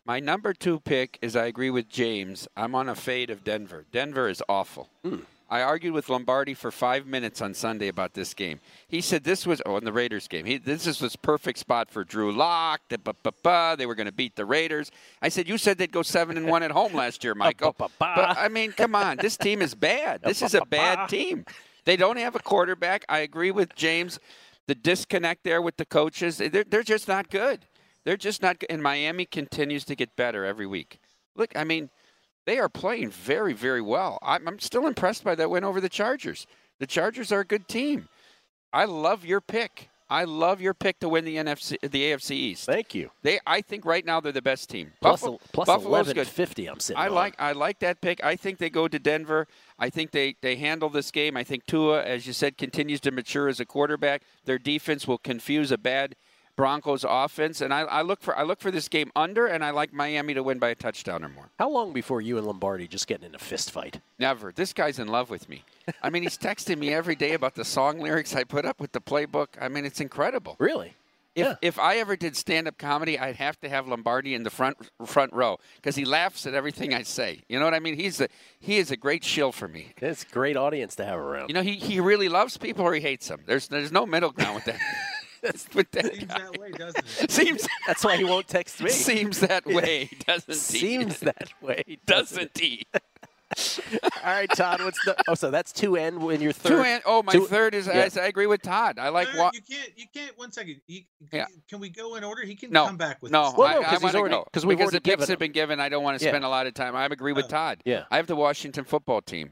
My 0.06 0.20
number 0.20 0.54
two 0.54 0.80
pick 0.80 1.20
is 1.22 1.36
I 1.36 1.46
agree 1.46 1.70
with 1.70 1.88
James. 1.90 2.48
I'm 2.56 2.74
on 2.76 2.90
a 2.90 2.96
fade 2.96 3.30
of 3.30 3.44
Denver. 3.44 3.86
Denver 3.92 4.28
is 4.30 4.42
awful. 4.50 4.90
Hmm. 5.04 5.18
I 5.52 5.64
argued 5.64 5.94
with 5.94 6.08
Lombardi 6.08 6.54
for 6.54 6.72
five 6.72 7.06
minutes 7.06 7.42
on 7.42 7.54
Sunday 7.54 7.90
about 7.90 8.14
this 8.14 8.34
game. 8.34 8.62
He 8.88 9.02
said 9.02 9.26
this 9.26 9.46
was 9.46 9.62
oh 9.66 9.76
in 9.76 9.84
the 9.84 9.92
Raiders 9.92 10.30
game. 10.30 10.46
He, 10.46 10.58
this 10.58 10.88
is 10.88 11.00
this 11.00 11.18
perfect 11.18 11.60
spot 11.60 11.92
for 11.92 12.06
Drew 12.06 12.32
Lock. 12.32 12.80
Da, 12.88 12.96
ba, 12.96 13.14
ba, 13.22 13.34
ba. 13.44 13.76
They 13.78 13.86
were 13.86 13.94
going 13.94 14.06
to 14.06 14.14
beat 14.14 14.38
the 14.38 14.46
Raiders. 14.46 14.92
I 15.22 15.28
said 15.28 15.50
you 15.50 15.58
said 15.58 15.78
they'd 15.78 15.92
go 15.92 16.04
seven 16.04 16.38
and 16.38 16.48
one 16.48 16.64
at 16.64 16.72
home 16.72 16.94
last 16.94 17.26
year, 17.26 17.36
Michael. 17.36 17.76
But 17.78 17.92
I 18.00 18.48
mean, 18.48 18.72
come 18.72 18.96
on, 18.96 19.18
this 19.18 19.36
team 19.36 19.62
is 19.62 19.76
bad. 19.76 20.22
This 20.32 20.42
is 20.42 20.56
a 20.56 20.64
bad 20.64 21.10
team. 21.10 21.46
They 21.84 21.98
don't 21.98 22.18
have 22.18 22.36
a 22.36 22.40
quarterback. 22.40 23.04
I 23.10 23.20
agree 23.20 23.52
with 23.52 23.76
James. 23.76 24.18
The 24.68 24.76
disconnect 24.76 25.44
there 25.44 25.62
with 25.62 25.76
the 25.76 25.86
coaches, 25.86 26.38
they're, 26.38 26.64
they're 26.64 26.84
just 26.84 27.10
not 27.10 27.30
good. 27.30 27.66
They're 28.06 28.16
just 28.16 28.42
not 28.42 28.60
good. 28.60 28.72
And 28.72 28.82
Miami 28.82 29.26
continues 29.26 29.84
to 29.86 29.96
get 29.96 30.16
better 30.16 30.46
every 30.46 30.68
week. 30.68 31.02
Look, 31.36 31.52
I 31.58 31.66
mean, 31.66 31.90
they 32.46 32.58
are 32.60 32.70
playing 32.70 33.12
very, 33.12 33.54
very 33.54 33.82
well. 33.82 34.20
I'm, 34.22 34.48
I'm 34.48 34.60
still 34.60 34.88
impressed 34.88 35.24
by 35.24 35.36
that 35.36 35.50
win 35.50 35.64
over 35.64 35.80
the 35.80 35.90
Chargers. 35.90 36.48
The 36.80 36.88
Chargers 36.88 37.32
are 37.32 37.42
a 37.42 37.46
good 37.46 37.68
team. 37.68 38.10
I 38.74 38.86
love 38.86 39.26
your 39.26 39.42
pick. 39.42 39.90
I 40.10 40.26
love 40.26 40.60
your 40.60 40.74
pick 40.74 41.00
to 41.00 41.08
win 41.08 41.24
the 41.24 41.38
NFC, 41.38 41.80
the 41.80 42.12
AFC 42.12 42.32
East. 42.32 42.66
Thank 42.66 42.94
you. 42.94 43.12
They, 43.24 43.40
I 43.48 43.62
think 43.62 43.86
right 43.86 44.06
now 44.06 44.20
they're 44.20 44.34
the 44.34 44.42
best 44.42 44.70
team. 44.70 44.92
Plus, 45.00 45.22
Buffalo, 45.22 45.40
plus 45.54 45.68
Buffalo's 45.68 46.08
good. 46.08 46.18
1150 46.18 46.66
I'm 46.68 46.80
sitting 46.82 47.02
I 47.02 47.08
on. 47.08 47.14
like 47.14 47.36
I 47.40 47.54
like 47.54 47.80
that 47.80 48.02
pick. 48.02 48.22
I 48.22 48.36
think 48.36 48.58
they 48.58 48.70
go 48.70 48.90
to 48.90 49.00
Denver. 49.00 49.48
I 49.80 49.90
think 49.90 50.12
they, 50.12 50.36
they 50.42 50.58
handle 50.58 50.90
this 50.90 51.12
game. 51.12 51.38
I 51.38 51.46
think 51.46 51.66
Tua, 51.66 52.04
as 52.04 52.28
you 52.28 52.34
said, 52.34 52.58
continues 52.58 53.00
to 53.02 53.12
mature 53.12 53.48
as 53.48 53.62
a 53.62 53.66
quarterback. 53.66 54.24
Their 54.44 54.60
defense 54.60 55.08
will 55.08 55.18
confuse 55.18 55.72
a 55.72 55.78
bad 55.78 56.18
Broncos 56.62 57.04
offense, 57.10 57.60
and 57.62 57.74
I, 57.74 57.80
I 57.82 58.02
look 58.04 58.22
for 58.22 58.38
I 58.38 58.44
look 58.44 58.60
for 58.62 58.70
this 58.70 58.88
game 58.88 59.12
under, 59.16 59.48
and 59.48 59.66
I 59.66 59.72
like 59.72 59.92
Miami 59.94 60.36
to 60.36 60.44
win 60.44 60.60
by 60.60 60.70
a 60.70 60.76
touchdown 60.76 61.24
or 61.26 61.30
more. 61.30 61.50
How 61.58 61.72
long 61.72 61.92
before 61.92 62.22
you 62.22 62.38
and 62.38 62.46
Lombardi 62.46 62.88
just 62.88 63.08
getting 63.08 63.26
in 63.26 63.34
a 63.34 63.40
fist 63.40 63.72
fight? 63.72 64.00
Never. 64.20 64.52
This 64.52 64.72
guy's 64.72 65.00
in 65.00 65.08
love 65.08 65.32
with 65.32 65.50
me. 65.50 65.64
I 66.04 66.12
mean, 66.12 66.22
he's 66.22 66.38
texting 66.38 66.78
me 66.78 66.94
every 66.94 67.16
day 67.16 67.34
about 67.34 67.56
the 67.56 67.66
song 67.66 68.00
lyrics 68.00 68.36
I 68.36 68.44
put 68.44 68.64
up 68.66 68.80
with 68.80 68.92
the 68.92 69.02
playbook. 69.02 69.48
I 69.60 69.70
mean, 69.70 69.86
it's 69.86 70.00
incredible. 70.00 70.56
Really? 70.60 70.94
If, 71.34 71.46
Yeah. 71.48 71.56
if 71.64 71.80
I 71.80 71.96
ever 71.98 72.16
did 72.16 72.36
stand 72.36 72.68
up 72.68 72.78
comedy, 72.78 73.18
I'd 73.18 73.38
have 73.38 73.60
to 73.62 73.70
have 73.70 73.88
Lombardi 73.88 74.36
in 74.36 74.44
the 74.44 74.52
front 74.52 74.78
front 75.04 75.34
row 75.34 75.58
because 75.78 75.96
he 75.96 76.06
laughs 76.06 76.46
at 76.46 76.54
everything 76.54 76.94
I 76.94 77.02
say. 77.02 77.42
You 77.50 77.58
know 77.58 77.66
what 77.66 77.74
I 77.74 77.80
mean? 77.80 77.96
He's 77.96 78.22
a 78.22 78.28
he 78.60 78.78
is 78.78 78.92
a 78.92 78.98
great 78.98 79.24
shill 79.24 79.52
for 79.52 79.68
me. 79.68 79.94
It's 79.98 80.22
a 80.22 80.28
great 80.28 80.58
audience 80.58 80.94
to 80.98 81.06
have 81.06 81.18
around. 81.18 81.48
You 81.50 81.56
know, 81.56 81.64
he, 81.64 81.74
he 81.78 82.00
really 82.00 82.30
loves 82.30 82.56
people 82.58 82.86
or 82.86 82.94
he 82.94 83.02
hates 83.02 83.30
them. 83.30 83.42
There's 83.48 83.68
there's 83.68 83.92
no 83.92 84.06
middle 84.06 84.30
ground 84.32 84.54
with 84.56 84.66
that. 84.66 84.80
with 85.44 85.92
that 85.92 86.06
Seems 86.14 86.26
guy. 86.26 86.40
that 86.40 86.58
way, 86.60 86.72
doesn't 86.72 87.06
it? 87.22 87.32
Seems 87.32 87.68
That's 87.88 88.04
why 88.04 88.18
he 88.18 88.24
won't 88.24 88.48
text 88.48 88.82
me. 88.82 88.90
seems 88.90 89.40
that 89.40 89.66
way, 89.66 90.10
doesn't 90.28 90.48
he? 90.54 90.54
Seems 90.60 91.20
that 91.22 91.50
way. 91.62 91.84
doesn't 92.06 92.58
he? 92.58 92.86
All 94.24 94.32
right, 94.34 94.50
Todd. 94.50 94.82
What's 94.82 95.04
the? 95.04 95.14
Oh, 95.28 95.34
so 95.34 95.52
that's 95.52 95.74
two 95.74 95.98
N 95.98 96.22
when 96.22 96.40
you're 96.42 96.54
third. 96.54 96.70
Two 96.70 96.82
and 96.84 97.04
oh, 97.06 97.22
my 97.22 97.34
Two- 97.34 97.48
third 97.48 97.76
is 97.76 97.86
yeah. 97.86 98.08
I, 98.16 98.22
I 98.22 98.26
agree 98.28 98.46
with 98.48 98.62
Todd. 98.62 98.98
I 98.98 99.10
like 99.10 99.28
No, 99.34 99.46
no. 99.46 99.52
You 99.54 99.62
can't. 99.62 99.90
You 99.98 100.06
can't. 100.14 100.38
One 100.38 100.52
second. 100.54 100.80
You, 100.88 101.02
Yeah. 101.34 101.48
Can 101.68 101.82
we 101.82 101.90
go 101.90 102.16
in 102.16 102.24
order? 102.24 102.44
He 102.46 102.56
can 102.56 102.72
No, 102.72 102.86
come 102.86 102.96
back 102.96 103.22
with 103.22 103.32
no, 103.34 103.44
us. 103.44 103.54
Well, 103.58 103.68
I, 103.68 103.74
no, 103.74 103.82
'cause 103.82 103.88
I 103.88 103.92
he's 103.96 104.04
wanna 104.04 104.18
already- 104.20 104.36
we've 104.38 104.46
because 104.46 104.64
already 104.66 104.86
the 104.92 105.02
picks 105.02 105.04
given 105.18 105.30
have 105.30 105.40
been 105.40 105.52
given. 105.52 105.80
I 105.82 105.90
don't 105.90 106.02
want 106.04 106.18
to 106.20 106.24
Yeah. 106.26 106.32
spend 106.32 106.46
a 106.46 106.50
lot 106.50 106.66
of 106.66 106.74
time. 106.76 106.96
I 106.96 107.04
agree 107.06 107.34
with 107.34 107.46
Oh. 107.46 107.50
Todd. 107.50 107.82
Yeah. 107.84 108.06
I 108.10 108.16
have 108.18 108.28
the 108.28 108.38
Washington 108.38 108.86
football 108.86 109.22
team. 109.22 109.52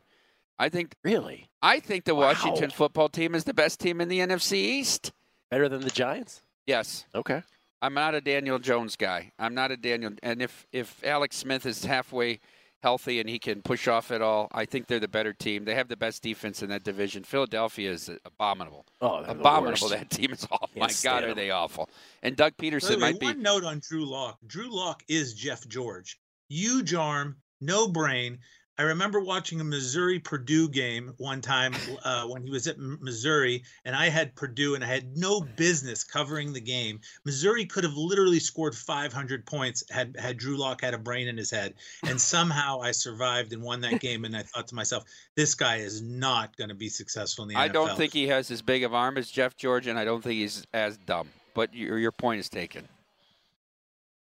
I 0.57 0.69
think 0.69 0.95
Really? 1.03 1.49
I 1.61 1.81
think 1.81 2.05
the 2.05 2.15
Wow. 2.15 2.27
Washington 2.27 2.69
football 2.69 3.09
team 3.09 3.35
is 3.35 3.43
the 3.43 3.53
best 3.53 3.81
team 3.81 3.99
in 3.99 4.07
the 4.07 4.19
NFC 4.19 4.53
East. 4.57 5.11
Better 5.51 5.69
than 5.69 5.81
the 5.81 5.89
Giants? 5.89 6.41
Yes. 6.67 7.05
Okay. 7.15 7.41
I'm 7.81 7.93
not 7.93 8.13
a 8.13 8.21
Daniel 8.21 8.59
Jones 8.59 8.95
guy. 8.95 9.31
I'm 9.39 9.55
not 9.55 9.71
a 9.71 9.77
Daniel. 9.77 10.11
And 10.21 10.41
if 10.41 10.67
if 10.71 11.03
Alex 11.03 11.37
Smith 11.37 11.65
is 11.65 11.85
halfway 11.85 12.39
healthy 12.83 13.19
and 13.19 13.29
he 13.29 13.39
can 13.39 13.61
push 13.61 13.87
off 13.87 14.11
at 14.11 14.21
all, 14.21 14.47
I 14.51 14.65
think 14.65 14.87
they're 14.87 14.99
the 14.99 15.07
better 15.07 15.33
team. 15.33 15.65
They 15.65 15.75
have 15.75 15.87
the 15.87 15.97
best 15.97 16.21
defense 16.21 16.61
in 16.61 16.69
that 16.69 16.83
division. 16.83 17.23
Philadelphia 17.23 17.91
is 17.91 18.09
abominable. 18.25 18.85
Oh, 19.01 19.23
abominable! 19.23 19.89
That 19.89 20.09
team 20.09 20.33
is 20.33 20.45
awful. 20.51 20.67
Can't 20.67 20.79
My 20.81 20.87
stand 20.87 21.21
God, 21.21 21.29
are 21.29 21.33
they 21.33 21.51
awful? 21.51 21.89
And 22.21 22.35
Doug 22.35 22.53
Pederson 22.57 22.95
way, 22.95 23.11
might 23.11 23.19
be. 23.19 23.27
one 23.27 23.41
note 23.41 23.63
on 23.63 23.79
Drew 23.79 24.05
Lock. 24.05 24.37
Drew 24.45 24.69
Lock 24.69 25.03
is 25.07 25.33
Jeff 25.33 25.67
George. 25.67 26.19
Huge 26.49 26.93
arm, 26.93 27.37
no 27.61 27.87
brain. 27.87 28.39
I 28.79 28.83
remember 28.83 29.19
watching 29.19 29.59
a 29.59 29.63
Missouri 29.65 30.19
Purdue 30.19 30.69
game 30.69 31.13
one 31.17 31.41
time 31.41 31.73
uh, 32.05 32.25
when 32.27 32.43
he 32.43 32.49
was 32.49 32.65
at 32.65 32.77
M- 32.77 32.97
Missouri, 33.01 33.63
and 33.83 33.93
I 33.93 34.07
had 34.07 34.33
Purdue, 34.35 34.75
and 34.75 34.85
I 34.85 34.87
had 34.87 35.17
no 35.17 35.41
business 35.41 36.05
covering 36.05 36.53
the 36.53 36.61
game. 36.61 37.01
Missouri 37.25 37.65
could 37.65 37.83
have 37.83 37.97
literally 37.97 38.39
scored 38.39 38.73
500 38.73 39.45
points 39.45 39.83
had 39.91 40.15
had 40.17 40.37
Drew 40.37 40.55
Lock 40.55 40.79
had 40.79 40.93
a 40.93 40.97
brain 40.97 41.27
in 41.27 41.35
his 41.35 41.51
head, 41.51 41.73
and 42.07 42.21
somehow 42.21 42.79
I 42.79 42.91
survived 42.91 43.51
and 43.51 43.61
won 43.61 43.81
that 43.81 43.99
game. 43.99 44.23
And 44.23 44.33
I 44.33 44.43
thought 44.43 44.69
to 44.69 44.75
myself, 44.75 45.03
this 45.35 45.55
guy 45.55 45.77
is 45.77 46.01
not 46.01 46.55
going 46.55 46.69
to 46.69 46.75
be 46.75 46.87
successful 46.87 47.43
in 47.43 47.49
the 47.49 47.55
NFL. 47.55 47.59
I 47.59 47.67
don't 47.67 47.97
think 47.97 48.13
he 48.13 48.27
has 48.29 48.49
as 48.49 48.61
big 48.61 48.85
of 48.85 48.93
arm 48.93 49.17
as 49.17 49.29
Jeff 49.29 49.57
George, 49.57 49.87
and 49.87 49.99
I 49.99 50.05
don't 50.05 50.23
think 50.23 50.35
he's 50.35 50.65
as 50.73 50.95
dumb. 50.95 51.27
But 51.53 51.75
your, 51.75 51.97
your 51.97 52.13
point 52.13 52.39
is 52.39 52.47
taken. 52.47 52.87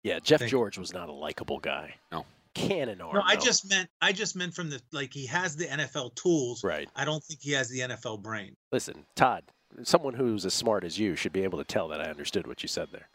Yeah, 0.01 0.17
Jeff 0.17 0.47
George 0.47 0.79
was 0.79 0.93
not 0.95 1.09
a 1.09 1.13
likable 1.13 1.59
guy. 1.59 1.93
No. 2.11 2.25
Cannon 2.57 3.01
arm. 3.01 3.15
No, 3.15 3.21
I 3.23 3.35
though. 3.35 3.41
just 3.41 3.69
meant 3.69 3.89
I 4.01 4.11
just 4.11 4.35
meant 4.35 4.53
from 4.53 4.69
the 4.69 4.81
like 4.91 5.13
he 5.13 5.25
has 5.27 5.55
the 5.55 5.65
NFL 5.65 6.15
tools. 6.15 6.63
Right. 6.63 6.89
I 6.95 7.05
don't 7.05 7.23
think 7.23 7.39
he 7.41 7.51
has 7.53 7.69
the 7.69 7.79
NFL 7.79 8.21
brain. 8.21 8.55
Listen, 8.71 9.05
Todd, 9.15 9.43
someone 9.83 10.13
who's 10.13 10.45
as 10.45 10.53
smart 10.53 10.83
as 10.83 10.97
you 10.99 11.15
should 11.15 11.33
be 11.33 11.43
able 11.43 11.57
to 11.59 11.63
tell 11.65 11.87
that 11.89 12.01
I 12.01 12.05
understood 12.09 12.47
what 12.47 12.63
you 12.63 12.67
said 12.69 12.89
there. 12.91 13.09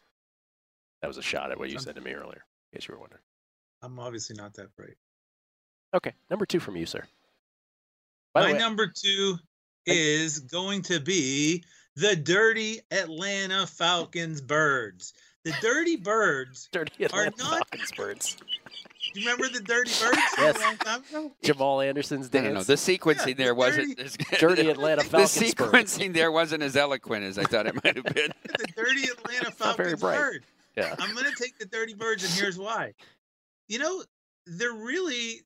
That 1.01 1.09
was 1.09 1.19
a 1.19 1.23
shot 1.23 1.51
at 1.51 1.59
what 1.59 1.69
you 1.69 1.77
I'm- 1.77 1.85
said 1.85 1.95
to 1.97 2.01
me 2.01 2.13
earlier, 2.13 2.45
in 2.73 2.79
case 2.79 2.87
you 2.89 2.95
were 2.95 3.01
wondering. 3.01 3.23
I'm 3.83 3.99
obviously 3.99 4.37
not 4.37 4.55
that 4.55 4.75
bright. 4.77 4.97
Okay, 5.95 6.13
number 6.31 6.47
two 6.47 6.61
from 6.61 6.77
you, 6.77 6.87
sir. 6.87 7.03
By 8.33 8.43
My 8.47 8.53
way- 8.53 8.59
number 8.59 8.87
two 8.87 9.37
is 9.85 10.39
going 10.39 10.83
to 10.83 11.01
be 11.01 11.65
the 11.97 12.15
dirty 12.17 12.81
Atlanta 12.91 13.67
Falcons 13.67 14.41
birds. 14.41 15.13
The 15.45 15.53
dirty 15.61 15.97
birds. 15.97 16.69
Dirty 16.73 17.05
are 17.13 17.25
not. 17.25 17.69
Falcons 17.69 17.91
birds. 17.97 18.37
Do 19.15 19.21
you 19.21 19.27
remember 19.31 19.49
the 19.53 19.61
dirty 19.65 19.91
birds? 20.01 20.19
Yes. 20.39 20.57
A 20.57 20.61
long 20.61 20.77
time 20.79 21.03
ago? 21.09 21.33
Jamal 21.43 21.81
Anderson's 21.81 22.33
No, 22.33 22.41
dance. 22.41 22.53
no, 22.53 22.59
no. 22.61 22.63
The 22.65 22.75
sequencing 22.75 23.27
Yeah, 23.29 23.35
there 23.35 23.47
the 23.49 23.55
wasn't. 23.55 23.97
dirty- 23.99 24.37
Dirty 24.39 24.71
Atlanta 24.71 25.03
Falcons 25.05 25.55
birds. 25.55 25.55
sequencing 25.99 26.15
there 26.15 26.33
wasn't 26.33 26.63
as 26.63 26.77
eloquent 26.77 27.25
as 27.25 27.39
I 27.39 27.45
thought 27.45 27.67
it 27.67 27.75
might 27.85 27.97
have 27.97 28.05
been. 28.15 28.33
The 28.59 28.67
dirty 28.77 29.05
Atlanta 29.05 29.53
not 29.61 29.77
very 29.77 29.95
bright. 29.97 30.17
bird. 30.19 30.45
Yeah. 30.77 30.95
I'm 30.99 31.15
going 31.15 31.27
to 31.31 31.37
take 31.43 31.59
the 31.59 31.67
dirty 31.67 31.95
birds, 31.95 32.25
and 32.25 32.33
here's 32.33 32.59
why. 32.59 32.95
You 33.69 33.79
know, 33.79 34.03
they're 34.47 34.73
really 34.73 35.41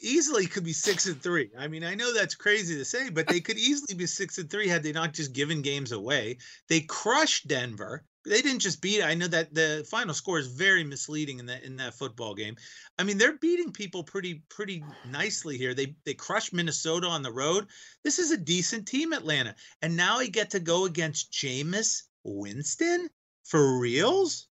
easily 0.00 0.46
could 0.46 0.64
be 0.64 0.72
six 0.72 1.06
and 1.06 1.20
three. 1.20 1.50
I 1.58 1.68
mean, 1.68 1.84
I 1.84 1.94
know 1.94 2.12
that's 2.14 2.34
crazy 2.34 2.76
to 2.76 2.84
say, 2.84 3.10
but 3.10 3.26
they 3.26 3.40
could 3.40 3.58
easily 3.58 3.94
be 3.94 4.06
six 4.06 4.38
and 4.38 4.48
three 4.50 4.68
had 4.68 4.82
they 4.82 4.92
not 4.92 5.12
just 5.12 5.32
given 5.32 5.60
games 5.62 5.92
away. 5.92 6.38
They 6.68 6.80
crushed 6.80 7.48
Denver. 7.48 8.04
They 8.24 8.40
didn't 8.40 8.60
just 8.60 8.80
beat. 8.80 9.02
I 9.02 9.14
know 9.14 9.26
that 9.26 9.52
the 9.52 9.84
final 9.90 10.14
score 10.14 10.38
is 10.38 10.46
very 10.46 10.84
misleading 10.84 11.40
in 11.40 11.46
that 11.46 11.64
in 11.64 11.76
that 11.76 11.94
football 11.94 12.34
game. 12.34 12.56
I 12.98 13.02
mean, 13.02 13.18
they're 13.18 13.38
beating 13.38 13.72
people 13.72 14.04
pretty 14.04 14.44
pretty 14.48 14.84
nicely 15.10 15.58
here. 15.58 15.74
They 15.74 15.96
they 16.04 16.14
crushed 16.14 16.52
Minnesota 16.52 17.08
on 17.08 17.22
the 17.22 17.32
road. 17.32 17.66
This 18.04 18.18
is 18.18 18.30
a 18.30 18.36
decent 18.36 18.86
team, 18.86 19.12
Atlanta, 19.12 19.56
and 19.80 19.96
now 19.96 20.18
I 20.18 20.28
get 20.28 20.50
to 20.50 20.60
go 20.60 20.84
against 20.84 21.32
Jameis 21.32 22.02
Winston 22.22 23.08
for 23.44 23.78
reals. 23.78 24.46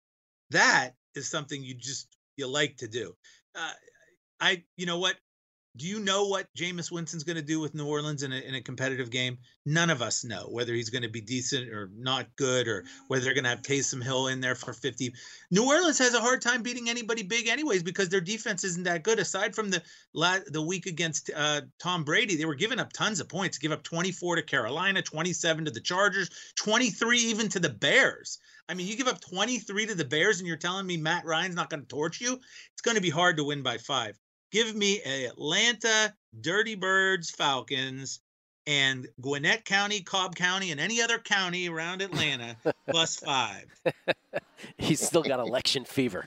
That 0.51 0.93
is 1.17 1.29
something 1.29 1.63
you 1.63 1.75
just 1.75 2.07
you 2.37 2.47
like 2.47 2.77
to 2.79 2.89
do. 2.89 3.17
Uh, 3.55 3.73
I, 4.41 4.65
you 4.77 4.87
know 4.87 4.99
what? 4.99 5.17
Do 5.77 5.87
you 5.87 6.01
know 6.01 6.27
what 6.27 6.47
Jameis 6.57 6.91
Winston's 6.91 7.25
going 7.25 7.37
to 7.37 7.43
do 7.43 7.61
with 7.61 7.75
New 7.75 7.87
Orleans 7.87 8.23
in 8.23 8.33
a, 8.33 8.37
in 8.37 8.55
a 8.55 8.63
competitive 8.63 9.11
game? 9.11 9.37
None 9.67 9.91
of 9.91 10.01
us 10.01 10.25
know 10.25 10.49
whether 10.51 10.73
he's 10.73 10.89
going 10.89 11.03
to 11.03 11.09
be 11.11 11.21
decent 11.21 11.69
or 11.69 11.91
not 11.95 12.35
good, 12.37 12.67
or 12.67 12.85
whether 13.09 13.25
they're 13.25 13.35
going 13.35 13.45
to 13.45 13.51
have 13.51 13.63
Taysom 13.63 14.03
Hill 14.03 14.29
in 14.29 14.41
there 14.41 14.55
for 14.55 14.73
50. 14.73 15.13
New 15.51 15.67
Orleans 15.67 15.99
has 15.99 16.15
a 16.15 16.21
hard 16.21 16.41
time 16.41 16.63
beating 16.63 16.89
anybody 16.89 17.23
big, 17.23 17.49
anyways, 17.49 17.83
because 17.83 18.09
their 18.09 18.21
defense 18.21 18.65
isn't 18.65 18.85
that 18.85 19.03
good. 19.03 19.19
Aside 19.19 19.55
from 19.55 19.71
the 19.71 19.83
la- 20.15 20.39
the 20.47 20.63
week 20.63 20.87
against 20.87 21.31
uh, 21.35 21.61
Tom 21.79 22.05
Brady, 22.05 22.37
they 22.37 22.47
were 22.47 22.55
giving 22.55 22.79
up 22.79 22.93
tons 22.93 23.21
of 23.21 23.29
points. 23.29 23.59
Give 23.59 23.73
up 23.73 23.83
24 23.83 24.37
to 24.37 24.43
Carolina, 24.43 25.03
27 25.03 25.67
to 25.67 25.71
the 25.71 25.81
Chargers, 25.81 26.31
23 26.57 27.19
even 27.19 27.49
to 27.51 27.61
the 27.61 27.71
Bears. 27.71 28.39
I 28.69 28.75
mean, 28.75 28.87
you 28.87 28.97
give 28.97 29.09
up 29.09 29.21
23 29.21 29.87
to 29.87 29.95
the 29.95 30.05
Bears, 30.05 30.39
and 30.39 30.49
you're 30.49 30.57
telling 30.57 30.87
me 30.87 30.97
Matt 30.97 31.25
Ryan's 31.25 31.55
not 31.55 31.71
going 31.71 31.83
to 31.83 31.87
torch 31.87 32.21
you? 32.21 32.35
It's 32.73 32.83
going 32.83 32.97
to 32.97 33.03
be 33.03 33.11
hard 33.11 33.37
to 33.37 33.45
win 33.45 33.63
by 33.63 33.79
five. 33.79 34.19
Give 34.57 34.75
me 34.75 35.03
a 35.05 35.27
Atlanta 35.27 36.15
Dirty 36.41 36.77
Birds 36.77 37.31
Falcons 37.31 38.21
and 38.67 39.07
Gwinnett 39.21 39.67
County, 39.67 40.01
Cobb 40.01 40.35
County, 40.35 40.71
and 40.71 40.81
any 40.81 41.03
other 41.03 41.19
county 41.19 41.69
around 41.69 42.01
Atlanta 42.01 42.57
plus 42.91 43.17
five. 43.17 43.67
He's 44.79 44.99
still 44.99 45.23
got 45.23 45.41
election 45.41 45.85
fever. 45.85 46.27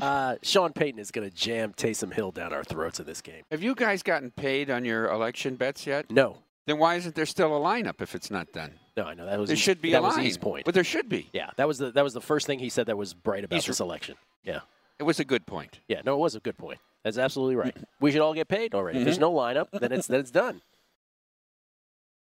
Uh, 0.00 0.36
Sean 0.42 0.72
Payton 0.72 0.98
is 0.98 1.10
going 1.10 1.28
to 1.28 1.36
jam 1.36 1.74
Taysom 1.74 2.10
Hill 2.10 2.30
down 2.30 2.54
our 2.54 2.64
throats 2.64 3.00
in 3.00 3.04
this 3.06 3.20
game. 3.20 3.42
Have 3.50 3.62
you 3.62 3.74
guys 3.74 4.02
gotten 4.02 4.30
paid 4.30 4.70
on 4.70 4.86
your 4.86 5.10
election 5.10 5.56
bets 5.56 5.86
yet? 5.86 6.10
No, 6.10 6.38
Then 6.64 6.78
why 6.78 6.94
isn't 6.94 7.14
there 7.16 7.26
still 7.26 7.54
a 7.54 7.60
lineup 7.60 8.00
if 8.00 8.14
it's 8.14 8.30
not 8.30 8.50
done? 8.54 8.72
no, 8.96 9.04
I 9.04 9.12
know 9.12 9.26
that 9.26 9.38
was 9.38 9.48
There 9.48 9.56
should 9.58 9.82
be 9.82 9.90
that 9.92 9.98
a 9.98 10.02
was 10.02 10.16
line. 10.16 10.24
his 10.24 10.38
point. 10.38 10.64
But 10.64 10.72
there 10.72 10.84
should 10.84 11.10
be. 11.10 11.28
Yeah, 11.34 11.50
that 11.58 11.68
was 11.68 11.76
the 11.76 11.90
that 11.92 12.02
was 12.02 12.14
the 12.14 12.20
first 12.22 12.46
thing 12.46 12.60
he 12.60 12.70
said 12.70 12.86
that 12.86 12.96
was 12.96 13.12
bright 13.12 13.44
about 13.44 13.56
He's- 13.56 13.66
this 13.66 13.80
election. 13.80 14.16
Yeah, 14.42 14.60
It 14.98 15.04
was 15.04 15.20
a 15.20 15.24
good 15.24 15.46
point. 15.46 15.80
yeah, 15.88 16.00
no, 16.04 16.14
it 16.14 16.18
was 16.18 16.34
a 16.34 16.40
good 16.40 16.58
point. 16.58 16.80
That's 17.04 17.18
absolutely 17.18 17.56
right. 17.56 17.76
We 18.00 18.10
should 18.12 18.20
all 18.20 18.34
get 18.34 18.48
paid 18.48 18.74
already. 18.74 18.98
If 18.98 19.04
there's 19.04 19.18
Mhm. 19.18 19.20
no 19.22 19.32
lineup, 19.32 19.68
then 19.72 19.92
it's 19.92 20.06
then 20.06 20.20
it's 20.20 20.30
done. 20.30 20.62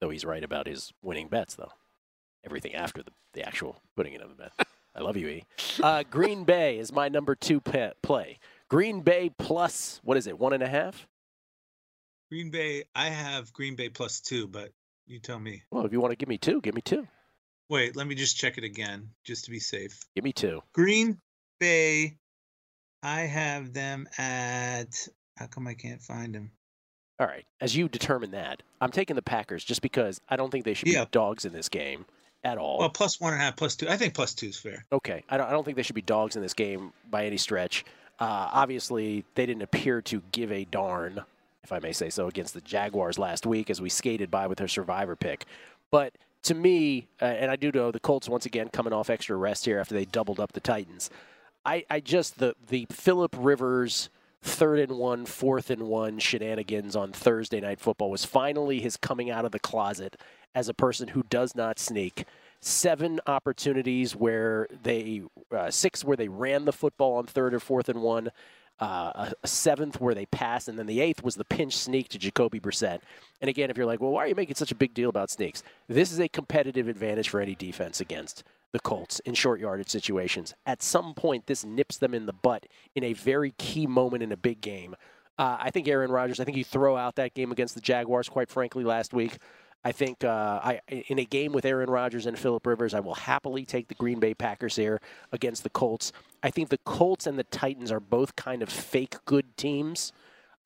Though 0.01 0.09
he's 0.09 0.25
right 0.25 0.43
about 0.43 0.67
his 0.67 0.91
winning 1.01 1.27
bets, 1.27 1.55
though. 1.55 1.71
Everything 2.43 2.75
after 2.75 3.01
the, 3.01 3.11
the 3.33 3.43
actual 3.47 3.77
putting 3.95 4.13
in 4.13 4.21
of 4.21 4.29
the 4.29 4.35
bet. 4.35 4.51
I 4.95 5.01
love 5.01 5.17
you, 5.17 5.27
E. 5.27 5.43
Uh, 5.81 6.03
Green 6.09 6.43
Bay 6.43 6.77
is 6.77 6.91
my 6.91 7.09
number 7.09 7.35
two 7.35 7.59
pet 7.59 8.01
play. 8.01 8.39
Green 8.69 9.01
Bay 9.01 9.29
plus 9.38 9.99
what 10.03 10.17
is 10.17 10.27
it? 10.27 10.38
One 10.39 10.53
and 10.53 10.63
a 10.63 10.67
half. 10.67 11.07
Green 12.29 12.49
Bay, 12.51 12.83
I 12.95 13.09
have 13.09 13.51
Green 13.53 13.75
Bay 13.75 13.89
plus 13.89 14.19
two, 14.19 14.47
but 14.47 14.71
you 15.07 15.19
tell 15.19 15.39
me. 15.39 15.63
Well, 15.71 15.85
if 15.85 15.91
you 15.91 15.99
want 15.99 16.11
to 16.11 16.15
give 16.15 16.29
me 16.29 16.38
two, 16.38 16.61
give 16.61 16.75
me 16.75 16.81
two. 16.81 17.07
Wait, 17.69 17.95
let 17.95 18.07
me 18.07 18.15
just 18.15 18.38
check 18.38 18.57
it 18.57 18.63
again, 18.63 19.09
just 19.23 19.45
to 19.45 19.51
be 19.51 19.59
safe. 19.59 19.99
Give 20.15 20.23
me 20.23 20.33
two. 20.33 20.61
Green 20.73 21.19
Bay, 21.59 22.17
I 23.03 23.21
have 23.21 23.73
them 23.73 24.08
at. 24.17 25.08
How 25.38 25.47
come 25.47 25.67
I 25.67 25.73
can't 25.73 26.01
find 26.01 26.34
them? 26.34 26.51
All 27.19 27.27
right. 27.27 27.45
As 27.62 27.75
you 27.75 27.88
determine 27.88 28.31
that, 28.31 28.62
I'm 28.81 28.91
taking 28.91 29.15
the 29.15 29.21
Packers 29.21 29.63
just 29.63 29.81
because 29.81 30.19
I 30.29 30.36
don't 30.36 30.49
think 30.51 30.65
they 30.65 30.73
should 30.73 30.88
Yeah. 30.89 31.05
be 31.05 31.10
dogs 31.12 31.45
in 31.45 31.53
this 31.53 31.69
game 31.69 32.05
at 32.43 32.58
all. 32.58 32.79
Well, 32.79 32.89
plus 32.89 33.19
one 33.19 33.34
and 33.34 33.41
a 33.41 33.45
half, 33.45 33.55
plus 33.55 33.75
two. 33.75 33.88
I 33.89 33.97
think 33.97 34.13
plus 34.13 34.34
two 34.34 34.47
is 34.47 34.58
fair. 34.58 34.86
Okay, 34.91 35.23
I 35.29 35.38
don't, 35.38 35.47
I 35.47 35.51
don't 35.51 35.63
think 35.63 35.77
they 35.77 35.84
should 35.84 35.95
be 35.95 36.01
dogs 36.01 36.36
in 36.36 36.41
this 36.41 36.53
game 36.53 36.93
by 37.10 37.25
any 37.25 37.38
stretch. 37.38 37.86
Uh, 38.19 38.49
obviously, 38.51 39.25
they 39.36 39.45
didn't 39.45 39.62
appear 39.63 40.01
to 40.03 40.21
give 40.31 40.51
a 40.51 40.65
darn, 40.65 41.21
if 41.63 41.71
I 41.71 41.79
may 41.79 41.91
say 41.91 42.10
so, 42.10 42.27
against 42.27 42.53
the 42.53 42.62
Jaguars 42.62 43.17
last 43.19 43.45
week 43.45 43.69
as 43.69 43.81
we 43.81 43.89
skated 43.89 44.29
by 44.31 44.47
with 44.47 44.58
their 44.58 44.67
survivor 44.69 45.15
pick. 45.15 45.45
But 45.91 46.13
to 46.43 46.53
me, 46.53 47.08
uh, 47.21 47.25
and 47.25 47.49
I 47.51 47.55
do 47.55 47.71
know 47.71 47.91
the 47.91 47.99
Colts 47.99 48.29
once 48.29 48.45
again 48.45 48.69
coming 48.69 48.93
off 48.93 49.10
extra 49.10 49.36
rest 49.36 49.65
here 49.65 49.79
after 49.79 49.93
they 49.95 50.05
doubled 50.05 50.39
up 50.39 50.53
the 50.53 50.60
Titans. 50.62 51.10
I, 51.65 51.86
I 51.89 51.99
just 51.99 52.38
the 52.38 52.56
the 52.67 52.88
Philip 52.91 53.36
Rivers 53.38 54.10
third 54.45 54.80
and 54.80 54.97
one, 54.97 55.25
fourth 55.25 55.71
and 55.71 55.84
one 55.84 56.19
shenanigans 56.19 56.95
on 56.95 57.12
Thursday 57.12 57.60
night 57.60 57.80
football 57.80 58.12
was 58.12 58.23
finally 58.23 58.80
his 58.80 58.95
coming 58.95 59.32
out 59.32 59.43
of 59.43 59.51
the 59.51 59.60
closet 59.60 60.15
as 60.54 60.69
a 60.69 60.73
person 60.73 61.10
who 61.10 61.23
does 61.23 61.56
not 61.56 61.80
sneak. 61.80 62.25
Seven 62.62 63.19
opportunities 63.28 64.15
where 64.15 64.67
they, 64.84 65.23
uh, 65.51 65.71
six 65.71 66.04
where 66.04 66.15
they 66.15 66.28
ran 66.28 66.65
the 66.65 66.71
football 66.71 67.17
on 67.17 67.25
third 67.25 67.54
or 67.54 67.60
fourth 67.60 67.89
and 67.89 68.01
one, 68.01 68.30
uh, 68.80 69.32
a, 69.43 69.47
seventh 69.47 69.99
where 69.99 70.13
they 70.13 70.25
passed, 70.28 70.67
and 70.67 70.78
then 70.78 70.86
the 70.86 71.01
eighth 71.01 71.23
was 71.23 71.36
the 71.36 71.45
pinch 71.45 71.75
sneak 71.75 72.10
to 72.10 72.19
Jacoby 72.19 72.60
Brissett. 72.60 72.99
And 73.41 73.49
again, 73.49 73.69
if 73.69 73.78
you're 73.78 73.86
like, 73.86 73.99
well, 73.99 74.12
why 74.12 74.23
are 74.23 74.28
you 74.28 74.36
making 74.36 74.56
such 74.56 74.71
a 74.71 74.75
big 74.75 74.93
deal 74.93 75.10
about 75.10 75.32
sneaks? 75.32 75.63
This 75.88 76.12
is 76.12 76.19
a 76.19 76.28
competitive 76.28 76.88
advantage 76.88 77.30
for 77.30 77.39
any 77.39 77.56
defense 77.56 77.99
against 77.99 78.43
the 78.75 78.79
Colts 78.81 79.21
in 79.21 79.33
short 79.33 79.61
yardage 79.61 79.88
situations. 79.88 80.53
At 80.65 80.83
some 80.83 81.13
point, 81.13 81.45
this 81.47 81.63
nips 81.63 81.97
them 81.97 82.13
in 82.13 82.25
the 82.25 82.33
butt 82.33 82.65
in 82.93 83.05
a 83.05 83.13
very 83.13 83.51
key 83.57 83.88
moment 83.88 84.21
in 84.21 84.33
a 84.33 84.38
big 84.38 84.59
game. 84.59 84.97
Uh, 85.39 85.55
I 85.57 85.71
think 85.71 85.88
Aaron 85.88 86.11
Rodgers. 86.11 86.41
I 86.41 86.43
think 86.43 86.57
you 86.57 86.65
throw 86.65 86.97
out 86.97 87.15
that 87.15 87.34
game 87.34 87.53
against 87.53 87.73
the 87.73 87.80
Jaguars. 87.80 88.28
Quite 88.28 88.49
frankly, 88.49 88.84
last 88.84 89.13
week, 89.13 89.38
I 89.86 89.93
think 89.93 90.26
uh, 90.26 90.59
I 90.61 90.82
in 90.89 91.19
a 91.19 91.23
game 91.23 91.53
with 91.53 91.63
Aaron 91.63 91.89
Rodgers 91.89 92.26
and 92.26 92.38
Philip 92.38 92.67
Rivers, 92.67 92.93
I 92.93 92.99
will 92.99 93.13
happily 93.13 93.63
take 93.63 93.88
the 93.88 93.95
Green 93.95 94.19
Bay 94.19 94.34
Packers 94.34 94.76
here 94.76 94.99
against 95.32 95.63
the 95.63 95.69
Colts. 95.69 96.11
I 96.43 96.49
think 96.51 96.67
the 96.67 96.80
Colts 96.80 97.28
and 97.28 97.39
the 97.39 97.45
Titans 97.45 97.93
are 97.93 98.01
both 98.01 98.36
kind 98.36 98.61
of 98.61 98.67
fake 98.67 99.15
good 99.23 99.55
teams. 99.55 100.11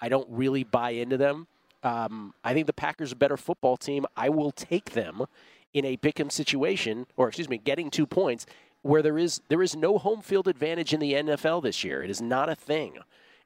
I 0.02 0.10
don't 0.10 0.28
really 0.32 0.64
buy 0.64 0.92
into 0.92 1.18
them. 1.18 1.46
Um, 1.84 2.34
I 2.44 2.56
think 2.56 2.66
the 2.66 2.74
Packers 2.74 3.12
are 3.12 3.16
a 3.16 3.18
better 3.18 3.38
football 3.38 3.78
team. 3.78 4.08
I 4.18 4.30
will 4.30 4.52
take 4.52 4.92
them 4.92 5.26
in 5.74 5.86
a 5.86 5.98
pick'em 5.98 6.32
situation, 6.32 7.06
or 7.16 7.28
excuse 7.28 7.50
me, 7.50 7.58
getting 7.58 7.90
two 7.90 8.08
points 8.08 8.46
where 8.82 9.02
there 9.02 9.18
is 9.18 9.42
there 9.50 9.62
is 9.62 9.76
no 9.76 9.98
home 9.98 10.22
field 10.22 10.48
advantage 10.48 10.94
in 10.94 11.00
the 11.00 11.14
NFL 11.14 11.64
this 11.64 11.84
year. 11.84 12.02
It 12.04 12.10
is 12.10 12.22
not 12.22 12.50
a 12.50 12.56
thing. 12.56 12.98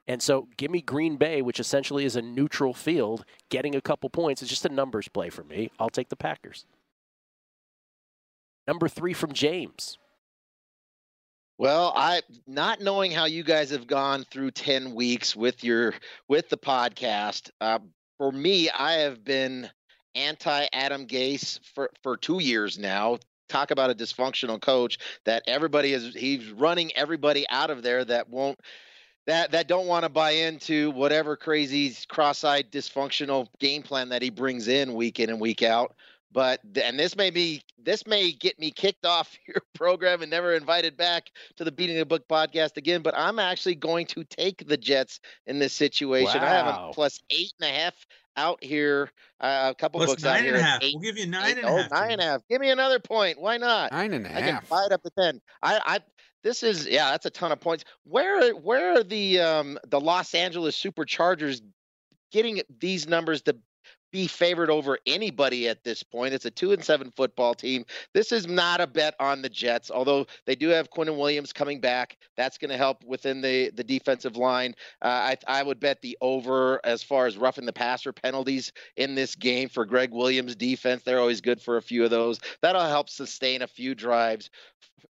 And 0.06 0.22
so 0.22 0.48
give 0.58 0.70
me 0.70 0.82
Green 0.82 1.16
Bay, 1.16 1.40
which 1.40 1.58
essentially 1.58 2.04
is 2.04 2.14
a 2.14 2.22
neutral 2.22 2.74
field, 2.74 3.24
getting 3.48 3.74
a 3.74 3.80
couple 3.80 4.10
points. 4.10 4.42
It's 4.42 4.50
just 4.50 4.66
a 4.66 4.68
numbers 4.68 5.08
play 5.08 5.30
for 5.30 5.44
me. 5.44 5.70
I'll 5.78 5.88
take 5.88 6.10
the 6.10 6.16
Packers. 6.16 6.66
Number 8.66 8.88
three 8.88 9.14
from 9.14 9.32
James. 9.32 9.98
Well, 11.56 11.92
I 11.94 12.22
not 12.46 12.80
knowing 12.80 13.12
how 13.12 13.26
you 13.26 13.44
guys 13.44 13.70
have 13.70 13.86
gone 13.86 14.24
through 14.30 14.50
10 14.50 14.94
weeks 14.94 15.36
with 15.36 15.62
your 15.62 15.94
with 16.28 16.48
the 16.48 16.58
podcast, 16.58 17.50
uh, 17.60 17.78
for 18.18 18.32
me, 18.32 18.70
I 18.70 18.94
have 18.94 19.24
been 19.24 19.70
anti 20.14 20.66
Adam 20.72 21.06
Gase 21.06 21.60
for 21.74 21.90
for 22.02 22.16
2 22.16 22.40
years 22.40 22.78
now. 22.78 23.18
Talk 23.48 23.70
about 23.70 23.90
a 23.90 23.94
dysfunctional 23.94 24.60
coach 24.60 24.98
that 25.24 25.42
everybody 25.46 25.92
is 25.92 26.14
he's 26.14 26.50
running 26.50 26.90
everybody 26.96 27.46
out 27.50 27.70
of 27.70 27.82
there 27.82 28.04
that 28.04 28.28
won't 28.28 28.58
that 29.26 29.52
that 29.52 29.68
don't 29.68 29.86
want 29.86 30.04
to 30.04 30.08
buy 30.08 30.30
into 30.30 30.90
whatever 30.90 31.36
crazy 31.36 31.94
cross-eyed 32.08 32.70
dysfunctional 32.70 33.48
game 33.58 33.82
plan 33.82 34.08
that 34.10 34.22
he 34.22 34.30
brings 34.30 34.68
in 34.68 34.94
week 34.94 35.20
in 35.20 35.30
and 35.30 35.40
week 35.40 35.62
out 35.62 35.94
but 36.32 36.60
and 36.82 36.98
this 36.98 37.16
may 37.16 37.30
be 37.30 37.62
this 37.78 38.06
may 38.06 38.32
get 38.32 38.58
me 38.58 38.70
kicked 38.70 39.06
off 39.06 39.38
your 39.46 39.62
program 39.74 40.20
and 40.20 40.30
never 40.30 40.54
invited 40.54 40.96
back 40.96 41.30
to 41.56 41.64
the 41.64 41.72
beating 41.72 41.96
the 41.96 42.04
book 42.04 42.26
podcast 42.28 42.76
again 42.76 43.02
but 43.02 43.14
i'm 43.16 43.38
actually 43.38 43.74
going 43.74 44.06
to 44.06 44.24
take 44.24 44.66
the 44.68 44.76
jets 44.76 45.20
in 45.46 45.58
this 45.58 45.72
situation 45.72 46.40
wow. 46.40 46.46
i 46.46 46.50
have 46.50 46.66
a 46.66 46.92
plus 46.92 47.22
eight 47.30 47.52
and 47.60 47.70
a 47.70 47.72
half 47.72 47.94
out 48.36 48.62
here 48.62 49.10
uh, 49.40 49.68
a 49.70 49.74
couple 49.74 50.00
plus 50.00 50.10
books 50.10 50.22
nine 50.22 50.36
out 50.36 50.42
here 50.42 50.54
and 50.54 50.60
a 50.60 50.64
half. 50.64 50.82
Eight, 50.82 50.94
we'll 50.94 51.02
give 51.02 51.18
you 51.18 51.26
nine 51.26 51.52
eight, 51.52 51.58
and 51.58 51.66
a 51.66 51.70
oh, 51.70 51.76
half. 51.76 51.90
nine 51.90 52.10
and 52.12 52.20
a 52.20 52.24
half. 52.24 52.40
Give 52.48 52.60
me 52.60 52.70
another 52.70 52.98
point. 52.98 53.40
Why 53.40 53.56
not? 53.56 53.92
Nine 53.92 54.12
and 54.12 54.26
a 54.26 54.28
half 54.28 54.42
i 54.42 54.46
can 54.46 54.60
buy 54.68 54.84
it 54.86 54.92
up 54.92 55.02
to 55.02 55.10
10 55.18 55.40
i 55.62 55.80
i 55.84 56.00
this 56.42 56.62
is 56.62 56.86
yeah 56.86 57.10
that's 57.10 57.26
a 57.26 57.30
ton 57.30 57.52
of 57.52 57.60
points. 57.60 57.84
Where 58.04 58.52
where 58.54 58.98
are 58.98 59.02
the 59.02 59.40
um 59.40 59.78
the 59.88 60.00
los 60.00 60.34
angeles 60.34 60.80
superchargers 60.80 61.62
getting 62.30 62.60
these 62.80 63.08
numbers 63.08 63.42
to 63.42 63.56
be 64.14 64.28
favored 64.28 64.70
over 64.70 64.96
anybody 65.06 65.68
at 65.68 65.82
this 65.82 66.04
point. 66.04 66.32
It's 66.32 66.44
a 66.44 66.50
two 66.50 66.70
and 66.70 66.84
seven 66.84 67.10
football 67.10 67.52
team. 67.52 67.84
This 68.12 68.30
is 68.30 68.46
not 68.46 68.80
a 68.80 68.86
bet 68.86 69.16
on 69.18 69.42
the 69.42 69.48
Jets, 69.48 69.90
although 69.90 70.28
they 70.46 70.54
do 70.54 70.68
have 70.68 70.88
Quinnen 70.88 71.18
Williams 71.18 71.52
coming 71.52 71.80
back. 71.80 72.16
That's 72.36 72.56
going 72.56 72.70
to 72.70 72.76
help 72.76 73.02
within 73.02 73.40
the 73.40 73.72
the 73.74 73.82
defensive 73.82 74.36
line. 74.36 74.76
Uh, 75.02 75.34
I 75.34 75.36
I 75.48 75.62
would 75.64 75.80
bet 75.80 76.00
the 76.00 76.16
over 76.20 76.80
as 76.84 77.02
far 77.02 77.26
as 77.26 77.36
roughing 77.36 77.66
the 77.66 77.72
passer 77.72 78.12
penalties 78.12 78.70
in 78.96 79.16
this 79.16 79.34
game 79.34 79.68
for 79.68 79.84
Gregg 79.84 80.12
Williams 80.12 80.54
defense. 80.54 81.02
They're 81.02 81.18
always 81.18 81.40
good 81.40 81.60
for 81.60 81.76
a 81.76 81.82
few 81.82 82.04
of 82.04 82.10
those. 82.10 82.38
That'll 82.62 82.82
help 82.82 83.10
sustain 83.10 83.62
a 83.62 83.66
few 83.66 83.96
drives 83.96 84.48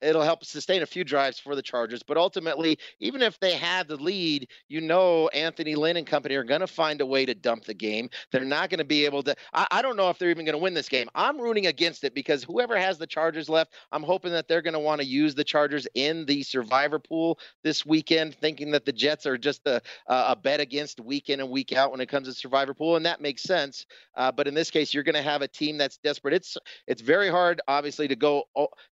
it'll 0.02 0.22
help 0.22 0.44
sustain 0.46 0.82
a 0.82 0.86
few 0.86 1.04
drives 1.04 1.40
for 1.40 1.56
the 1.56 1.62
Chargers. 1.62 2.04
But 2.04 2.18
ultimately, 2.18 2.78
even 3.00 3.22
if 3.22 3.40
they 3.40 3.56
have 3.56 3.88
the 3.88 3.98
lead, 3.98 4.48
you 4.68 4.82
know 4.82 5.28
Anthony 5.30 5.76
Lynn 5.76 5.98
and 5.98 6.08
company 6.08 6.36
are 6.36 6.44
going 6.44 6.62
to 6.62 6.68
find 6.68 7.02
a 7.02 7.06
way 7.06 7.26
to 7.26 7.34
dump 7.34 7.66
the 7.66 7.74
game. 7.74 8.10
They're 8.32 8.46
not 8.46 8.70
going 8.70 8.80
to 8.80 8.86
be 8.86 9.06
able 9.06 9.24
to. 9.24 9.36
I, 9.54 9.68
I 9.72 9.82
don't 9.82 9.98
know 9.98 10.10
if 10.10 10.18
they're 10.18 10.30
even 10.30 10.46
going 10.46 10.58
to 10.58 10.64
win 10.64 10.74
this 10.74 10.90
game. 10.90 11.10
I'm 11.16 11.40
rooting 11.40 11.68
against 11.68 12.04
it 12.04 12.14
because 12.14 12.44
whoever 12.44 12.78
has 12.78 12.98
the 12.98 13.08
Chargers 13.08 13.50
left, 13.50 13.74
I'm 13.92 14.04
hoping 14.04 14.32
that 14.32 14.48
they're 14.48 14.62
going 14.62 14.74
to 14.74 14.80
want 14.80 15.02
to 15.02 15.08
use 15.08 15.36
the 15.36 15.44
Chargers 15.44 15.88
in 15.94 16.26
the 16.26 16.44
survivor 16.44 17.00
pool 17.00 17.40
this 17.64 17.86
weekend, 17.86 18.36
thinking 18.36 18.72
that 18.72 18.86
the 18.86 18.94
Jets 18.94 19.26
are 19.26 19.38
just 19.38 19.66
a, 19.68 19.82
a 20.08 20.36
bet 20.36 20.60
against 20.60 21.00
week 21.00 21.30
in 21.30 21.40
and 21.40 21.50
week 21.50 21.74
out 21.74 21.92
when 21.92 22.02
it 22.02 22.10
comes 22.10 22.28
to 22.28 22.34
survivor 22.34 22.74
pool, 22.74 22.96
and 22.96 23.06
that 23.06 23.22
makes 23.22 23.44
sense. 23.44 23.86
Uh, 24.16 24.32
but 24.32 24.48
in 24.48 24.54
this 24.54 24.72
case, 24.72 24.94
you're 24.94 25.04
going 25.04 25.16
to 25.16 25.22
have 25.22 25.42
a 25.42 25.48
team 25.48 25.78
that's 25.78 25.98
desperate. 25.98 26.34
It's 26.34 26.58
it's 26.88 27.02
very 27.02 27.30
hard, 27.30 27.62
obviously, 27.68 28.08
to 28.08 28.16
go 28.16 28.44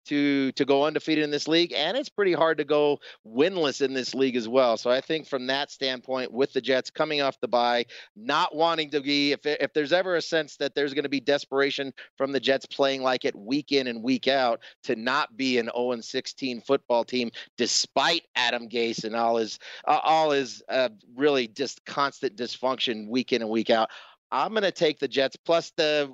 to 0.06 0.52
to 0.52 0.66
go 0.66 0.84
undefeated 0.90 1.24
in 1.24 1.32
this 1.32 1.48
league, 1.48 1.72
and 1.74 1.96
it's 1.96 2.10
pretty 2.10 2.34
hard 2.34 2.58
to 2.58 2.66
go 2.66 3.00
winless 3.26 3.82
in 3.82 3.94
this 3.94 4.16
league 4.16 4.36
as 4.36 4.48
well. 4.48 4.76
So 4.76 4.90
I 4.90 5.02
think 5.02 5.28
from 5.28 5.48
that 5.48 5.72
standpoint, 5.72 6.34
with 6.34 6.52
the 6.52 6.62
Jets 6.62 6.90
coming 6.90 7.22
off 7.22 7.40
the 7.40 7.48
bye, 7.48 7.86
not 8.16 8.56
wanting 8.56 8.90
to 8.90 9.02
be, 9.02 9.32
if 9.32 9.46
if 9.46 9.74
there's 9.74 9.94
ever 9.94 10.16
a 10.16 10.22
sense 10.22 10.58
that 10.58 10.74
there's 10.76 10.94
going 10.94 11.04
to 11.04 11.10
be 11.10 11.20
desperation 11.20 11.94
from 12.18 12.32
the 12.32 12.40
Jets 12.40 12.66
playing 12.66 13.04
like 13.04 13.24
it 13.24 13.36
week 13.36 13.72
in 13.72 13.88
and 13.88 14.04
week 14.04 14.28
out, 14.28 14.60
to 14.84 14.96
not 14.96 15.38
be 15.38 15.60
an 15.60 15.70
0 15.76 16.02
16 16.02 16.62
football 16.62 17.04
team 17.04 17.32
despite 17.58 18.24
Adam 18.36 18.68
Gase 18.68 19.04
and 19.04 19.16
all 19.16 19.38
his 19.38 19.60
uh, 19.88 20.00
all 20.04 20.32
his 20.32 20.64
uh, 20.70 20.90
really 21.16 21.48
just 21.48 21.86
constant 21.86 22.36
dysfunction 22.36 23.08
week 23.08 23.32
in 23.32 23.42
and 23.42 23.52
week 23.52 23.70
out. 23.70 23.90
I'm 24.32 24.52
going 24.52 24.64
to 24.64 24.72
take 24.72 25.00
the 25.00 25.08
Jets 25.08 25.36
plus 25.36 25.72
the. 25.72 26.12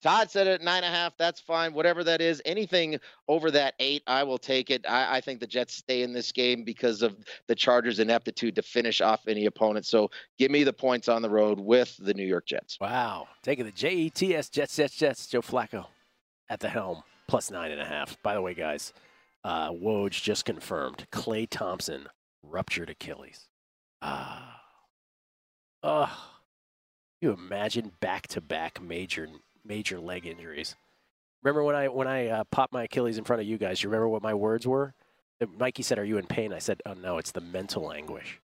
Todd 0.00 0.30
said 0.30 0.46
it 0.46 0.62
nine 0.62 0.84
and 0.84 0.94
a 0.94 0.96
half. 0.96 1.16
That's 1.18 1.40
fine. 1.40 1.74
Whatever 1.74 2.04
that 2.04 2.20
is, 2.20 2.40
anything 2.44 2.98
over 3.26 3.50
that 3.50 3.74
eight, 3.80 4.02
I 4.06 4.22
will 4.22 4.38
take 4.38 4.70
it. 4.70 4.84
I, 4.88 5.16
I, 5.16 5.20
think 5.20 5.40
the 5.40 5.46
Jets 5.46 5.74
stay 5.74 6.02
in 6.02 6.12
this 6.12 6.30
game 6.30 6.62
because 6.62 7.02
of 7.02 7.16
the 7.48 7.54
Chargers' 7.54 7.98
ineptitude 7.98 8.54
to 8.54 8.62
finish 8.62 9.00
off 9.00 9.26
any 9.26 9.46
opponent. 9.46 9.86
So 9.86 10.10
give 10.38 10.52
me 10.52 10.62
the 10.62 10.72
points 10.72 11.08
on 11.08 11.20
the 11.20 11.28
road 11.28 11.58
with 11.58 11.96
the 11.98 12.14
New 12.14 12.24
York 12.24 12.46
Jets. 12.46 12.78
Wow, 12.80 13.26
taking 13.42 13.64
the 13.64 13.72
J 13.72 13.90
E 13.90 14.10
T 14.10 14.36
S 14.36 14.48
Jets, 14.48 14.76
Jets, 14.76 14.96
Jets. 14.96 15.26
Joe 15.26 15.42
Flacco 15.42 15.86
at 16.48 16.60
the 16.60 16.68
helm, 16.68 17.02
plus 17.26 17.50
nine 17.50 17.72
and 17.72 17.80
a 17.80 17.84
half. 17.84 18.16
By 18.22 18.34
the 18.34 18.42
way, 18.42 18.54
guys, 18.54 18.92
uh, 19.42 19.70
Woj 19.70 20.22
just 20.22 20.44
confirmed 20.44 21.08
Klay 21.10 21.48
Thompson 21.50 22.08
ruptured 22.44 22.88
Achilles. 22.88 23.48
Ah, 24.00 24.60
ugh 25.82 26.10
you 27.20 27.32
imagine 27.32 27.92
back-to-back 28.00 28.80
major 28.80 29.28
major 29.64 29.98
leg 30.00 30.26
injuries? 30.26 30.76
Remember 31.42 31.62
when 31.62 31.76
I 31.76 31.88
when 31.88 32.08
I 32.08 32.28
uh, 32.28 32.44
popped 32.44 32.72
my 32.72 32.84
Achilles 32.84 33.18
in 33.18 33.24
front 33.24 33.40
of 33.42 33.48
you 33.48 33.58
guys? 33.58 33.82
You 33.82 33.88
remember 33.88 34.08
what 34.08 34.22
my 34.22 34.34
words 34.34 34.66
were? 34.66 34.94
Mikey 35.56 35.82
said, 35.82 35.98
"Are 35.98 36.04
you 36.04 36.18
in 36.18 36.26
pain?" 36.26 36.52
I 36.52 36.58
said, 36.58 36.82
"Oh 36.84 36.94
no, 36.94 37.18
it's 37.18 37.30
the 37.30 37.40
mental 37.40 37.92
anguish. 37.92 38.40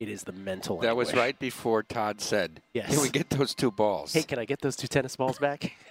It 0.00 0.08
is 0.08 0.24
the 0.24 0.32
mental." 0.32 0.78
That 0.78 0.88
anguish. 0.90 1.08
was 1.08 1.16
right 1.16 1.38
before 1.38 1.84
Todd 1.84 2.20
said, 2.20 2.60
"Yes, 2.74 2.92
can 2.92 3.00
we 3.00 3.08
get 3.08 3.30
those 3.30 3.54
two 3.54 3.70
balls?" 3.70 4.12
Hey, 4.14 4.22
can 4.22 4.38
I 4.38 4.44
get 4.44 4.60
those 4.60 4.74
two 4.74 4.88
tennis 4.88 5.14
balls 5.14 5.38
back? 5.38 5.76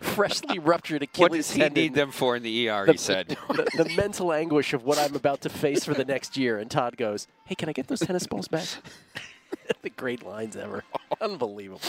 Freshly 0.00 0.58
ruptured 0.58 1.02
Achilles 1.02 1.30
What 1.30 1.36
does 1.36 1.50
he 1.52 1.60
tendon. 1.60 1.82
need 1.82 1.94
them 1.94 2.10
for 2.12 2.36
in 2.36 2.42
the 2.42 2.68
ER? 2.68 2.86
The, 2.86 2.92
he 2.92 2.98
said. 2.98 3.28
the, 3.48 3.68
the 3.76 3.92
mental 3.96 4.32
anguish 4.32 4.74
of 4.74 4.84
what 4.84 4.98
I'm 4.98 5.14
about 5.14 5.40
to 5.42 5.48
face 5.48 5.84
for 5.84 5.94
the 5.94 6.04
next 6.04 6.36
year. 6.36 6.58
And 6.58 6.70
Todd 6.70 6.96
goes, 6.96 7.28
"Hey, 7.46 7.54
can 7.54 7.68
I 7.68 7.72
get 7.72 7.86
those 7.88 8.00
tennis 8.00 8.26
balls 8.26 8.48
back?" 8.48 8.66
the 9.82 9.90
great 9.90 10.24
lines 10.24 10.56
ever. 10.56 10.84
Unbelievable. 11.20 11.80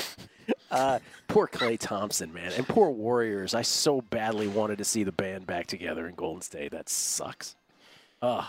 Uh, 0.72 1.00
poor 1.28 1.48
Klay 1.48 1.78
Thompson, 1.80 2.34
man. 2.34 2.52
And 2.54 2.68
poor 2.68 2.90
Warriors. 2.90 3.54
I 3.54 3.62
so 3.62 4.02
badly 4.02 4.48
wanted 4.48 4.80
to 4.80 4.84
see 4.84 5.04
the 5.04 5.12
band 5.12 5.46
back 5.46 5.68
together 5.68 6.08
in 6.08 6.16
Golden 6.16 6.42
State. 6.42 6.72
That 6.72 6.90
sucks. 6.90 7.56
Uh, 8.22 8.46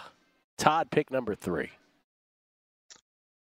Todd, 0.57 0.91
pick 0.91 1.11
number 1.11 1.35
three. 1.35 1.71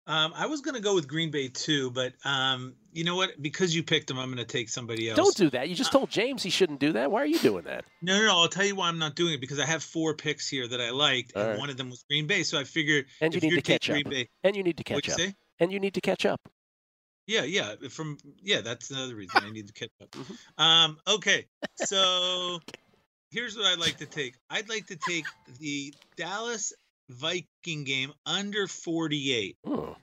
Um, 0.05 0.33
I 0.35 0.47
was 0.47 0.59
going 0.59 0.75
to 0.75 0.81
go 0.81 0.93
with 0.95 1.07
Green 1.07 1.31
Bay 1.31 1.47
too, 1.47 1.89
but 1.91 2.11
um, 2.25 2.73
you 2.91 3.05
know 3.05 3.15
what? 3.15 3.41
Because 3.41 3.73
you 3.73 3.83
picked 3.83 4.07
them, 4.07 4.19
I'm 4.19 4.25
going 4.25 4.37
to 4.37 4.43
take 4.43 4.67
somebody 4.67 5.09
else. 5.09 5.15
Don't 5.15 5.35
do 5.37 5.49
that. 5.51 5.69
You 5.69 5.75
just 5.75 5.93
told 5.93 6.09
James 6.09 6.43
he 6.43 6.49
shouldn't 6.49 6.81
do 6.81 6.91
that. 6.91 7.09
Why 7.09 7.21
are 7.21 7.25
you 7.25 7.39
doing 7.39 7.63
that? 7.63 7.85
No, 8.01 8.19
no, 8.19 8.25
no. 8.25 8.31
I'll 8.41 8.49
tell 8.49 8.65
you 8.65 8.75
why 8.75 8.89
I'm 8.89 8.99
not 8.99 9.15
doing 9.15 9.33
it 9.33 9.39
because 9.39 9.59
I 9.59 9.65
have 9.65 9.81
four 9.81 10.13
picks 10.13 10.49
here 10.49 10.67
that 10.67 10.81
I 10.81 10.89
liked, 10.89 11.31
All 11.37 11.43
and 11.43 11.51
right. 11.51 11.59
one 11.59 11.69
of 11.69 11.77
them 11.77 11.89
was 11.89 12.03
Green 12.09 12.27
Bay. 12.27 12.43
So 12.43 12.59
I 12.59 12.65
figured 12.65 13.05
And 13.21 13.33
you 13.33 13.39
need 13.39 13.51
you're 13.53 13.61
to 13.61 13.79
catch 13.79 13.89
up. 13.89 14.03
Bay, 14.09 14.27
And 14.43 14.57
you 14.57 14.63
need 14.63 14.75
to 14.75 14.83
catch 14.83 15.07
up. 15.09 15.17
say? 15.17 15.35
And 15.63 15.71
you 15.71 15.79
need 15.79 15.93
to 15.93 16.01
catch 16.01 16.25
up. 16.25 16.41
Yeah, 17.25 17.43
yeah. 17.43 17.75
From 17.89 18.17
yeah, 18.41 18.61
that's 18.61 18.91
another 18.91 19.15
reason 19.15 19.41
I 19.43 19.49
need 19.49 19.67
to 19.67 19.73
catch 19.73 19.91
up. 20.01 20.11
Mm-hmm. 20.11 20.61
Um, 20.61 20.97
okay, 21.07 21.45
so 21.75 22.59
here's 23.31 23.55
what 23.55 23.65
I'd 23.65 23.79
like 23.79 23.97
to 23.99 24.05
take. 24.05 24.35
I'd 24.49 24.67
like 24.67 24.87
to 24.87 24.97
take 24.97 25.25
the 25.59 25.93
Dallas 26.17 26.73
Viking 27.09 27.85
game 27.85 28.11
under 28.25 28.67
48. 28.67 29.57
Oh. 29.65 29.95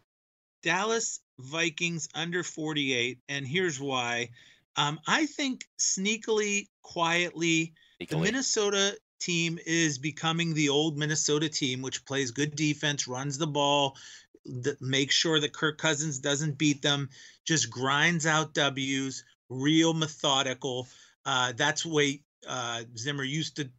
Dallas 0.63 1.21
Vikings 1.39 2.09
under 2.15 2.43
48, 2.43 3.19
and 3.29 3.47
here's 3.47 3.81
why. 3.81 4.31
Um, 4.77 5.01
I 5.07 5.27
think 5.27 5.65
sneakily, 5.79 6.69
quietly, 6.83 7.75
the 8.09 8.17
Minnesota 8.19 8.97
team 9.21 9.59
is 9.67 9.99
becoming 9.99 10.55
the 10.55 10.69
old 10.69 10.99
Minnesota 10.99 11.49
team, 11.49 11.83
which 11.83 12.05
plays 12.05 12.31
good 12.31 12.57
defense, 12.57 13.09
runs 13.09 13.39
the 13.39 13.47
ball, 13.47 13.97
th- 14.45 14.77
makes 14.81 15.15
sure 15.15 15.41
that 15.41 15.53
Kirk 15.53 15.79
Cousins 15.79 16.19
doesn't 16.19 16.59
beat 16.59 16.83
them, 16.83 17.11
just 17.47 17.71
grinds 17.71 18.27
out 18.27 18.55
W's, 18.55 19.25
real 19.49 19.95
methodical. 19.95 20.89
Uh, 21.25 21.53
that's 21.57 21.83
the 21.83 21.91
way 21.91 22.23
uh, 22.47 22.83
Zimmer 22.97 23.25
used 23.25 23.57
to 23.57 23.71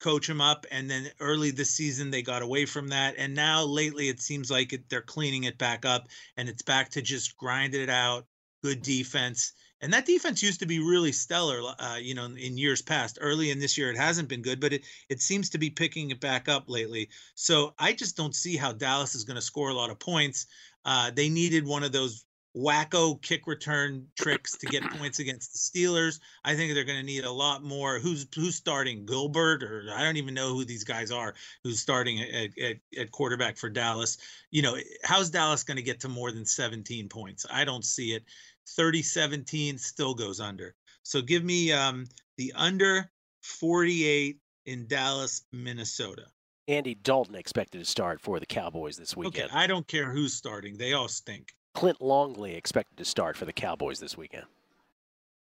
coach 0.00 0.28
him 0.28 0.40
up. 0.40 0.66
And 0.70 0.90
then 0.90 1.10
early 1.20 1.50
this 1.50 1.70
season, 1.70 2.10
they 2.10 2.22
got 2.22 2.42
away 2.42 2.66
from 2.66 2.88
that. 2.88 3.14
And 3.16 3.34
now 3.34 3.64
lately, 3.64 4.08
it 4.08 4.20
seems 4.20 4.50
like 4.50 4.72
it, 4.72 4.88
they're 4.88 5.00
cleaning 5.00 5.44
it 5.44 5.58
back 5.58 5.84
up 5.84 6.08
and 6.36 6.48
it's 6.48 6.62
back 6.62 6.90
to 6.90 7.02
just 7.02 7.36
grinding 7.36 7.82
it 7.82 7.90
out, 7.90 8.26
good 8.62 8.82
defense. 8.82 9.52
And 9.82 9.92
that 9.92 10.06
defense 10.06 10.42
used 10.42 10.60
to 10.60 10.66
be 10.66 10.78
really 10.78 11.10
stellar, 11.10 11.60
uh, 11.78 11.98
you 12.00 12.14
know, 12.14 12.24
in 12.24 12.56
years 12.56 12.80
past. 12.80 13.18
Early 13.20 13.50
in 13.50 13.58
this 13.58 13.76
year, 13.76 13.90
it 13.90 13.96
hasn't 13.96 14.28
been 14.28 14.40
good, 14.40 14.60
but 14.60 14.72
it, 14.72 14.84
it 15.08 15.20
seems 15.20 15.50
to 15.50 15.58
be 15.58 15.70
picking 15.70 16.10
it 16.10 16.20
back 16.20 16.48
up 16.48 16.64
lately. 16.68 17.10
So 17.34 17.74
I 17.78 17.92
just 17.92 18.16
don't 18.16 18.34
see 18.34 18.56
how 18.56 18.72
Dallas 18.72 19.16
is 19.16 19.24
going 19.24 19.34
to 19.34 19.42
score 19.42 19.70
a 19.70 19.74
lot 19.74 19.90
of 19.90 19.98
points. 19.98 20.46
Uh, 20.84 21.10
they 21.10 21.28
needed 21.28 21.66
one 21.66 21.82
of 21.82 21.90
those 21.90 22.24
wacko 22.56 23.20
kick 23.22 23.46
return 23.46 24.06
tricks 24.18 24.58
to 24.58 24.66
get 24.66 24.82
points 24.90 25.18
against 25.18 25.52
the 25.52 25.58
Steelers. 25.58 26.20
I 26.44 26.54
think 26.54 26.74
they're 26.74 26.84
going 26.84 26.98
to 26.98 27.04
need 27.04 27.24
a 27.24 27.30
lot 27.30 27.62
more. 27.62 27.98
Who's 27.98 28.26
who's 28.34 28.54
starting 28.54 29.06
Gilbert 29.06 29.62
or 29.62 29.86
I 29.94 30.04
don't 30.04 30.16
even 30.16 30.34
know 30.34 30.52
who 30.52 30.64
these 30.64 30.84
guys 30.84 31.10
are. 31.10 31.34
Who's 31.64 31.80
starting 31.80 32.20
at, 32.20 32.58
at, 32.58 32.76
at 32.98 33.10
quarterback 33.10 33.56
for 33.56 33.70
Dallas? 33.70 34.18
You 34.50 34.62
know, 34.62 34.76
how's 35.02 35.30
Dallas 35.30 35.64
going 35.64 35.78
to 35.78 35.82
get 35.82 36.00
to 36.00 36.08
more 36.08 36.30
than 36.30 36.44
17 36.44 37.08
points? 37.08 37.46
I 37.50 37.64
don't 37.64 37.84
see 37.84 38.12
it. 38.12 38.24
30-17 38.66 39.78
still 39.78 40.14
goes 40.14 40.40
under. 40.40 40.74
So 41.02 41.20
give 41.22 41.44
me 41.44 41.72
um, 41.72 42.06
the 42.36 42.52
under 42.56 43.10
48 43.42 44.38
in 44.66 44.86
Dallas, 44.86 45.42
Minnesota. 45.52 46.26
Andy 46.68 46.94
Dalton 46.94 47.34
expected 47.34 47.78
to 47.78 47.84
start 47.84 48.20
for 48.20 48.38
the 48.38 48.46
Cowboys 48.46 48.96
this 48.96 49.16
weekend. 49.16 49.50
Okay. 49.50 49.58
I 49.58 49.66
don't 49.66 49.86
care 49.88 50.10
who's 50.10 50.32
starting. 50.34 50.76
They 50.76 50.92
all 50.92 51.08
stink. 51.08 51.52
Clint 51.74 52.00
Longley 52.00 52.54
expected 52.54 52.96
to 52.98 53.04
start 53.04 53.36
for 53.36 53.44
the 53.44 53.52
Cowboys 53.52 53.98
this 53.98 54.16
weekend. 54.16 54.44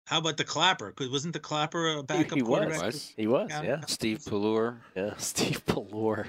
How 0.06 0.18
about 0.18 0.36
the 0.36 0.44
Clapper? 0.44 0.88
Because 0.88 1.08
wasn't 1.10 1.32
the 1.32 1.40
Clapper 1.40 1.88
a 1.96 2.02
backup 2.02 2.36
he 2.36 2.42
was. 2.42 2.48
quarterback? 2.48 2.82
Was. 2.82 3.14
He 3.16 3.26
was, 3.26 3.48
Yeah. 3.50 3.62
yeah. 3.62 3.80
Steve 3.86 4.18
Pelluer, 4.26 4.76
Yeah, 4.94 5.14
Steve 5.18 5.64
Pelluer. 5.66 6.26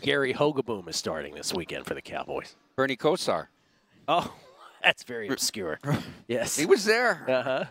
Gary 0.00 0.32
Hogeboom 0.32 0.88
is 0.88 0.96
starting 0.96 1.34
this 1.34 1.52
weekend 1.52 1.84
for 1.86 1.94
the 1.94 2.00
Cowboys. 2.00 2.54
Bernie 2.76 2.96
Kosar. 2.96 3.48
Oh, 4.08 4.32
that's 4.84 5.02
very 5.04 5.28
obscure. 5.28 5.78
Yes. 6.28 6.56
He 6.56 6.64
was 6.66 6.84
there. 6.84 7.24
Uh-huh. 7.28 7.64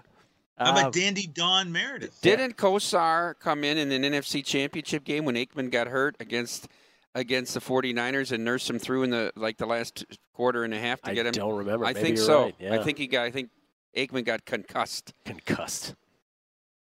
How 0.57 0.71
about 0.71 0.85
Uh, 0.87 0.89
Dandy 0.89 1.25
Don 1.27 1.71
Meredith? 1.71 2.19
Didn't 2.21 2.57
Kosar 2.57 3.39
come 3.39 3.63
in 3.63 3.77
in 3.77 3.91
an 3.93 4.03
NFC 4.11 4.43
Championship 4.43 5.05
game 5.05 5.23
when 5.23 5.35
Aikman 5.35 5.71
got 5.71 5.87
hurt 5.87 6.17
against 6.19 6.67
against 7.15 7.53
the 7.53 7.61
49ers 7.61 8.31
and 8.33 8.43
nurse 8.43 8.69
him 8.69 8.77
through 8.77 9.03
in 9.03 9.09
the 9.11 9.31
like 9.37 9.57
the 9.57 9.65
last 9.65 10.05
quarter 10.33 10.63
and 10.65 10.73
a 10.73 10.79
half 10.79 11.01
to 11.03 11.11
I 11.11 11.13
get 11.13 11.25
him? 11.25 11.29
I 11.35 11.37
don't 11.37 11.55
remember. 11.57 11.85
I 11.85 11.93
Maybe 11.93 12.01
think 12.05 12.17
so. 12.17 12.43
right, 12.43 12.55
yeah. 12.59 12.75
I 12.75 12.83
think 12.83 12.97
he 12.97 13.07
got. 13.07 13.25
I 13.25 13.31
think 13.31 13.49
Aikman 13.95 14.25
got 14.25 14.43
concussed. 14.45 15.13
concussed. 15.25 15.95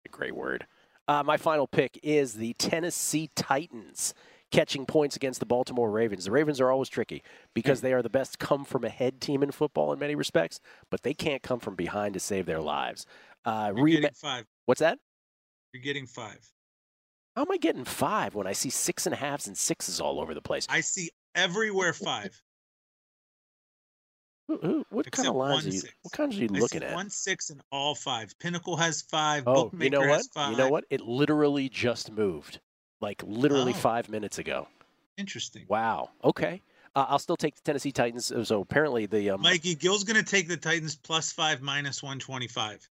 A 0.04 0.08
great 0.10 0.34
word. 0.36 0.66
Uh, 1.08 1.22
my 1.22 1.38
final 1.38 1.66
pick 1.66 1.98
is 2.02 2.34
the 2.34 2.52
Tennessee 2.54 3.30
Titans 3.34 4.12
catching 4.52 4.86
points 4.86 5.16
against 5.16 5.40
the 5.40 5.46
Baltimore 5.46 5.90
Ravens. 5.90 6.26
The 6.26 6.30
Ravens 6.30 6.60
are 6.60 6.70
always 6.70 6.88
tricky 6.88 7.22
because 7.54 7.80
they 7.80 7.92
are 7.92 8.02
the 8.02 8.10
best 8.10 8.38
come 8.38 8.64
from 8.64 8.84
ahead 8.84 9.20
team 9.20 9.42
in 9.42 9.50
football 9.50 9.92
in 9.92 9.98
many 9.98 10.14
respects, 10.14 10.60
but 10.90 11.02
they 11.02 11.14
can't 11.14 11.42
come 11.42 11.58
from 11.58 11.74
behind 11.74 12.14
to 12.14 12.20
save 12.20 12.46
their 12.46 12.60
lives. 12.60 13.06
Uh, 13.44 13.72
You're 13.74 13.84
rema- 13.84 14.00
getting 14.02 14.14
five. 14.14 14.44
What's 14.66 14.80
that? 14.80 14.98
You're 15.72 15.82
getting 15.82 16.06
five. 16.06 16.38
How 17.34 17.42
am 17.42 17.50
I 17.50 17.56
getting 17.56 17.84
five 17.84 18.34
when 18.34 18.46
I 18.46 18.52
see 18.52 18.68
six 18.70 19.06
and 19.06 19.14
a 19.14 19.16
halves 19.16 19.46
and 19.46 19.56
sixes 19.56 20.00
all 20.00 20.20
over 20.20 20.34
the 20.34 20.42
place? 20.42 20.66
I 20.68 20.82
see 20.82 21.10
everywhere 21.34 21.94
five. 21.94 22.40
Who- 24.48 24.84
what 24.90 25.10
kind 25.10 25.28
of 25.28 25.34
lines 25.36 25.64
are 25.64 25.70
you? 25.70 25.78
six. 25.80 25.94
What 26.02 26.12
kinds 26.12 26.36
are 26.36 26.40
you 26.42 26.48
I 26.54 26.58
looking 26.58 26.82
at? 26.82 26.94
one 26.94 27.08
six 27.08 27.48
and 27.48 27.62
all 27.72 27.94
five. 27.94 28.38
Pinnacle 28.38 28.76
has 28.76 29.00
five. 29.02 29.44
Oh, 29.46 29.64
Bookmaker 29.64 29.84
you 29.84 29.90
know 29.90 30.00
what? 30.00 30.16
has 30.18 30.28
five. 30.28 30.50
You 30.52 30.58
know 30.58 30.68
what? 30.68 30.84
It 30.90 31.00
literally 31.00 31.70
just 31.70 32.10
moved, 32.12 32.60
like 33.02 33.22
literally 33.26 33.72
Oh. 33.72 33.76
five 33.76 34.08
minutes 34.08 34.38
ago. 34.38 34.68
Interesting. 35.18 35.64
Wow. 35.68 36.10
Okay. 36.24 36.62
Uh, 36.94 37.06
I'll 37.08 37.18
still 37.18 37.36
take 37.36 37.54
the 37.56 37.62
Tennessee 37.62 37.92
Titans. 37.92 38.30
Uh, 38.32 38.44
So 38.44 38.60
apparently 38.62 39.06
the 39.06 39.30
um, 39.30 39.42
Mikey 39.42 39.74
Gill's 39.74 40.04
going 40.04 40.22
to 40.22 40.28
take 40.30 40.48
the 40.48 40.56
Titans 40.56 40.94
plus 40.96 41.32
five 41.32 41.60
minus 41.60 42.02
one 42.02 42.18
twenty 42.18 42.48
five. 42.48 42.88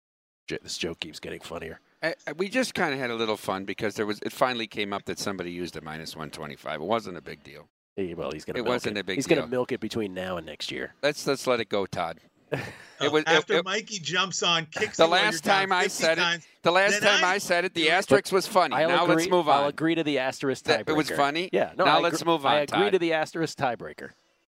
this 0.49 0.77
joke 0.79 1.01
keeps 1.01 1.19
getting 1.19 1.41
funnier. 1.41 1.81
I, 2.03 2.15
I- 2.29 2.33
we 2.33 2.49
just 2.49 2.75
kind 2.75 2.93
of 2.93 3.01
had 3.01 3.11
a 3.11 3.15
little 3.15 3.37
fun 3.37 3.65
because 3.65 3.95
there 3.95 4.07
was. 4.07 4.21
It 4.23 4.33
finally 4.33 4.67
came 4.67 4.93
up 4.93 5.05
that 5.07 5.19
somebody 5.19 5.51
used 5.51 5.77
a 5.77 5.81
minus 5.81 6.15
125. 6.15 6.81
It 6.81 6.85
wasn't 6.85 7.17
a 7.17 7.23
big 7.23 7.43
deal. 7.43 7.67
Hey, 7.97 8.15
well, 8.15 8.31
he's 8.33 8.45
gonna. 8.45 8.59
It 8.59 8.63
milk 8.63 8.75
wasn't 8.75 8.97
it. 8.99 9.01
a 9.01 9.05
big 9.05 9.17
He's 9.17 9.27
gonna 9.27 9.47
milk 9.47 9.71
it 9.73 9.81
between 9.81 10.13
now 10.15 10.37
and 10.37 10.45
next 10.47 10.71
year. 10.73 10.95
Let's 11.03 11.27
let's 11.27 11.47
let 11.47 11.61
it 11.61 11.69
go, 11.69 11.87
Todd. 11.87 12.19
Oh, 13.01 13.11
was- 13.11 13.25
after 13.27 13.55
it- 13.55 13.65
Mikey 13.65 13.99
jumps 13.99 14.43
on, 14.45 14.67
kicks 14.67 14.97
The 14.97 15.05
you 15.05 15.11
while 15.11 15.19
you're 15.19 15.27
last 15.33 15.43
time 15.45 15.73
I 15.73 15.83
50 15.83 16.03
said 16.03 16.19
it, 16.19 16.47
the 16.63 16.71
last 16.71 17.03
time 17.03 17.25
I 17.25 17.33
I 17.35 17.39
said 17.39 17.65
it, 17.65 17.75
the 17.75 17.91
asterisk 17.91 18.31
was 18.33 18.47
funny. 18.47 18.77
I'll 18.77 18.89
now 18.89 19.03
agree, 19.05 19.17
let's 19.17 19.29
move 19.31 19.49
on. 19.49 19.63
I'll 19.65 19.69
agree 19.69 19.97
to 19.97 20.05
the 20.05 20.21
asterisk 20.21 20.65
tiebreaker. 20.65 20.89
it 20.91 20.97
was 20.97 21.11
funny? 21.11 21.51
Yeah. 21.53 21.73
No. 21.77 21.85
Now 21.87 21.99
I 21.99 22.01
let's 22.01 22.23
agree- 22.23 22.33
move 22.33 22.47
on. 22.47 22.53
I 22.53 22.61
agree 22.61 22.83
Todd. 22.85 22.93
to 22.93 22.99
the 23.01 23.13
asterisk 23.15 23.59
tiebreaker. 23.59 24.11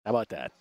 How 0.05 0.11
about 0.11 0.29
that? 0.29 0.51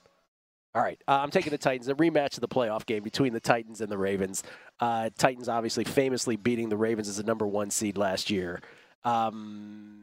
All 0.75 0.83
right, 0.83 1.01
uh, 1.07 1.21
I'm 1.23 1.31
taking 1.31 1.51
the 1.53 1.59
Titans. 1.59 1.89
A 1.89 1.95
rematch 1.95 2.35
of 2.35 2.41
the 2.41 2.49
playoff 2.49 2.85
game 2.87 3.03
between 3.03 3.33
the 3.35 3.41
Titans 3.41 3.81
and 3.83 3.91
the 3.93 3.97
Ravens. 3.99 4.43
Uh, 4.81 5.11
Titans 5.19 5.49
obviously 5.49 5.85
famously 5.85 6.37
beating 6.37 6.69
the 6.71 6.77
Ravens 6.79 7.09
as 7.09 7.19
a 7.19 7.23
number 7.23 7.47
one 7.47 7.71
seed 7.71 7.97
last 7.99 8.31
year. 8.31 8.61
Um, 9.05 10.03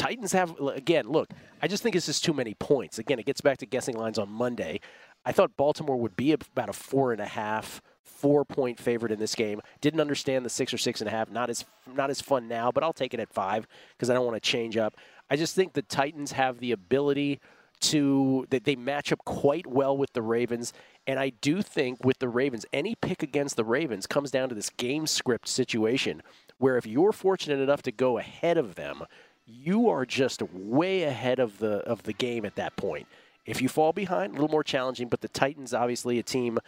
Titans 0.00 0.32
have 0.32 0.58
again. 0.60 1.10
Look, 1.10 1.28
I 1.60 1.68
just 1.68 1.82
think 1.82 1.94
it's 1.94 2.06
just 2.06 2.24
too 2.24 2.32
many 2.32 2.54
points. 2.54 2.98
Again, 2.98 3.18
it 3.18 3.26
gets 3.26 3.42
back 3.42 3.58
to 3.58 3.66
guessing 3.66 3.98
lines 3.98 4.18
on 4.18 4.30
Monday. 4.30 4.80
I 5.26 5.32
thought 5.32 5.58
Baltimore 5.58 5.98
would 5.98 6.16
be 6.16 6.32
about 6.32 6.70
a 6.70 6.72
four 6.72 7.12
and 7.12 7.20
a 7.20 7.26
half, 7.26 7.82
four 8.02 8.46
point 8.46 8.80
favorite 8.80 9.12
in 9.12 9.18
this 9.18 9.34
game. 9.34 9.60
Didn't 9.82 10.00
understand 10.00 10.46
the 10.46 10.48
six 10.48 10.72
or 10.72 10.78
six 10.78 11.02
and 11.02 11.08
a 11.08 11.10
half. 11.10 11.30
Not 11.30 11.50
as 11.50 11.66
not 11.94 12.08
as 12.08 12.22
fun 12.22 12.48
now, 12.48 12.72
but 12.72 12.82
I'll 12.82 12.94
take 12.94 13.12
it 13.12 13.20
at 13.20 13.30
five 13.30 13.66
because 13.92 14.08
I 14.08 14.14
don't 14.14 14.24
want 14.24 14.42
to 14.42 14.48
change 14.48 14.78
up. 14.78 14.96
I 15.28 15.36
just 15.36 15.54
think 15.54 15.74
the 15.74 15.82
Titans 15.82 16.32
have 16.32 16.60
the 16.60 16.72
ability 16.72 17.38
to 17.80 18.46
that 18.48 18.64
they 18.64 18.76
match 18.76 19.12
up 19.12 19.22
quite 19.26 19.66
well 19.66 19.94
with 19.94 20.14
the 20.14 20.22
Ravens. 20.22 20.72
And 21.06 21.18
I 21.18 21.28
do 21.42 21.60
think 21.60 22.02
with 22.02 22.20
the 22.20 22.28
Ravens, 22.30 22.64
any 22.72 22.94
pick 22.94 23.22
against 23.22 23.56
the 23.56 23.64
Ravens 23.64 24.06
comes 24.06 24.30
down 24.30 24.48
to 24.48 24.54
this 24.54 24.70
game 24.70 25.06
script 25.06 25.46
situation 25.46 26.22
where 26.60 26.76
if 26.76 26.86
you're 26.86 27.12
fortunate 27.12 27.58
enough 27.58 27.82
to 27.82 27.90
go 27.90 28.18
ahead 28.18 28.58
of 28.58 28.74
them, 28.74 29.02
you 29.50 29.88
are 29.88 30.06
just 30.06 30.42
way 30.42 31.02
ahead 31.02 31.38
of 31.38 31.58
the 31.58 31.78
of 31.78 32.02
the 32.04 32.12
game 32.12 32.44
at 32.44 32.56
that 32.56 32.76
point. 32.76 33.06
If 33.46 33.60
you 33.60 33.68
fall 33.68 33.92
behind, 33.92 34.32
a 34.32 34.34
little 34.34 34.48
more 34.48 34.64
challenging. 34.64 35.08
But 35.08 35.20
the 35.20 35.28
Titans, 35.28 35.74
obviously, 35.74 36.18
a 36.18 36.22
team 36.22 36.58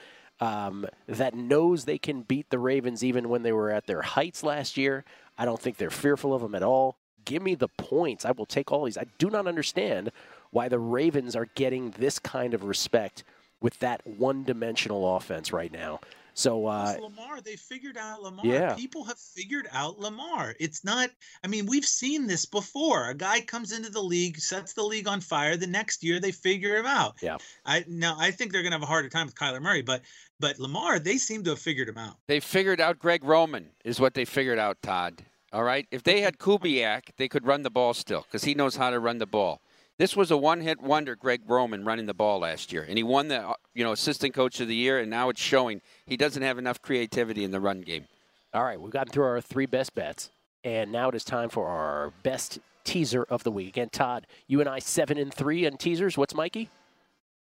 um, 0.40 0.86
that 1.06 1.34
knows 1.34 1.84
they 1.84 1.98
can 1.98 2.22
beat 2.22 2.50
the 2.50 2.58
Ravens 2.58 3.04
even 3.04 3.28
when 3.28 3.42
they 3.42 3.52
were 3.52 3.70
at 3.70 3.86
their 3.86 4.02
heights 4.02 4.42
last 4.42 4.76
year. 4.76 5.04
I 5.38 5.44
don't 5.44 5.60
think 5.60 5.76
they're 5.76 5.90
fearful 5.90 6.34
of 6.34 6.42
them 6.42 6.54
at 6.54 6.62
all. 6.62 6.96
Give 7.24 7.42
me 7.42 7.54
the 7.54 7.68
points. 7.68 8.24
I 8.24 8.32
will 8.32 8.46
take 8.46 8.72
all 8.72 8.84
these. 8.84 8.98
I 8.98 9.06
do 9.18 9.30
not 9.30 9.46
understand 9.46 10.10
why 10.50 10.68
the 10.68 10.78
Ravens 10.78 11.36
are 11.36 11.46
getting 11.54 11.90
this 11.92 12.18
kind 12.18 12.52
of 12.54 12.64
respect 12.64 13.22
with 13.60 13.78
that 13.78 14.04
one-dimensional 14.04 15.16
offense 15.16 15.52
right 15.52 15.72
now. 15.72 16.00
So 16.34 16.66
uh, 16.66 16.96
Lamar, 17.00 17.40
they 17.40 17.56
figured 17.56 17.96
out 17.96 18.22
Lamar. 18.22 18.46
Yeah. 18.46 18.74
People 18.74 19.04
have 19.04 19.18
figured 19.18 19.68
out 19.72 19.98
Lamar. 19.98 20.54
It's 20.58 20.84
not, 20.84 21.10
I 21.44 21.46
mean, 21.46 21.66
we've 21.66 21.84
seen 21.84 22.26
this 22.26 22.46
before. 22.46 23.10
A 23.10 23.14
guy 23.14 23.40
comes 23.40 23.72
into 23.72 23.90
the 23.90 24.00
league, 24.02 24.38
sets 24.38 24.72
the 24.72 24.82
league 24.82 25.08
on 25.08 25.20
fire. 25.20 25.56
The 25.56 25.66
next 25.66 26.02
year 26.02 26.20
they 26.20 26.32
figure 26.32 26.76
him 26.76 26.86
out. 26.86 27.16
Yeah. 27.20 27.36
I 27.66 27.84
now 27.86 28.16
I 28.18 28.30
think 28.30 28.52
they're 28.52 28.62
gonna 28.62 28.76
have 28.76 28.82
a 28.82 28.86
harder 28.86 29.08
time 29.08 29.26
with 29.26 29.34
Kyler 29.34 29.60
Murray, 29.60 29.82
but 29.82 30.02
but 30.40 30.58
Lamar, 30.58 30.98
they 30.98 31.18
seem 31.18 31.44
to 31.44 31.50
have 31.50 31.58
figured 31.58 31.88
him 31.88 31.98
out. 31.98 32.16
They 32.26 32.40
figured 32.40 32.80
out 32.80 32.98
Greg 32.98 33.24
Roman 33.24 33.70
is 33.84 34.00
what 34.00 34.14
they 34.14 34.24
figured 34.24 34.58
out, 34.58 34.80
Todd. 34.82 35.22
All 35.52 35.64
right. 35.64 35.86
If 35.90 36.02
they 36.02 36.22
had 36.22 36.38
Kubiak, 36.38 37.10
they 37.16 37.28
could 37.28 37.46
run 37.46 37.62
the 37.62 37.70
ball 37.70 37.94
still 37.94 38.22
because 38.22 38.44
he 38.44 38.54
knows 38.54 38.76
how 38.76 38.90
to 38.90 38.98
run 38.98 39.18
the 39.18 39.26
ball. 39.26 39.60
This 39.98 40.16
was 40.16 40.30
a 40.30 40.36
one-hit 40.36 40.80
wonder, 40.80 41.14
Greg 41.14 41.42
Roman 41.46 41.84
running 41.84 42.06
the 42.06 42.14
ball 42.14 42.40
last 42.40 42.72
year, 42.72 42.84
and 42.88 42.96
he 42.96 43.02
won 43.02 43.28
the 43.28 43.40
uh, 43.40 43.54
you 43.74 43.84
know 43.84 43.92
assistant 43.92 44.34
coach 44.34 44.58
of 44.60 44.68
the 44.68 44.74
year, 44.74 44.98
and 44.98 45.10
now 45.10 45.28
it's 45.28 45.40
showing 45.40 45.80
he 46.06 46.16
doesn't 46.16 46.42
have 46.42 46.58
enough 46.58 46.80
creativity 46.80 47.44
in 47.44 47.50
the 47.50 47.60
run 47.60 47.82
game. 47.82 48.06
All 48.54 48.64
right, 48.64 48.80
we've 48.80 48.90
gotten 48.90 49.12
through 49.12 49.24
our 49.24 49.40
three 49.40 49.66
best 49.66 49.94
bets, 49.94 50.30
and 50.64 50.90
now 50.90 51.08
it 51.08 51.14
is 51.14 51.24
time 51.24 51.50
for 51.50 51.68
our 51.68 52.12
best 52.22 52.58
teaser 52.84 53.24
of 53.24 53.44
the 53.44 53.52
week. 53.52 53.68
Again, 53.68 53.90
Todd, 53.90 54.26
you 54.48 54.60
and 54.60 54.68
I 54.68 54.78
seven 54.78 55.18
and 55.18 55.32
three 55.32 55.66
on 55.66 55.76
teasers. 55.76 56.18
What's 56.18 56.34
Mikey? 56.34 56.68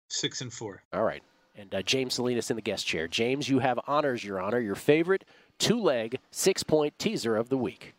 Six 0.08 0.40
and 0.40 0.52
four. 0.52 0.82
All 0.92 1.02
right, 1.02 1.22
and 1.56 1.74
uh, 1.74 1.82
James 1.82 2.14
Salinas 2.14 2.50
in 2.50 2.56
the 2.56 2.62
guest 2.62 2.86
chair. 2.86 3.08
James, 3.08 3.48
you 3.48 3.58
have 3.60 3.80
honors, 3.86 4.22
Your 4.22 4.40
Honor, 4.40 4.60
your 4.60 4.74
favorite 4.76 5.24
two-leg, 5.58 6.18
six-point 6.30 6.98
teaser 6.98 7.36
of 7.36 7.48
the 7.48 7.56
week. 7.56 7.94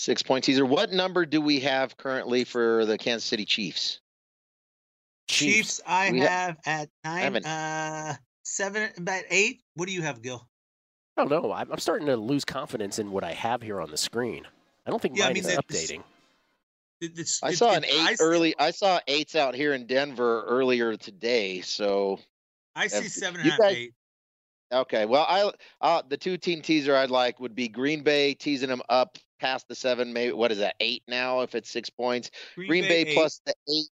Six 0.00 0.22
point 0.22 0.42
teaser. 0.44 0.64
What 0.64 0.92
number 0.92 1.26
do 1.26 1.42
we 1.42 1.60
have 1.60 1.94
currently 1.98 2.44
for 2.44 2.86
the 2.86 2.96
Kansas 2.96 3.22
City 3.28 3.44
Chiefs? 3.44 4.00
Chiefs, 5.28 5.78
I 5.86 6.10
We 6.10 6.20
ha- 6.20 6.26
have 6.26 6.56
at 6.64 6.88
nine, 7.04 7.22
haven't- 7.22 7.44
uh, 7.46 8.14
seven, 8.42 8.90
about 8.96 9.24
eight. 9.28 9.60
What 9.74 9.88
do 9.88 9.92
you 9.92 10.00
have, 10.00 10.22
Gill? 10.22 10.48
I 11.18 11.26
don't 11.26 11.30
know. 11.30 11.52
I'm 11.52 11.70
I'm 11.70 11.78
starting 11.78 12.06
to 12.06 12.16
lose 12.16 12.46
confidence 12.46 12.98
in 12.98 13.10
what 13.12 13.24
I 13.24 13.34
have 13.34 13.60
here 13.60 13.78
on 13.78 13.90
the 13.90 13.98
screen. 13.98 14.46
I 14.86 14.90
don't 14.90 15.02
think 15.02 15.18
Yeah, 15.18 15.24
I 15.24 15.26
mine 15.26 15.34
mean, 15.34 15.44
is 15.44 15.54
the- 15.54 15.62
updating. 15.62 16.02
It- 17.02 17.12
it's- 17.12 17.40
I 17.42 17.52
saw 17.52 17.72
it- 17.72 17.76
an 17.76 17.84
eight 17.84 18.00
I 18.00 18.14
see- 18.14 18.24
early. 18.24 18.54
I 18.58 18.70
saw 18.70 19.00
eights 19.06 19.34
out 19.34 19.54
here 19.54 19.74
in 19.74 19.86
Denver 19.86 20.44
earlier 20.44 20.96
today. 20.96 21.60
So 21.60 22.18
I 22.74 22.86
see 22.86 23.04
If 23.04 23.12
seven 23.12 23.42
and 23.42 23.50
half, 23.50 23.58
guys- 23.58 23.76
eight. 23.76 23.94
okay, 24.72 25.04
well, 25.04 25.26
I 25.28 25.52
uh, 25.82 26.00
the 26.08 26.16
two 26.16 26.38
team 26.38 26.62
teaser 26.62 26.96
I'd 26.96 27.10
like 27.10 27.38
would 27.38 27.54
be 27.54 27.68
Green 27.68 28.02
Bay 28.02 28.32
teasing 28.32 28.70
them 28.70 28.80
up 28.88 29.18
past 29.40 29.68
the 29.68 29.74
seven. 29.74 30.12
Maybe 30.12 30.32
what 30.32 30.52
is 30.52 30.58
that 30.58 30.76
eight 30.80 31.02
now? 31.08 31.40
If 31.40 31.54
it's 31.54 31.70
six 31.70 31.90
points, 31.90 32.30
Green, 32.54 32.84
Bay, 32.84 33.02
eight. 33.02 33.14
plus 33.14 33.40
the 33.44 33.54
eight, 33.68 33.88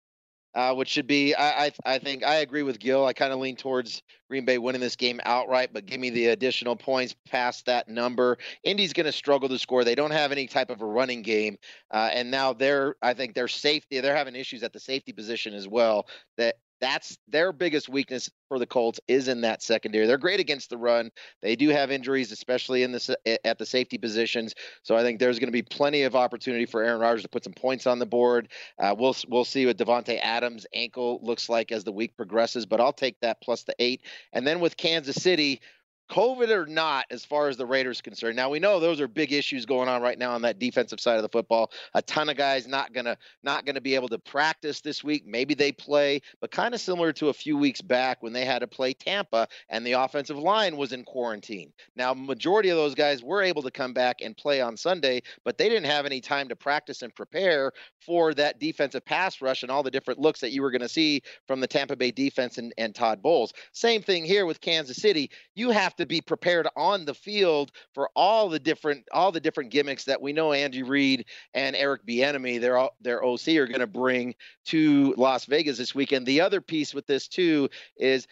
uh, 0.53 0.73
which 0.73 0.89
should 0.89 1.07
be. 1.07 1.35
I, 1.35 1.65
I 1.65 1.71
I 1.85 1.99
think 1.99 2.23
I 2.23 2.35
agree 2.37 2.63
with 2.63 2.79
Gill. 2.79 3.05
I 3.05 3.13
kind 3.13 3.31
of 3.31 3.39
lean 3.39 3.55
towards 3.55 4.01
Green 4.29 4.45
Bay 4.45 4.57
winning 4.57 4.81
this 4.81 4.95
game 4.95 5.19
outright, 5.23 5.69
but 5.71 5.85
give 5.85 5.99
me 5.99 6.09
the 6.09 6.27
additional 6.27 6.75
points 6.75 7.15
past 7.29 7.65
that 7.67 7.87
number. 7.87 8.37
Indy's 8.63 8.93
going 8.93 9.05
to 9.05 9.11
struggle 9.11 9.49
to 9.49 9.59
score. 9.59 9.83
They 9.83 9.95
don't 9.95 10.11
have 10.11 10.31
any 10.31 10.47
type 10.47 10.69
of 10.69 10.81
a 10.81 10.85
running 10.85 11.21
game, 11.21 11.57
uh, 11.91 12.09
and 12.11 12.31
now 12.31 12.53
they're. 12.53 12.95
I 13.01 13.13
think 13.13 13.35
their 13.35 13.47
safety. 13.47 13.99
They're 13.99 14.15
having 14.15 14.35
issues 14.35 14.63
at 14.63 14.73
the 14.73 14.79
safety 14.79 15.13
position 15.13 15.53
as 15.53 15.67
well. 15.67 16.07
That 16.37 16.55
that's 16.79 17.17
their 17.27 17.51
biggest 17.51 17.89
weakness 17.89 18.29
for 18.47 18.59
the 18.59 18.65
Colts 18.65 18.99
is 19.07 19.27
in 19.27 19.41
that 19.41 19.61
secondary. 19.61 20.07
They're 20.07 20.17
great 20.17 20.39
against 20.39 20.69
the 20.69 20.77
run. 20.77 21.11
They 21.41 21.55
do 21.55 21.69
have 21.69 21.91
injuries, 21.91 22.31
especially 22.31 22.83
in 22.83 22.91
the 22.91 23.17
at 23.45 23.57
the 23.57 23.65
safety 23.65 23.97
positions. 23.97 24.53
So 24.83 24.95
I 24.95 25.01
think 25.01 25.19
there's 25.19 25.39
going 25.39 25.47
to 25.47 25.51
be 25.51 25.63
plenty 25.63 26.03
of 26.03 26.15
opportunity 26.15 26.65
for 26.65 26.83
Aaron 26.83 27.01
Rodgers 27.01 27.23
to 27.23 27.29
put 27.29 27.43
some 27.43 27.53
points 27.53 27.87
on 27.87 27.99
the 27.99 28.05
board. 28.05 28.49
Uh, 28.79 28.95
we'll 28.97 29.15
we'll 29.27 29.45
see 29.45 29.65
what 29.65 29.77
Davante 29.77 30.19
Adams' 30.21 30.65
ankle 30.73 31.19
looks 31.23 31.49
like 31.49 31.71
as 31.71 31.83
the 31.83 31.91
week 31.91 32.15
progresses, 32.15 32.65
but 32.65 32.79
I'll 32.79 32.93
take 32.93 33.19
that 33.21 33.41
plus 33.41 33.63
the 33.63 33.75
eight. 33.79 34.01
And 34.33 34.45
then 34.45 34.59
with 34.59 34.77
Kansas 34.77 35.15
City. 35.15 35.61
COVID 36.09 36.49
or 36.49 36.65
not, 36.65 37.05
as 37.11 37.25
far 37.25 37.49
as 37.49 37.57
the 37.57 37.65
Raiders 37.65 38.01
concerned. 38.01 38.35
Now 38.35 38.49
we 38.49 38.59
know 38.59 38.79
those 38.79 39.01
are 39.01 39.07
big 39.07 39.33
issues 39.33 39.65
going 39.65 39.89
on 39.89 40.01
right 40.01 40.17
now 40.17 40.31
on 40.31 40.41
that 40.43 40.59
defensive 40.59 40.99
side 40.99 41.17
of 41.17 41.21
the 41.23 41.29
football. 41.29 41.71
A 41.93 42.01
ton 42.01 42.29
of 42.29 42.37
guys 42.37 42.67
not 42.67 42.93
gonna 42.93 43.17
not 43.43 43.65
gonna 43.65 43.81
be 43.81 43.95
able 43.95 44.07
to 44.09 44.19
practice 44.19 44.81
this 44.81 45.03
week. 45.03 45.25
Maybe 45.25 45.53
they 45.53 45.71
play, 45.71 46.21
but 46.39 46.51
kind 46.51 46.73
of 46.73 46.79
similar 46.79 47.11
to 47.13 47.29
a 47.29 47.33
few 47.33 47.57
weeks 47.57 47.81
back 47.81 48.23
when 48.23 48.33
they 48.33 48.45
had 48.45 48.59
to 48.59 48.67
play 48.67 48.93
Tampa 48.93 49.47
and 49.69 49.85
the 49.85 49.93
offensive 49.93 50.37
line 50.37 50.77
was 50.77 50.93
in 50.93 51.03
quarantine. 51.03 51.73
Now 51.95 52.13
majority 52.13 52.69
of 52.69 52.77
those 52.77 52.95
guys 52.95 53.23
were 53.23 53.43
able 53.43 53.61
to 53.63 53.71
come 53.71 53.93
back 53.93 54.21
and 54.21 54.35
play 54.37 54.61
on 54.61 54.77
Sunday, 54.77 55.21
but 55.43 55.57
they 55.57 55.67
didn't 55.67 55.89
have 55.89 56.05
any 56.05 56.21
time 56.21 56.47
to 56.49 56.55
practice 56.55 57.01
and 57.01 57.13
prepare 57.13 57.71
for 57.99 58.33
that 58.35 58.59
defensive 58.59 59.03
pass 59.03 59.41
rush 59.41 59.63
and 59.63 59.71
all 59.71 59.83
the 59.83 59.91
different 59.91 60.19
looks 60.19 60.39
that 60.39 60.51
you 60.51 60.61
were 60.61 60.71
to 60.77 60.89
see 60.89 61.21
from 61.47 61.59
the 61.59 61.67
Tampa 61.67 61.95
Bay 61.95 62.11
defense 62.11 62.57
and, 62.57 62.73
and 62.77 62.95
Todd 62.95 63.21
Bowles. 63.21 63.53
Same 63.71 64.01
thing 64.01 64.25
here 64.25 64.45
with 64.45 64.61
Kansas 64.61 64.97
City. 64.97 65.29
You 65.55 65.71
have 65.71 65.95
to 65.97 66.05
be 66.05 66.21
prepared 66.21 66.67
on 66.75 67.05
the 67.05 67.13
field 67.13 67.71
for 67.93 68.09
all 68.15 68.49
the 68.49 68.59
different 68.59 69.05
all 69.11 69.31
the 69.31 69.39
different 69.39 69.71
gimmicks 69.71 70.05
that 70.05 70.21
we 70.21 70.33
know 70.33 70.53
Andy 70.53 70.83
Reid 70.83 71.25
and 71.53 71.75
Eric 71.75 72.05
Bieniemy, 72.05 72.59
their 72.59 72.89
their 73.01 73.23
OC, 73.23 73.49
are 73.49 73.67
going 73.67 73.79
to 73.79 73.87
bring 73.87 74.35
to 74.65 75.13
Las 75.17 75.45
Vegas 75.45 75.77
this 75.77 75.95
weekend. 75.95 76.25
The 76.25 76.41
other 76.41 76.61
piece 76.61 76.93
with 76.93 77.07
this 77.07 77.27
too 77.27 77.69
is 77.97 78.27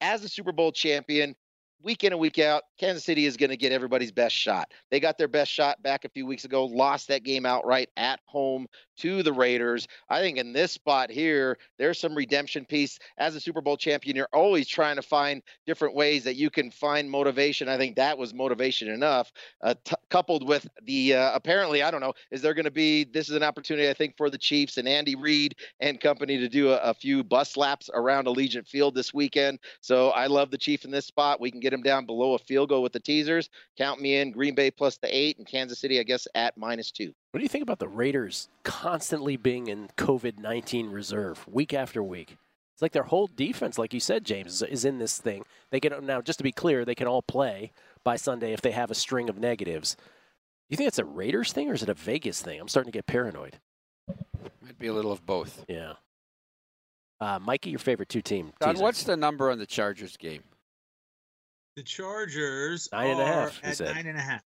as 0.00 0.24
a 0.24 0.28
Super 0.28 0.52
Bowl 0.52 0.72
champion, 0.72 1.36
week 1.82 2.04
in 2.04 2.12
and 2.12 2.20
week 2.20 2.38
out, 2.38 2.62
Kansas 2.78 3.04
City 3.04 3.26
is 3.26 3.36
going 3.36 3.50
to 3.50 3.56
get 3.56 3.72
everybody's 3.72 4.12
best 4.12 4.34
shot. 4.34 4.70
They 4.90 5.00
got 5.00 5.18
their 5.18 5.28
best 5.28 5.50
shot 5.50 5.82
back 5.82 6.04
a 6.04 6.08
few 6.08 6.26
weeks 6.26 6.44
ago, 6.44 6.64
lost 6.64 7.08
that 7.08 7.24
game 7.24 7.44
outright 7.44 7.88
at 7.96 8.20
home 8.26 8.66
to 8.98 9.22
the 9.22 9.32
Raiders. 9.32 9.88
I 10.08 10.20
think 10.20 10.38
in 10.38 10.52
this 10.52 10.72
spot 10.72 11.10
here, 11.10 11.58
there's 11.78 11.98
some 11.98 12.14
redemption 12.14 12.64
piece. 12.64 12.98
As 13.18 13.34
a 13.34 13.40
Super 13.40 13.60
Bowl 13.60 13.76
champion, 13.76 14.16
you're 14.16 14.28
always 14.32 14.68
trying 14.68 14.96
to 14.96 15.02
find 15.02 15.42
different 15.66 15.94
ways 15.94 16.24
that 16.24 16.36
you 16.36 16.50
can 16.50 16.70
find 16.70 17.10
motivation. 17.10 17.68
I 17.68 17.78
think 17.78 17.96
that 17.96 18.16
was 18.16 18.32
motivation 18.32 18.88
enough, 18.88 19.32
uh, 19.62 19.74
t- 19.84 19.96
coupled 20.10 20.46
with 20.46 20.68
the 20.84 21.14
uh, 21.14 21.32
apparently, 21.34 21.82
I 21.82 21.90
don't 21.90 22.00
know, 22.00 22.12
is 22.30 22.42
there 22.42 22.54
going 22.54 22.64
to 22.64 22.70
be 22.70 23.04
this 23.04 23.28
is 23.28 23.34
an 23.34 23.42
opportunity, 23.42 23.88
I 23.88 23.94
think, 23.94 24.16
for 24.16 24.30
the 24.30 24.38
Chiefs 24.38 24.76
and 24.76 24.86
Andy 24.86 25.16
Reid 25.16 25.56
and 25.80 26.00
company 26.00 26.38
to 26.38 26.48
do 26.48 26.70
a, 26.70 26.76
a 26.76 26.94
few 26.94 27.24
bus 27.24 27.56
laps 27.56 27.90
around 27.92 28.26
Allegiant 28.26 28.68
Field 28.68 28.94
this 28.94 29.12
weekend. 29.12 29.58
So 29.80 30.10
I 30.10 30.26
love 30.26 30.50
the 30.50 30.58
Chief 30.58 30.84
in 30.84 30.90
this 30.90 31.06
spot. 31.06 31.40
We 31.40 31.50
can 31.50 31.60
get 31.60 31.71
him 31.72 31.82
down 31.82 32.06
below 32.06 32.34
a 32.34 32.38
field 32.38 32.68
goal 32.68 32.82
with 32.82 32.92
the 32.92 33.00
teasers. 33.00 33.48
Count 33.76 34.00
me 34.00 34.16
in. 34.16 34.30
Green 34.32 34.54
Bay 34.54 34.70
plus 34.70 34.96
the 34.98 35.14
eight, 35.14 35.38
and 35.38 35.46
Kansas 35.46 35.78
City, 35.78 35.98
I 36.00 36.02
guess, 36.02 36.26
at 36.34 36.56
minus 36.56 36.90
two. 36.90 37.12
What 37.30 37.38
do 37.38 37.42
you 37.44 37.48
think 37.48 37.62
about 37.62 37.78
the 37.78 37.88
Raiders 37.88 38.48
constantly 38.64 39.36
being 39.36 39.66
in 39.68 39.88
COVID 39.96 40.38
19 40.38 40.90
reserve 40.90 41.46
week 41.48 41.72
after 41.74 42.02
week? 42.02 42.36
It's 42.74 42.82
like 42.82 42.92
their 42.92 43.02
whole 43.04 43.26
defense, 43.26 43.78
like 43.78 43.92
you 43.94 44.00
said, 44.00 44.24
James, 44.24 44.54
is- 44.54 44.62
is 44.62 44.84
in 44.84 44.98
this 44.98 45.18
thing. 45.18 45.44
They 45.70 45.80
can 45.80 46.06
now, 46.06 46.20
just 46.22 46.38
to 46.38 46.42
be 46.42 46.52
clear, 46.52 46.84
they 46.84 46.94
can 46.94 47.06
all 47.06 47.22
play 47.22 47.72
by 48.04 48.16
Sunday 48.16 48.52
if 48.52 48.60
they 48.60 48.72
have 48.72 48.90
a 48.90 48.94
string 48.94 49.28
of 49.28 49.38
negatives. 49.38 49.94
Do 49.94 50.02
you 50.70 50.76
think 50.76 50.88
it's 50.88 50.98
a 50.98 51.04
Raiders 51.04 51.52
thing 51.52 51.68
or 51.70 51.74
is 51.74 51.82
it 51.82 51.88
a 51.88 51.94
Vegas 51.94 52.40
thing? 52.40 52.58
I'm 52.60 52.68
starting 52.68 52.90
to 52.90 52.96
get 52.96 53.06
paranoid. 53.06 53.58
Might 54.62 54.78
be 54.78 54.86
a 54.86 54.92
little 54.92 55.12
of 55.12 55.24
both. 55.26 55.64
Yeah. 55.68 55.94
Uh, 57.20 57.38
Mikey, 57.38 57.70
your 57.70 57.78
favorite 57.78 58.08
two 58.08 58.22
team? 58.22 58.52
Todd, 58.58 58.72
teaser. 58.74 58.82
what's 58.82 59.04
the 59.04 59.16
number 59.16 59.50
on 59.50 59.58
the 59.58 59.66
Chargers 59.66 60.16
game? 60.16 60.42
The 61.76 61.82
Chargers 61.82 62.88
Nine 62.92 63.10
and 63.12 63.20
a 63.20 63.22
are 63.24 63.26
half, 63.26 63.60
at 63.64 63.76
said. 63.76 63.94
nine 63.94 64.06
and 64.06 64.18
a 64.18 64.20
half. 64.20 64.42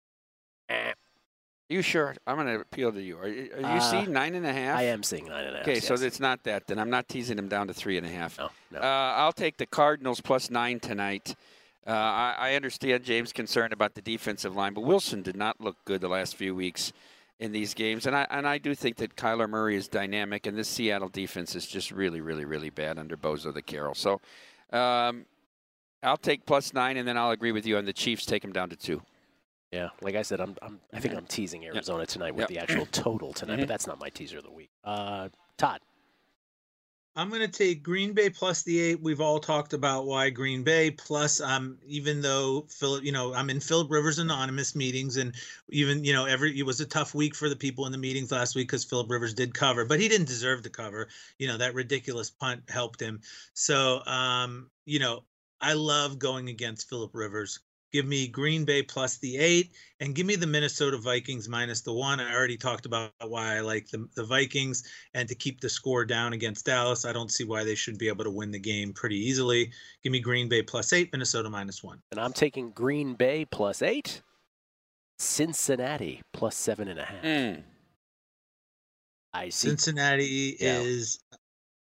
You 1.68 1.80
sure? 1.80 2.14
I'm 2.26 2.36
going 2.36 2.48
to 2.48 2.60
appeal 2.60 2.92
to 2.92 3.00
you. 3.00 3.16
Are 3.18 3.28
you, 3.28 3.50
are 3.54 3.60
you 3.60 3.66
Uh, 3.66 3.80
seeing 3.80 4.12
nine 4.12 4.34
and 4.34 4.44
a 4.44 4.52
half? 4.52 4.78
I 4.78 4.82
am 4.84 5.02
seeing 5.02 5.26
nine 5.26 5.44
and 5.44 5.54
a 5.54 5.58
half. 5.60 5.68
Okay, 5.68 5.80
so 5.80 5.94
it's 5.94 6.20
not 6.20 6.42
that. 6.44 6.66
Then 6.66 6.78
I'm 6.78 6.90
not 6.90 7.08
teasing 7.08 7.36
them 7.36 7.48
down 7.48 7.68
to 7.68 7.74
three 7.74 7.96
and 7.96 8.04
a 8.06 8.10
half. 8.10 8.38
No, 8.38 8.50
no. 8.72 8.78
Uh, 8.80 8.82
I'll 9.16 9.32
take 9.32 9.56
the 9.56 9.66
Cardinals 9.66 10.20
plus 10.20 10.50
nine 10.50 10.80
tonight. 10.80 11.34
Uh, 11.86 11.90
I, 11.92 12.34
I 12.38 12.54
understand 12.54 13.04
James' 13.04 13.32
concern 13.32 13.72
about 13.72 13.94
the 13.94 14.02
defensive 14.02 14.54
line, 14.54 14.74
but 14.74 14.82
Wilson 14.82 15.22
did 15.22 15.36
not 15.36 15.60
look 15.60 15.76
good 15.84 16.00
the 16.00 16.08
last 16.08 16.36
few 16.36 16.54
weeks 16.54 16.92
in 17.40 17.52
these 17.52 17.74
games, 17.74 18.06
and 18.06 18.14
I 18.14 18.26
and 18.30 18.46
I 18.46 18.58
do 18.58 18.72
think 18.74 18.96
that 18.98 19.16
Kyler 19.16 19.48
Murray 19.48 19.74
is 19.74 19.88
dynamic, 19.88 20.46
and 20.46 20.56
this 20.56 20.68
Seattle 20.68 21.08
defense 21.08 21.56
is 21.56 21.66
just 21.66 21.90
really, 21.90 22.20
really, 22.20 22.44
really 22.44 22.70
bad 22.70 22.98
under 22.98 23.16
Bozo 23.16 23.52
the 23.52 23.62
Carroll. 23.62 23.94
So, 23.94 24.20
um, 24.72 25.24
I'll 26.02 26.16
take 26.16 26.44
plus 26.46 26.72
nine, 26.72 26.96
and 26.96 27.06
then 27.06 27.16
I'll 27.16 27.30
agree 27.30 27.52
with 27.52 27.66
you 27.66 27.76
on 27.76 27.84
the 27.84 27.92
Chiefs. 27.92 28.26
Take 28.26 28.42
them 28.42 28.52
down 28.52 28.70
to 28.70 28.76
two. 28.76 29.02
Yeah, 29.70 29.88
like 30.02 30.16
I 30.16 30.22
said, 30.22 30.40
I'm, 30.40 30.54
I'm 30.60 30.80
I 30.92 31.00
think 31.00 31.14
I'm 31.14 31.24
teasing 31.24 31.64
Arizona 31.64 32.04
tonight 32.04 32.34
with 32.34 32.42
Yep. 32.42 32.48
the 32.50 32.58
actual 32.58 32.86
total 32.86 33.32
tonight, 33.32 33.56
Mhm. 33.56 33.60
but 33.60 33.68
that's 33.68 33.86
not 33.86 33.98
my 33.98 34.10
teaser 34.10 34.38
of 34.38 34.44
the 34.44 34.50
week. 34.50 34.70
Uh, 34.84 35.28
Todd. 35.56 35.80
I'm 37.14 37.28
going 37.28 37.42
to 37.42 37.48
take 37.48 37.82
Green 37.82 38.14
Bay 38.14 38.30
plus 38.30 38.62
the 38.62 38.80
eight. 38.80 39.02
We've 39.02 39.20
all 39.20 39.38
talked 39.38 39.74
about 39.74 40.06
why 40.06 40.30
Green 40.30 40.62
Bay. 40.62 40.90
Plus, 40.90 41.42
um, 41.42 41.76
even 41.86 42.22
though 42.22 42.66
Philip, 42.70 43.04
you 43.04 43.12
know, 43.12 43.34
I'm 43.34 43.50
in 43.50 43.60
Philip 43.60 43.90
Rivers 43.90 44.18
anonymous 44.18 44.74
meetings, 44.74 45.18
and 45.18 45.34
even 45.68 46.04
you 46.04 46.14
know, 46.14 46.24
every 46.24 46.58
it 46.58 46.64
was 46.64 46.80
a 46.80 46.86
tough 46.86 47.14
week 47.14 47.34
for 47.34 47.50
the 47.50 47.56
people 47.56 47.84
in 47.84 47.92
the 47.92 47.98
meetings 47.98 48.32
last 48.32 48.54
week 48.54 48.68
because 48.68 48.84
Philip 48.84 49.10
Rivers 49.10 49.34
did 49.34 49.52
cover, 49.52 49.84
but 49.84 50.00
he 50.00 50.08
didn't 50.08 50.26
deserve 50.26 50.62
to 50.62 50.70
cover. 50.70 51.08
You 51.38 51.48
know, 51.48 51.58
that 51.58 51.74
ridiculous 51.74 52.30
punt 52.30 52.62
helped 52.70 53.00
him. 53.00 53.20
So, 53.52 54.02
um, 54.06 54.70
you 54.86 54.98
know, 54.98 55.24
I 55.62 55.74
love 55.74 56.18
going 56.18 56.48
against 56.48 56.88
Philip 56.88 57.12
Rivers. 57.14 57.60
Give 57.92 58.06
me 58.06 58.26
Green 58.26 58.64
Bay 58.64 58.82
plus 58.82 59.18
the 59.18 59.36
eight, 59.36 59.72
and 60.00 60.14
give 60.14 60.26
me 60.26 60.34
the 60.34 60.46
Minnesota 60.46 60.96
Vikings 60.96 61.46
minus 61.46 61.82
the 61.82 61.92
one. 61.92 62.20
I 62.20 62.34
already 62.34 62.56
talked 62.56 62.86
about 62.86 63.12
why 63.26 63.56
I 63.56 63.60
like 63.60 63.88
the, 63.90 64.08
the 64.16 64.24
Vikings, 64.24 64.82
and 65.12 65.28
to 65.28 65.34
keep 65.34 65.60
the 65.60 65.68
score 65.68 66.06
down 66.06 66.32
against 66.32 66.64
Dallas, 66.64 67.04
I 67.04 67.12
don't 67.12 67.30
see 67.30 67.44
why 67.44 67.64
they 67.64 67.74
should 67.74 67.98
be 67.98 68.08
able 68.08 68.24
to 68.24 68.30
win 68.30 68.50
the 68.50 68.58
game 68.58 68.94
pretty 68.94 69.18
easily. 69.18 69.70
Give 70.02 70.10
me 70.10 70.20
Green 70.20 70.48
Bay 70.48 70.62
plus 70.62 70.94
eight, 70.94 71.10
Minnesota 71.12 71.50
minus 71.50 71.82
one. 71.84 72.00
And 72.12 72.18
I'm 72.18 72.32
taking 72.32 72.70
Green 72.70 73.12
Bay 73.12 73.44
plus 73.44 73.82
eight, 73.82 74.22
Cincinnati 75.18 76.22
plus 76.32 76.56
seven 76.56 76.88
and 76.88 76.98
a 76.98 77.04
half. 77.04 77.22
Mm. 77.22 77.62
I 79.34 79.50
see. 79.50 79.68
Cincinnati 79.68 80.56
Yeah. 80.58 80.80
is, 80.80 81.18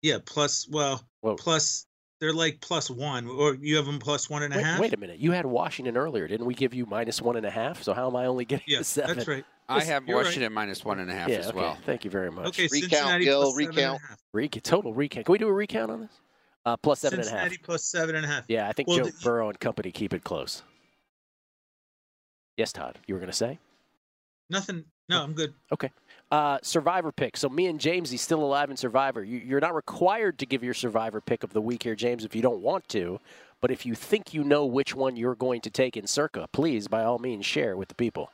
yeah, 0.02 0.18
plus, 0.26 0.68
well, 0.70 1.08
Whoa. 1.22 1.36
plus, 1.36 1.86
they're 2.22 2.32
like 2.34 2.62
plus 2.62 2.90
one, 2.90 3.28
or 3.28 3.56
you 3.56 3.76
have 3.76 3.86
them 3.88 4.00
plus 4.00 4.30
one 4.30 4.44
and 4.44 4.54
a 4.54 4.62
half. 4.64 4.80
wait, 4.80 4.92
wait 4.92 4.94
a 4.94 4.98
minute. 4.98 5.20
You 5.20 5.32
had 5.32 5.46
Washington 5.46 5.98
earlier. 5.98 6.28
Didn't 6.28 6.46
we 6.46 6.54
give 6.54 6.74
you 6.74 6.86
minus 6.86 7.20
one 7.22 7.36
and 7.36 7.46
a 7.46 7.50
half? 7.50 7.82
So 7.84 7.94
how 7.94 8.08
am 8.08 8.16
I 8.16 8.28
only 8.28 8.46
getting 8.46 8.66
Yeah, 8.68 8.78
the 8.78 8.84
seven? 8.86 9.16
that's 9.18 9.28
right. 9.28 9.44
I 9.68 9.84
have 9.84 10.08
you're 10.08 10.18
right. 10.18 10.26
Washington 10.26 10.54
minus 10.54 10.86
one 10.86 11.00
and 11.00 11.10
a 11.10 11.14
half 11.14 11.30
Yeah, 11.30 11.38
as 11.38 11.48
okay. 11.48 11.58
well. 11.58 11.78
Thank 11.86 12.06
you 12.06 12.12
very 12.12 12.32
much. 12.32 12.48
Okay, 12.48 12.68
Recount, 12.72 12.92
Cincinnati 12.92 13.26
Gill, 13.26 13.42
plus 13.42 13.56
seven 13.56 13.68
and 13.70 13.78
a 13.78 13.82
recount. 13.82 14.02
half. 14.08 14.20
Rec- 14.34 14.64
total 14.64 14.94
recount. 14.94 15.26
Can 15.26 15.34
we 15.34 15.40
do 15.40 15.48
a 15.48 15.54
recount 15.54 15.92
on 15.92 16.02
this? 16.02 16.12
Uh, 16.64 16.78
plus 16.78 17.00
seven 17.00 17.20
and 17.20 17.28
a 17.28 17.32
half. 17.32 17.40
Cincinnati 17.42 17.64
plus 17.64 17.84
seven 17.84 18.16
and 18.16 18.24
a 18.26 18.28
half. 18.28 18.46
Yeah, 18.48 18.70
I 18.70 18.74
think 18.74 18.88
Well, 18.88 18.98
Joe 19.00 19.04
the- 19.06 19.14
Burrow 19.24 19.50
and 19.50 19.60
company 19.60 19.92
keep 19.92 20.14
it 20.14 20.24
close. 20.24 20.62
Yes, 22.58 22.72
Todd, 22.72 23.00
you 23.08 23.16
were 23.16 23.20
going 23.20 23.32
to 23.32 23.36
say? 23.38 23.58
Nothing. 24.50 24.86
No, 25.10 25.24
I'm 25.24 25.34
good. 25.34 25.54
Okay. 25.72 25.90
Uh, 26.32 26.58
survivor 26.62 27.12
pick. 27.12 27.36
So 27.36 27.50
me 27.50 27.68
and 27.68 27.78
James, 27.78 28.10
he's 28.10 28.22
still 28.22 28.42
alive 28.42 28.70
in 28.72 28.78
Survivor. 28.78 29.22
You, 29.22 29.40
you're 29.40 29.60
not 29.60 29.76
required 29.76 30.40
to 30.40 30.46
give 30.46 30.64
your 30.64 30.74
Survivor 30.74 31.20
pick 31.20 31.44
of 31.44 31.52
the 31.52 31.60
week 31.60 31.84
here, 31.84 31.94
James, 31.96 32.24
if 32.24 32.34
you 32.34 32.42
don't 32.42 32.62
want 32.62 32.88
to. 32.90 33.20
But 33.60 33.70
if 33.70 33.86
you 33.86 33.96
think 33.96 34.34
you 34.34 34.44
know 34.46 34.66
which 34.66 34.96
one 34.96 35.18
you're 35.18 35.36
going 35.36 35.60
to 35.62 35.70
take 35.70 35.98
in 35.98 36.08
Circa, 36.08 36.48
please, 36.54 36.88
by 36.88 37.04
all 37.04 37.20
means, 37.20 37.46
share 37.46 37.76
with 37.76 37.90
the 37.90 37.96
people. 37.96 38.32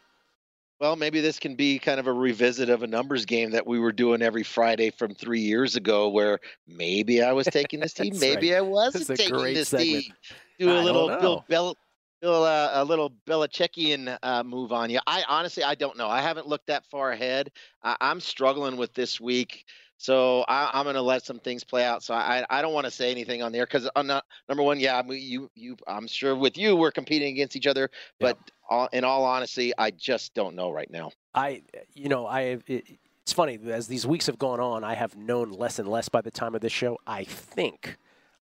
Well, 0.79 0.95
maybe 0.95 1.21
this 1.21 1.39
can 1.39 1.55
be 1.55 1.79
kind 1.79 1.99
of 1.99 2.05
a 2.05 2.13
revisit 2.13 2.69
of 2.69 2.83
a 2.83 2.87
numbers 2.87 3.25
game 3.25 3.49
that 3.51 3.65
we 3.65 3.79
were 3.79 3.91
doing 3.91 4.21
every 4.21 4.43
Friday 4.43 4.91
from 4.91 5.15
three 5.15 5.39
years 5.39 5.75
ago, 5.75 6.07
where 6.09 6.39
maybe 6.67 7.23
I 7.23 7.31
was 7.33 7.47
taking 7.47 7.79
this 7.79 7.93
team, 7.95 8.13
maybe 8.19 8.51
right. 8.51 8.59
I 8.59 8.61
wasn't 8.61 9.07
taking 9.17 9.41
this 9.55 9.69
segment. 9.69 10.03
team. 10.03 10.13
Do 10.59 10.69
I 10.69 10.71
a 10.71 10.75
don't 10.75 10.85
little 10.85 11.07
Bill, 11.07 11.45
Bill 11.47 11.77
Bill, 12.21 12.43
uh, 12.43 12.71
a 12.73 12.83
little 12.83 13.13
Belichickian 13.27 14.17
uh, 14.23 14.43
move 14.43 14.71
on 14.71 14.89
you. 14.89 14.99
I 15.05 15.23
honestly, 15.27 15.63
I 15.63 15.75
don't 15.75 15.97
know. 15.97 16.07
I 16.07 16.21
haven't 16.21 16.47
looked 16.47 16.67
that 16.67 16.85
far 16.85 17.11
ahead. 17.11 17.51
I, 17.83 17.95
I'm 18.01 18.19
struggling 18.19 18.75
with 18.75 18.93
this 18.93 19.21
week, 19.21 19.65
so 19.97 20.41
I, 20.47 20.71
I'm 20.73 20.83
going 20.85 20.95
to 20.95 21.01
let 21.01 21.23
some 21.25 21.39
things 21.39 21.63
play 21.63 21.83
out. 21.85 22.03
So 22.03 22.15
I, 22.15 22.43
I 22.49 22.61
don't 22.63 22.73
want 22.73 22.85
to 22.85 22.91
say 22.91 23.11
anything 23.11 23.43
on 23.43 23.51
there 23.51 23.65
because 23.65 23.87
I'm 23.95 24.07
not 24.07 24.25
number 24.49 24.63
one. 24.63 24.79
Yeah, 24.79 24.97
I 24.97 25.03
mean, 25.03 25.21
you, 25.21 25.51
you, 25.53 25.77
I'm 25.87 26.07
sure 26.07 26.35
with 26.35 26.57
you 26.57 26.75
we're 26.75 26.91
competing 26.91 27.33
against 27.33 27.55
each 27.55 27.67
other, 27.67 27.89
Yeah. 28.19 28.33
but 28.33 28.37
all, 28.67 28.89
in 28.93 29.03
all 29.03 29.23
honesty, 29.23 29.73
I 29.77 29.91
just 29.91 30.33
don't 30.33 30.55
know 30.55 30.71
right 30.71 30.89
now. 30.89 31.11
I, 31.35 31.61
you 31.93 32.09
know, 32.09 32.25
I. 32.25 32.57
It, 32.65 32.97
it's 33.21 33.33
funny 33.33 33.59
as 33.67 33.87
these 33.87 34.07
weeks 34.07 34.27
have 34.27 34.39
gone 34.39 34.61
on, 34.61 34.85
I 34.85 34.93
have 34.95 35.17
known 35.17 35.51
less 35.51 35.79
and 35.79 35.87
less 35.89 36.07
by 36.07 36.21
the 36.21 36.31
time 36.31 36.55
of 36.55 36.61
this 36.61 36.71
show. 36.71 36.97
I 37.05 37.25
think, 37.25 37.97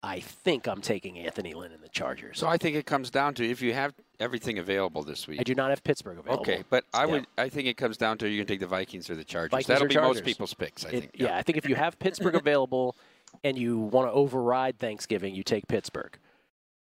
I 0.02 0.22
think 0.22 0.68
I'm 0.68 0.82
taking 0.82 1.20
Anthony 1.20 1.54
Lynn 1.54 1.72
in 1.74 1.82
the 1.82 1.90
Chargers. 1.90 2.40
So 2.40 2.48
I 2.48 2.58
think 2.58 2.76
it 2.78 2.86
comes 2.86 3.10
down 3.10 3.34
to 3.36 3.46
if 3.50 3.62
you 3.62 3.74
have 3.74 3.94
everything 4.20 4.58
available 4.58 5.04
this 5.04 5.28
week. 5.28 5.40
I 5.42 5.44
do 5.44 5.54
not 5.56 5.72
have 5.72 5.84
Pittsburgh 5.84 6.18
available. 6.20 6.42
Okay, 6.42 6.64
but 6.70 6.86
I 6.94 7.02
Yeah. 7.06 7.12
would. 7.12 7.28
I 7.38 7.50
think 7.50 7.68
it 7.68 7.76
comes 7.76 7.98
down 7.98 8.18
to 8.20 8.30
you 8.30 8.40
can 8.40 8.48
take 8.48 8.62
the 8.62 8.68
Vikings 8.68 9.10
or 9.10 9.16
the 9.16 9.26
Chargers. 9.26 9.52
Vikings 9.52 9.68
That'll 9.68 9.88
be 9.88 9.96
most 9.96 10.24
people's 10.24 10.54
picks. 10.54 10.86
I 10.86 10.90
It- 10.90 10.92
think. 11.02 11.12
yeah. 11.16 11.36
I 11.38 11.42
think 11.44 11.58
if 11.58 11.68
you 11.68 11.76
have 11.76 12.00
Pittsburgh 12.00 12.36
available 12.48 12.96
and 13.44 13.58
you 13.58 13.78
want 13.78 14.08
to 14.08 14.14
override 14.14 14.80
Thanksgiving, 14.80 15.36
you 15.36 15.44
take 15.44 15.68
Pittsburgh. 15.68 16.18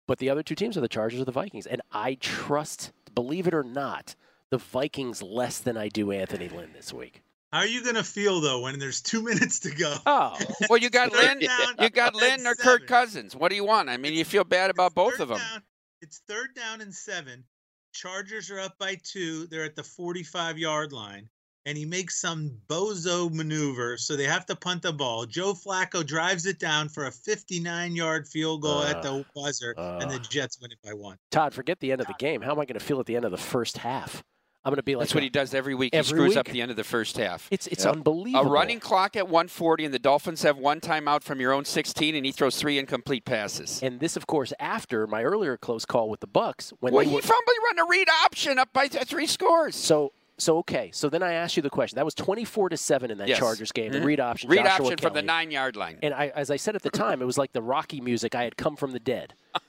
But 0.06 0.18
the 0.18 0.30
other 0.30 0.42
two 0.42 0.54
teams 0.54 0.76
are 0.76 0.80
the 0.80 0.88
Chargers 0.88 1.20
or 1.20 1.24
the 1.24 1.32
Vikings, 1.32 1.66
and 1.66 1.82
I 1.92 2.14
trust, 2.14 2.92
believe 3.14 3.46
it 3.46 3.54
or 3.54 3.62
not, 3.64 4.14
the 4.50 4.58
Vikings 4.58 5.20
less 5.22 5.58
than 5.58 5.76
I 5.76 5.88
do 5.88 6.10
Anthony 6.12 6.48
Lynn 6.48 6.72
this 6.72 6.92
week. 6.92 7.22
How 7.52 7.58
are 7.60 7.66
you 7.66 7.84
gonna 7.84 8.04
feel 8.04 8.40
though 8.40 8.60
when 8.60 8.78
there's 8.78 9.00
two 9.02 9.22
minutes 9.24 9.60
to 9.60 9.70
go? 9.74 9.94
Oh, 10.06 10.36
Well, 10.68 10.78
you 10.78 10.90
got 10.90 11.12
Lynn. 11.12 11.40
You 11.80 11.90
got 11.90 12.14
Lynn 12.14 12.46
or 12.46 12.54
seven. 12.54 12.56
Kirk 12.64 12.86
Cousins. 12.86 13.34
What 13.34 13.50
do 13.50 13.56
you 13.56 13.64
want? 13.64 13.88
I 13.88 13.96
mean, 13.96 14.12
you 14.14 14.24
feel 14.24 14.44
bad 14.44 14.70
about 14.70 14.94
both 14.94 15.18
of 15.20 15.28
them. 15.28 15.38
down- 15.38 15.62
it's 16.02 16.22
third 16.26 16.54
down 16.54 16.80
and 16.80 16.94
seven. 16.94 17.44
Chargers 17.92 18.50
are 18.50 18.60
up 18.60 18.78
by 18.78 18.96
two. 19.02 19.46
They're 19.48 19.64
at 19.64 19.76
the 19.76 19.82
45 19.82 20.58
yard 20.58 20.92
line. 20.92 21.28
And 21.66 21.76
he 21.76 21.84
makes 21.84 22.18
some 22.18 22.56
bozo 22.68 23.30
maneuver, 23.30 23.98
so 23.98 24.16
they 24.16 24.24
have 24.24 24.46
to 24.46 24.56
punt 24.56 24.80
the 24.80 24.94
ball. 24.94 25.26
Joe 25.26 25.52
Flacco 25.52 26.04
drives 26.06 26.46
it 26.46 26.58
down 26.58 26.88
for 26.88 27.04
a 27.04 27.10
59 27.12 27.94
yard 27.94 28.26
field 28.26 28.62
goal 28.62 28.82
at 28.82 29.02
the 29.02 29.26
buzzer, 29.34 29.74
and 29.76 30.10
the 30.10 30.14
uh. 30.16 30.18
Jets 30.20 30.58
win 30.58 30.72
it 30.72 30.78
by 30.82 30.94
one. 30.94 31.18
Todd, 31.30 31.52
forget 31.52 31.78
the 31.80 31.92
end 31.92 32.00
of 32.00 32.06
the 32.06 32.14
game. 32.18 32.40
How 32.40 32.52
am 32.52 32.60
I 32.60 32.64
going 32.64 32.78
to 32.78 32.84
feel 32.84 32.98
at 32.98 33.04
the 33.04 33.14
end 33.14 33.26
of 33.26 33.30
the 33.30 33.36
first 33.36 33.76
half? 33.76 34.22
I'm 34.64 34.70
going 34.70 34.76
to 34.76 34.82
be 34.82 34.94
like, 34.94 35.04
That's 35.04 35.14
what 35.14 35.22
he 35.22 35.30
does 35.30 35.54
every 35.54 35.74
week. 35.74 35.94
Every 35.94 36.04
he 36.06 36.08
screws 36.08 36.36
up 36.36 36.46
the 36.46 36.60
end 36.60 36.70
of 36.70 36.76
the 36.76 36.84
first 36.84 37.16
half. 37.16 37.48
It's 37.50 37.66
it's 37.68 37.84
Yep. 37.84 37.94
unbelievable. 37.94 38.46
A 38.50 38.52
running 38.52 38.78
clock 38.78 39.16
at 39.16 39.24
140, 39.26 39.86
and 39.86 39.94
the 39.94 39.98
Dolphins 39.98 40.42
have 40.42 40.58
one 40.58 40.80
timeout 40.80 41.22
from 41.22 41.40
your 41.40 41.52
own 41.52 41.64
16, 41.64 42.14
and 42.14 42.26
he 42.26 42.32
throws 42.32 42.56
three 42.56 42.78
incomplete 42.78 43.24
passes. 43.24 43.82
And 43.82 44.00
this, 44.00 44.16
of 44.16 44.26
course, 44.26 44.52
after 44.60 45.06
my 45.06 45.22
earlier 45.22 45.56
close 45.56 45.86
call 45.86 46.10
with 46.10 46.20
the 46.20 46.26
Bucks 46.26 46.72
when 46.80 46.92
well, 46.92 47.02
they 47.04 47.08
he 47.08 47.14
were, 47.16 47.22
probably 47.22 47.54
run 47.64 47.78
a 47.78 47.88
read 47.88 48.08
option 48.24 48.58
up 48.58 48.70
by 48.74 48.86
th- 48.88 49.04
three 49.04 49.26
scores. 49.26 49.76
So 49.76 50.12
so 50.36 50.58
okay. 50.58 50.90
So 50.92 51.08
then 51.08 51.22
I 51.22 51.32
asked 51.32 51.56
you 51.56 51.62
the 51.62 51.70
question. 51.70 51.96
That 51.96 52.04
was 52.04 52.14
twenty 52.14 52.44
four 52.44 52.68
to 52.68 52.76
seven 52.76 53.10
in 53.10 53.16
that 53.18 53.28
Yes. 53.28 53.38
Chargers 53.38 53.72
game. 53.72 53.90
Mhm. 53.90 54.00
The 54.00 54.00
read 54.02 54.20
option. 54.20 54.50
Read 54.50 54.64
Joshua 54.64 54.86
option 54.86 54.98
from 54.98 55.14
the 55.14 55.22
nine 55.22 55.50
yard 55.50 55.74
line. 55.76 55.98
And 56.02 56.12
I, 56.12 56.32
as 56.34 56.50
I 56.50 56.56
said 56.56 56.76
at 56.76 56.82
the 56.82 56.90
time, 56.90 57.22
it 57.22 57.24
was 57.26 57.38
like 57.38 57.52
the 57.52 57.62
Rocky 57.62 58.00
music. 58.02 58.34
I 58.34 58.44
had 58.44 58.56
come 58.58 58.76
from 58.76 58.92
the 58.92 59.00
dead. 59.00 59.32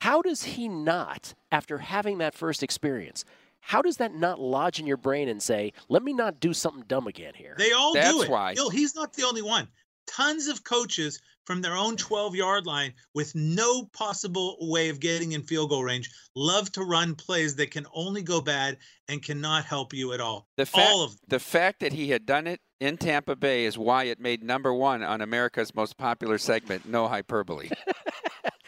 How 0.00 0.20
does 0.20 0.42
he 0.44 0.68
not, 0.68 1.34
after 1.50 1.78
having 1.78 2.18
that 2.18 2.34
first 2.34 2.62
experience, 2.62 3.24
how 3.64 3.80
does 3.80 3.96
that 3.96 4.14
not 4.14 4.38
lodge 4.38 4.78
in 4.78 4.86
your 4.86 4.98
brain 4.98 5.28
and 5.28 5.42
say, 5.42 5.72
"Let 5.88 6.02
me 6.02 6.12
not 6.12 6.38
do 6.38 6.52
something 6.52 6.84
dumb 6.86 7.06
again 7.06 7.32
here"? 7.34 7.54
They 7.58 7.72
all 7.72 7.94
That's 7.94 8.10
do 8.12 8.22
it. 8.22 8.28
why. 8.28 8.54
Bill, 8.54 8.68
he's 8.68 8.94
not 8.94 9.14
the 9.14 9.24
only 9.24 9.40
one. 9.42 9.68
Tons 10.06 10.48
of 10.48 10.64
coaches 10.64 11.18
from 11.46 11.62
their 11.62 11.74
own 11.74 11.96
12 11.96 12.34
yard 12.34 12.66
line 12.66 12.92
with 13.14 13.34
no 13.34 13.84
possible 13.94 14.56
way 14.60 14.90
of 14.90 15.00
getting 15.00 15.32
in 15.32 15.42
field 15.42 15.70
goal 15.70 15.82
range 15.82 16.10
love 16.34 16.70
to 16.72 16.82
run 16.82 17.14
plays 17.14 17.56
that 17.56 17.70
can 17.70 17.86
only 17.94 18.22
go 18.22 18.40
bad 18.40 18.76
and 19.08 19.22
cannot 19.22 19.64
help 19.64 19.94
you 19.94 20.12
at 20.12 20.20
all. 20.20 20.46
The 20.56 20.66
fact, 20.66 20.90
all 20.90 21.02
of 21.04 21.10
them. 21.12 21.20
the 21.28 21.40
fact 21.40 21.80
that 21.80 21.92
he 21.94 22.10
had 22.10 22.26
done 22.26 22.46
it 22.46 22.60
in 22.80 22.98
Tampa 22.98 23.34
Bay 23.34 23.64
is 23.64 23.78
why 23.78 24.04
it 24.04 24.20
made 24.20 24.42
number 24.42 24.74
one 24.74 25.02
on 25.02 25.22
America's 25.22 25.74
most 25.74 25.96
popular 25.96 26.36
segment, 26.36 26.86
No 26.86 27.08
Hyperbole. 27.08 27.70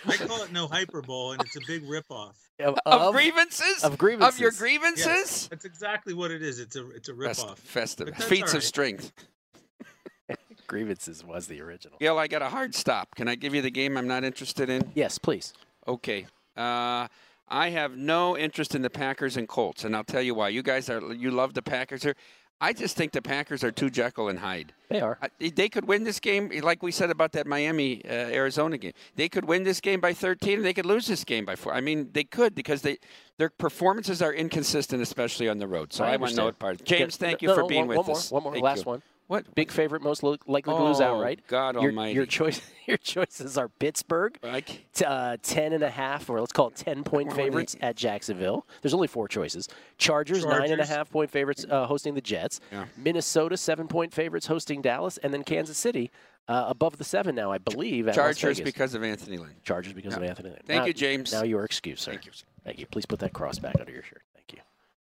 I 0.23 0.27
call 0.27 0.43
it 0.43 0.53
no 0.53 0.67
hyperbole, 0.67 1.35
and 1.35 1.43
it's 1.43 1.57
a 1.57 1.61
big 1.67 1.85
ripoff. 1.85 2.35
Of, 2.59 2.79
of 2.87 3.15
grievances? 3.15 3.85
of 3.85 3.99
grievances. 3.99 4.35
Of 4.35 4.41
your 4.41 4.51
grievances. 4.53 5.07
Yeah, 5.07 5.13
grievances? 5.13 5.49
that's 5.49 5.65
exactly 5.65 6.15
what 6.15 6.31
it 6.31 6.43
is. 6.43 6.59
It's 6.59 6.77
a 6.77 6.89
it's 6.91 7.09
a 7.09 7.15
Fest- 7.15 7.47
ripoff. 7.47 7.59
festive. 7.59 8.17
Feats 8.17 8.53
all 8.53 8.59
of 8.59 8.65
strength. 8.65 9.13
Grievances 10.67 11.23
was 11.25 11.47
the 11.47 11.61
original. 11.61 11.97
Gill, 12.01 12.19
I 12.19 12.27
got 12.27 12.43
a 12.43 12.49
hard 12.49 12.75
stop. 12.75 13.15
Can 13.15 13.29
I 13.29 13.37
give 13.37 13.55
you 13.55 13.63
the 13.63 13.71
game 13.71 13.97
I'm 13.97 14.09
not 14.09 14.25
interested 14.25 14.69
in? 14.69 14.91
Yes, 14.97 15.17
please. 15.17 15.53
Okay. 15.87 16.27
Uh, 16.57 17.07
I 17.49 17.69
have 17.71 17.97
no 17.97 18.37
interest 18.37 18.75
in 18.75 18.83
the 18.83 18.91
Packers 18.91 19.37
and 19.37 19.47
Colts, 19.47 19.85
and 19.85 19.95
I'll 19.95 20.03
tell 20.03 20.23
you 20.23 20.35
why. 20.35 20.49
You 20.49 20.63
guys 20.63 20.91
are 20.91 21.13
you 21.13 21.31
love 21.31 21.55
the 21.55 21.63
Packers 21.63 22.03
here. 22.03 22.17
I 22.61 22.73
just 22.73 22.97
think 22.97 23.13
the 23.13 23.21
Packers 23.21 23.63
are 23.63 23.71
too 23.71 23.91
Jekyll 23.91 24.29
and 24.29 24.39
Hyde. 24.39 24.73
They 24.89 25.01
are. 25.01 25.19
They 25.39 25.69
could 25.69 25.87
win 25.87 26.05
this 26.05 26.19
game, 26.21 26.51
like 26.63 26.83
we 26.83 26.91
said 26.91 27.11
about 27.11 27.33
that 27.33 27.47
Miami 27.47 28.03
uh, 28.05 28.09
Arizona 28.09 28.79
game. 28.79 28.93
They 29.15 29.29
could 29.29 29.45
win 29.45 29.63
this 29.63 29.81
game 29.81 30.01
by 30.01 30.15
13, 30.15 30.59
and 30.59 30.65
they 30.65 30.73
could 30.73 30.87
lose 30.87 31.07
this 31.07 31.23
game 31.23 31.45
by 31.45 31.57
four. 31.57 31.75
I 31.75 31.83
mean, 31.83 32.09
they 32.13 32.25
could 32.25 32.55
because 32.55 32.81
they 32.81 32.99
their 33.37 33.51
performances 33.51 34.23
are 34.23 34.33
inconsistent, 34.33 35.03
especially 35.03 35.49
on 35.49 35.59
the 35.59 35.69
road. 35.69 35.93
So 35.93 36.05
I, 36.05 36.17
want 36.17 36.31
to 36.31 36.37
know 36.37 36.45
what 36.47 36.59
part. 36.59 36.83
James, 36.85 37.17
thank 37.17 37.43
you 37.43 37.49
no, 37.49 37.55
for 37.57 37.67
being 37.67 37.87
one, 37.87 37.99
with 37.99 38.07
one 38.07 38.17
us. 38.17 38.31
More, 38.31 38.41
one 38.41 38.45
more, 38.45 38.53
Thank 38.55 38.65
last 38.65 38.85
you. 38.87 38.93
one. 38.93 39.03
What? 39.29 39.53
Big 39.57 39.73
favorite, 39.73 40.03
most 40.03 40.23
lo- 40.23 40.37
likely 40.47 40.73
to 40.75 40.85
lose 40.85 41.01
Oh, 41.01 41.17
outright. 41.17 41.41
God 41.49 41.75
your, 41.75 41.91
almighty. 41.91 42.13
Your 42.15 42.27
choice. 42.27 42.61
Your 42.87 42.97
choices 42.99 43.59
are 43.59 43.69
Pittsburgh, 43.69 44.39
Like, 44.45 44.87
t- 44.95 45.05
uh, 45.05 45.37
ten 45.43 45.73
and 45.73 45.83
a 45.83 45.91
half, 45.91 46.31
or 46.31 46.39
let's 46.39 46.53
call 46.53 46.69
it 46.69 46.77
ten 46.77 47.03
point 47.03 47.33
favorites 47.33 47.75
they- 47.75 47.85
at 47.85 47.97
Jacksonville. 47.97 48.65
There's 48.83 48.95
only 48.95 49.09
four 49.09 49.27
choices. 49.27 49.69
Chargers, 49.99 50.45
nine 50.45 50.55
and 50.63 50.65
a 50.65 50.77
Chargers. 50.77 50.89
half 50.89 51.11
point 51.11 51.31
favorites 51.33 51.67
uh, 51.69 51.87
hosting 51.87 52.15
the 52.15 52.21
Jets. 52.21 52.61
Yeah. 52.71 52.85
Minnesota 52.97 53.57
seven 53.57 53.89
point 53.89 54.15
favorites 54.15 54.47
hosting 54.47 54.83
Dallas, 54.83 55.19
and 55.19 55.35
then 55.35 55.43
Kansas 55.43 55.77
City 55.77 56.13
uh, 56.47 56.67
above 56.69 56.97
the 56.99 57.03
seven 57.03 57.35
now, 57.35 57.51
I 57.51 57.59
believe. 57.59 58.09
Chargers 58.15 58.61
because 58.61 58.95
of 58.95 59.03
Anthony 59.03 59.37
Lynn. 59.39 59.57
Chargers 59.65 59.93
because 59.93 60.15
of 60.17 60.23
Anthony. 60.23 60.51
Lynn. 60.51 60.61
Thank 60.65 60.83
Now- 60.83 60.87
you, 60.87 60.93
James. 60.93 61.33
Now 61.33 61.43
your 61.43 61.65
excuse, 61.65 62.01
sir. 62.03 62.13
Thank 62.13 62.27
you. 62.27 62.33
sir. 62.33 62.45
Thank 62.63 62.79
you. 62.79 62.87
Please 62.87 63.07
put 63.07 63.19
that 63.19 63.33
cross 63.33 63.59
back 63.59 63.75
under 63.81 63.91
your 63.93 64.05
shirt. 64.05 64.23
Thank 64.37 64.53
you. 64.53 64.61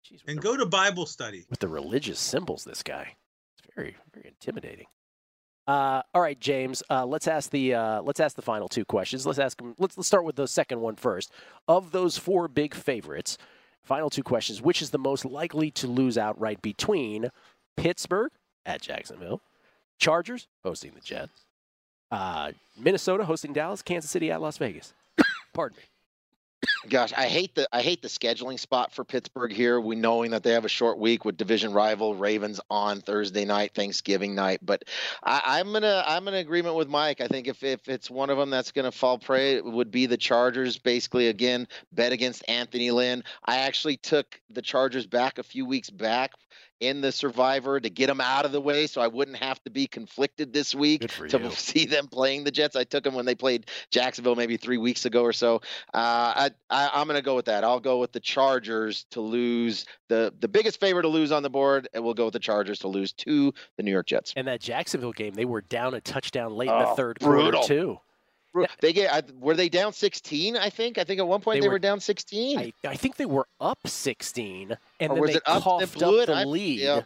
Jeez, 0.06 0.20
And 0.28 0.36
the- 0.36 0.42
go 0.42 0.58
to 0.58 0.66
Bible 0.66 1.06
study. 1.06 1.46
with 1.48 1.60
the 1.60 1.68
religious 1.68 2.18
symbols. 2.20 2.64
This 2.64 2.82
guy, 2.82 3.02
it's 3.02 3.22
very, 3.75 3.97
very 4.14 4.29
intimidating. 4.29 4.87
Uh, 5.66 6.03
all 6.12 6.20
right, 6.20 6.39
James. 6.41 6.83
Uh, 6.91 7.07
let's 7.07 7.29
ask 7.29 7.51
the 7.51 7.75
uh, 7.75 8.03
let's 8.03 8.20
ask 8.20 8.35
the 8.35 8.43
final 8.43 8.68
two 8.68 8.85
questions. 8.85 9.25
Let's 9.25 9.39
ask 9.39 9.57
them. 9.59 9.75
Let's 9.79 9.97
let's 9.97 10.09
start 10.09 10.25
with 10.25 10.37
the 10.37 10.49
second 10.49 10.81
one 10.81 10.97
first. 10.97 11.31
Of 11.68 11.93
those 11.93 12.18
four 12.18 12.49
big 12.49 12.75
favorites, 12.75 13.39
final 13.83 14.11
two 14.11 14.25
questions: 14.25 14.61
Which 14.61 14.83
is 14.83 14.91
the 14.91 14.99
most 14.99 15.25
likely 15.25 15.70
to 15.73 15.87
lose 15.87 16.18
outright 16.18 16.62
between 16.62 17.31
Pittsburgh 17.77 18.33
at 18.66 18.83
Jacksonville, 18.83 19.41
Chargers 19.99 20.49
hosting 20.64 20.93
the 20.95 21.01
Jets, 21.01 21.47
uh, 22.11 22.53
Minnesota 22.77 23.25
hosting 23.25 23.53
Dallas, 23.53 23.83
Kansas 23.83 24.11
City 24.11 24.33
at 24.33 24.41
Las 24.41 24.59
Vegas? 24.59 24.95
Pardon 25.55 25.79
me. 25.79 26.68
Gosh, 26.89 27.12
I 27.16 27.26
hate 27.26 27.55
the 27.55 27.68
I 27.72 27.83
hate 27.83 28.03
the 28.03 28.09
scheduling 28.09 28.59
spot 28.59 28.93
for 28.93 29.05
Pittsburgh 29.05 29.53
here. 29.53 29.80
We 29.80 29.95
knowing 29.95 30.33
that 30.33 30.43
they 30.43 30.53
have 30.53 30.64
a 30.64 30.68
short 30.68 30.99
week 30.99 31.24
with 31.24 31.37
division 31.37 31.72
rival 31.72 32.14
Ravens 32.14 32.61
on 32.70 33.01
Thursday 33.01 33.45
night, 33.45 33.72
Thanksgiving 33.74 34.35
night. 34.35 34.61
But 34.62 34.85
I, 35.22 35.43
I'm 35.45 35.72
gonna 35.72 36.03
I'm 36.07 36.26
in 36.28 36.35
agreement 36.35 36.74
with 36.74 36.89
Mike. 36.89 37.20
I 37.20 37.28
think 37.28 37.47
if 37.47 37.62
if 37.62 37.89
it's 37.89 38.11
one 38.11 38.30
of 38.30 38.39
them 38.39 38.51
that's 38.51 38.72
gonna 38.72 38.93
fall 38.93 39.18
prey, 39.18 39.55
it 39.55 39.64
would 39.64 39.91
be 39.91 40.07
the 40.07 40.16
Chargers. 40.16 40.78
Basically, 40.78 41.28
again, 41.28 41.68
bet 41.93 42.12
against 42.12 42.45
Anthony 42.49 42.91
Lynn. 42.91 43.22
I 43.45 43.59
actually 43.59 43.97
took 43.97 44.41
the 44.51 44.62
Chargers 44.62 45.07
back 45.07 45.39
a 45.39 45.43
few 45.43 45.64
weeks 45.64 45.91
back 45.91 46.33
in 46.83 47.01
the 47.01 47.12
survivor 47.12 47.78
to 47.78 47.89
get 47.89 48.09
them 48.09 48.20
out 48.20 48.45
of 48.45 48.51
the 48.51 48.61
way 48.61 48.89
so 48.89 49.01
I 49.01 49.07
wouldn't 49.07 49.37
have 49.37 49.62
to 49.62 49.70
be 49.70 49.87
conflicted 49.87 50.53
this 50.53 50.74
week 50.74 51.09
to 51.28 51.39
you. 51.39 51.51
see 51.53 51.87
them 51.87 52.09
playing 52.09 52.43
the 52.43 52.51
Jets. 52.51 52.74
I 52.74 52.83
took 52.83 53.05
them 53.05 53.14
when 53.14 53.24
they 53.24 53.37
played 53.37 53.66
Jacksonville 53.93 54.35
maybe 54.35 54.57
three 54.57 54.78
weeks 54.78 55.07
ago 55.07 55.22
or 55.22 55.33
so. 55.33 55.62
Uh, 55.95 56.51
I, 56.51 56.51
I, 56.73 56.91
I'm 56.95 57.07
going 57.07 57.18
to 57.18 57.23
go 57.25 57.37
with 57.37 57.45
that. 57.45 57.62
I'll 57.64 57.79
go 57.81 57.99
with 57.99 58.12
the 58.12 58.20
Chargers 58.20 59.05
to 59.11 59.20
lose 59.20 59.85
the 60.09 60.33
the 60.41 60.49
biggest 60.49 60.81
favorite 60.81 61.03
to 61.03 61.09
lose 61.09 61.31
on 61.31 61.43
the 61.43 61.51
board, 61.51 61.89
and 61.95 62.03
we'll 62.03 62.14
go 62.14 62.25
with 62.25 62.33
the 62.33 62.39
Chargers 62.41 62.79
to 62.81 62.89
lose 62.89 63.12
to 63.12 63.53
the 63.77 63.83
New 63.83 63.91
York 63.93 64.07
Jets. 64.07 64.33
And 64.37 64.47
that 64.49 64.61
Jacksonville 64.61 65.12
game, 65.12 65.35
they 65.35 65.45
were 65.45 65.61
down 65.61 65.95
a 65.95 66.01
touchdown 66.01 66.55
late 66.57 66.68
in 66.70 66.79
the 66.79 66.89
Oh, 66.89 66.95
third 66.95 67.18
brutal. 67.20 67.53
quarter 67.61 67.66
too. 67.68 68.01
They 68.81 68.93
get 68.93 69.11
I, 69.12 69.23
were 69.41 69.55
they 69.55 69.68
down 69.70 69.93
16? 69.95 70.57
I 70.59 70.68
think. 70.68 70.99
I 70.99 71.05
think 71.05 71.20
at 71.20 71.27
one 71.27 71.41
point 71.41 71.57
They 71.57 71.61
they, 71.61 71.68
were- 71.68 71.75
were, 71.75 71.79
down 71.79 72.01
16. 72.01 72.59
I, 72.59 72.73
I 72.87 72.97
think 72.97 73.16
they 73.16 73.25
were 73.25 73.47
up 73.61 73.79
16, 73.87 74.77
and 75.01 75.11
Or 75.11 75.14
then 75.14 75.20
was 75.23 75.31
they 75.31 75.37
it 75.37 75.43
up? 75.47 75.59
They 75.59 75.62
coughed 75.64 75.95
blew 75.95 76.16
up 76.18 76.23
it? 76.25 76.27
the 76.27 76.35
I- 76.35 76.45
lead 76.45 76.81
yeah. 76.81 77.01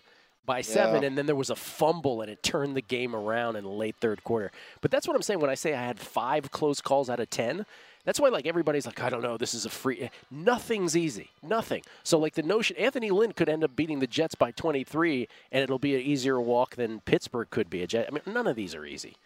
by 0.45 0.61
seven, 0.63 1.03
Yeah. 1.03 1.07
and 1.09 1.17
then 1.19 1.27
there 1.27 1.37
was 1.37 1.51
a 1.51 1.55
fumble, 1.57 2.21
and 2.21 2.31
it 2.31 2.43
turned 2.43 2.77
the 2.77 2.81
game 2.83 3.15
around 3.15 3.55
in 3.55 3.63
the 3.63 3.71
late 3.71 3.95
third 4.01 4.25
quarter. 4.25 4.51
But 4.81 4.91
that's 4.91 5.07
what 5.07 5.15
I'm 5.15 5.23
saying 5.23 5.39
when 5.39 5.51
I 5.51 5.55
say 5.55 5.73
I 5.75 5.83
had 5.85 6.01
five 6.01 6.51
close 6.51 6.81
calls 6.81 7.09
out 7.09 7.21
of 7.21 7.31
ten. 7.31 7.65
That's 8.07 8.21
why 8.21 8.29
like 8.29 8.47
everybody's 8.47 8.87
like, 8.87 9.03
I 9.03 9.11
don't 9.11 9.21
know, 9.21 9.37
this 9.37 9.53
is 9.53 9.67
a 9.67 9.69
free. 9.69 10.09
Nothing's 10.31 10.97
easy, 10.97 11.33
nothing. 11.43 11.83
So 12.05 12.19
like 12.19 12.35
the 12.35 12.43
notion, 12.43 12.77
Anthony 12.77 13.11
Lynn 13.11 13.33
could 13.33 13.49
end 13.49 13.65
up 13.65 13.75
beating 13.75 13.99
the 13.99 14.07
Jets 14.07 14.37
by 14.37 14.53
23, 14.53 15.29
and 15.51 15.63
it'll 15.63 15.81
be 15.81 15.97
an 15.97 16.01
easier 16.01 16.41
walk 16.41 16.77
than 16.77 17.01
Pittsburgh 17.01 17.51
could 17.51 17.69
be. 17.69 17.83
A 17.83 17.87
Jet. 17.87 18.07
I 18.09 18.15
mean, 18.15 18.23
none 18.33 18.47
of 18.47 18.55
these 18.55 18.77
are 18.77 18.87
easy. 18.87 19.17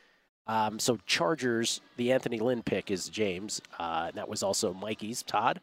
Um, 0.47 0.79
so 0.79 0.99
Chargers, 1.07 1.83
the 1.99 2.11
Anthony 2.11 2.41
Lynn 2.41 2.63
pick 2.63 2.91
is 2.91 3.11
James. 3.11 3.61
Uh, 3.79 4.11
that 4.13 4.29
was 4.29 4.43
also 4.43 4.73
Mikey's. 4.73 5.23
Todd. 5.23 5.61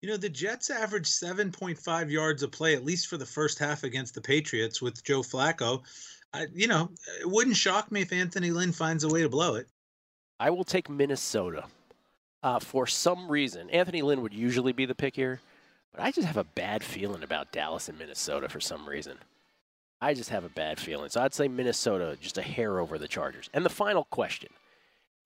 You 0.00 0.08
know, 0.08 0.16
the 0.16 0.30
Jets 0.30 0.70
averaged 0.70 1.06
7.5 1.06 2.10
yards 2.10 2.42
a 2.42 2.48
play, 2.48 2.74
at 2.74 2.84
least 2.84 3.08
for 3.08 3.18
the 3.18 3.26
first 3.26 3.58
half 3.58 3.84
against 3.84 4.14
the 4.14 4.20
Patriots 4.22 4.80
with 4.80 5.04
Joe 5.04 5.20
Flacco. 5.20 5.82
I, 6.32 6.46
you 6.54 6.68
know, 6.68 6.90
it 7.20 7.28
wouldn't 7.28 7.56
shock 7.56 7.92
me 7.92 8.00
if 8.00 8.12
Anthony 8.12 8.50
Lynn 8.50 8.72
finds 8.72 9.04
a 9.04 9.08
way 9.08 9.22
to 9.22 9.28
blow 9.28 9.56
it. 9.56 9.68
I 10.38 10.50
will 10.50 10.64
take 10.64 10.88
Minnesota. 10.88 11.64
Uh, 12.42 12.58
for 12.58 12.86
some 12.86 13.28
reason, 13.28 13.70
Anthony 13.70 14.02
Lynn 14.02 14.22
would 14.22 14.34
usually 14.34 14.72
be 14.72 14.84
the 14.84 14.94
pick 14.94 15.16
here, 15.16 15.40
but 15.92 16.02
I 16.02 16.12
just 16.12 16.26
have 16.26 16.36
a 16.36 16.44
bad 16.44 16.84
feeling 16.84 17.22
about 17.22 17.52
Dallas 17.52 17.88
and 17.88 17.98
Minnesota 17.98 18.48
for 18.48 18.60
some 18.60 18.88
reason. 18.88 19.16
I 20.00 20.12
just 20.14 20.30
have 20.30 20.44
a 20.44 20.50
bad 20.50 20.78
feeling. 20.78 21.08
So 21.08 21.22
I'd 21.22 21.34
say 21.34 21.48
Minnesota 21.48 22.18
just 22.20 22.38
a 22.38 22.42
hair 22.42 22.78
over 22.78 22.98
the 22.98 23.08
Chargers. 23.08 23.48
And 23.54 23.64
the 23.64 23.70
final 23.70 24.04
question. 24.04 24.50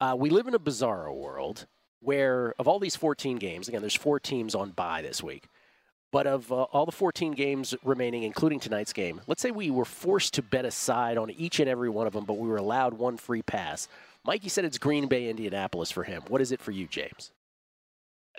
Uh, 0.01 0.15
we 0.17 0.31
live 0.31 0.47
in 0.47 0.55
a 0.55 0.61
bizarro 0.61 1.15
world 1.15 1.67
where, 2.01 2.55
of 2.59 2.69
all 2.69 2.79
these 2.79 2.97
14 2.97 3.37
games, 3.37 3.69
again, 3.69 3.83
there's 3.83 3.95
four 3.95 4.21
teams 4.21 4.55
on 4.55 4.71
bye 4.71 5.03
this 5.03 5.23
week. 5.23 5.45
But 6.13 6.27
of 6.27 6.51
uh, 6.51 6.63
all 6.63 6.87
the 6.87 6.93
14 6.93 7.33
games 7.33 7.75
remaining, 7.85 8.23
including 8.23 8.59
tonight's 8.59 8.93
game, 8.93 9.21
let's 9.27 9.43
say 9.43 9.51
we 9.51 9.71
were 9.71 9.85
forced 9.85 10.35
to 10.35 10.43
bet 10.43 10.65
aside 10.65 11.19
on 11.19 11.31
each 11.31 11.61
and 11.61 11.69
every 11.69 11.89
one 11.89 12.07
of 12.07 12.13
them, 12.13 12.25
but 12.25 12.39
we 12.39 12.49
were 12.49 12.57
allowed 12.57 12.95
one 12.95 13.17
free 13.17 13.43
pass. 13.43 13.89
Mikey 14.27 14.51
said 14.51 14.67
it's 14.67 14.77
Green 14.77 15.09
Bay, 15.09 15.31
Indianapolis 15.31 15.91
for 15.91 16.05
him. 16.05 16.23
What 16.29 16.43
is 16.43 16.53
it 16.53 16.61
for 16.61 16.73
you, 16.73 16.87
James? 16.87 17.33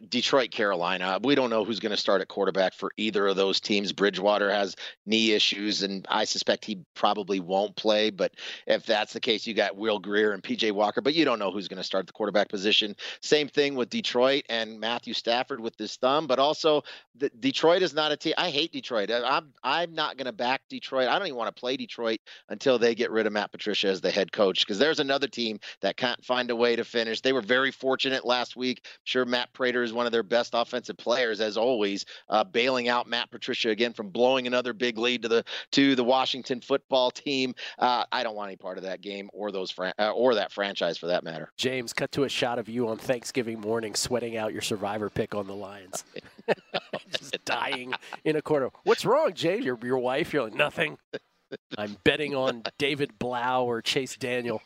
Detroit, 0.09 0.51
Carolina. 0.51 1.19
We 1.21 1.35
don't 1.35 1.49
know 1.49 1.63
who's 1.63 1.79
going 1.79 1.91
to 1.91 1.97
start 1.97 2.21
at 2.21 2.27
quarterback 2.27 2.73
for 2.73 2.91
either 2.97 3.27
of 3.27 3.35
those 3.35 3.59
teams. 3.59 3.91
Bridgewater 3.91 4.49
has 4.49 4.75
knee 5.05 5.31
issues, 5.33 5.83
and 5.83 6.05
I 6.09 6.23
suspect 6.25 6.65
he 6.65 6.79
probably 6.95 7.39
won't 7.39 7.75
play. 7.75 8.09
But 8.09 8.33
if 8.65 8.85
that's 8.85 9.13
the 9.13 9.19
case, 9.19 9.45
you 9.45 9.53
got 9.53 9.75
Will 9.75 9.99
Grier 9.99 10.31
and 10.31 10.41
PJ 10.41 10.71
Walker, 10.71 11.01
but 11.01 11.13
you 11.13 11.25
don't 11.25 11.39
know 11.39 11.51
who's 11.51 11.67
going 11.67 11.77
to 11.77 11.83
start 11.83 12.07
the 12.07 12.13
quarterback 12.13 12.49
position. 12.49 12.95
Same 13.21 13.47
thing 13.47 13.75
with 13.75 13.89
Detroit 13.89 14.43
and 14.49 14.79
Matthew 14.79 15.13
Stafford 15.13 15.59
with 15.59 15.77
his 15.77 15.95
thumb, 15.97 16.25
but 16.25 16.39
also 16.39 16.83
the, 17.15 17.29
Detroit 17.39 17.81
is 17.81 17.93
not 17.93 18.11
a 18.11 18.17
team. 18.17 18.33
I 18.37 18.49
hate 18.49 18.71
Detroit. 18.71 19.11
I- 19.11 19.21
I'm 19.37 19.53
I'm 19.63 19.93
not 19.93 20.17
going 20.17 20.25
to 20.25 20.31
back 20.31 20.61
Detroit. 20.69 21.07
I 21.07 21.17
don't 21.19 21.27
even 21.27 21.37
want 21.37 21.53
to 21.55 21.59
play 21.59 21.77
Detroit 21.77 22.19
until 22.49 22.79
they 22.79 22.95
get 22.95 23.11
rid 23.11 23.27
of 23.27 23.33
Matt 23.33 23.51
Patricia 23.51 23.87
as 23.87 24.01
the 24.01 24.11
head 24.11 24.31
coach 24.31 24.65
because 24.65 24.79
there's 24.79 24.99
another 24.99 25.27
team 25.27 25.59
that 25.81 25.97
can't 25.97 26.23
find 26.23 26.49
a 26.49 26.55
way 26.55 26.75
to 26.75 26.83
finish. 26.83 27.21
They 27.21 27.33
were 27.33 27.41
very 27.41 27.71
fortunate 27.71 28.25
last 28.25 28.55
week. 28.55 28.81
I'm 28.85 28.89
sure 29.03 29.25
Matt 29.25 29.53
Prater 29.53 29.80
is 29.83 29.93
one 29.93 30.05
of 30.05 30.11
their 30.11 30.23
best 30.23 30.51
offensive 30.53 30.97
players 30.97 31.41
as 31.41 31.57
always, 31.57 32.05
uh, 32.29 32.43
bailing 32.43 32.89
out 32.89 33.07
Matt 33.07 33.31
Patricia 33.31 33.69
again 33.69 33.93
from 33.93 34.09
blowing 34.09 34.47
another 34.47 34.73
big 34.73 34.97
lead 34.97 35.21
to 35.23 35.27
the 35.27 35.43
to 35.71 35.95
the 35.95 36.03
Washington 36.03 36.61
football 36.61 37.11
team. 37.11 37.53
Uh, 37.79 38.05
I 38.11 38.23
don't 38.23 38.35
want 38.35 38.49
any 38.49 38.57
part 38.57 38.77
of 38.77 38.83
that 38.83 39.01
game 39.01 39.29
or 39.33 39.51
those 39.51 39.71
fran- 39.71 39.93
uh, 39.99 40.11
or 40.11 40.35
that 40.35 40.51
franchise 40.51 40.97
for 40.97 41.07
that 41.07 41.23
matter. 41.23 41.51
James, 41.57 41.93
cut 41.93 42.11
to 42.13 42.23
a 42.23 42.29
shot 42.29 42.59
of 42.59 42.69
you 42.69 42.87
on 42.87 42.97
Thanksgiving 42.97 43.59
morning 43.59 43.95
sweating 43.95 44.37
out 44.37 44.53
your 44.53 44.61
survivor 44.61 45.09
pick 45.09 45.35
on 45.35 45.47
the 45.47 45.55
Lions. 45.55 46.03
Just 47.17 47.43
dying 47.45 47.93
in 48.23 48.35
a 48.35 48.41
corner. 48.41 48.69
What's 48.83 49.05
wrong, 49.05 49.33
James? 49.33 49.65
Your, 49.65 49.77
your 49.83 49.97
wife? 49.97 50.33
You're 50.33 50.43
like, 50.43 50.53
nothing. 50.53 50.97
I'm 51.77 51.97
betting 52.03 52.35
on 52.35 52.63
David 52.77 53.19
Blough 53.19 53.65
or 53.65 53.81
Chase 53.81 54.15
Daniel 54.15 54.61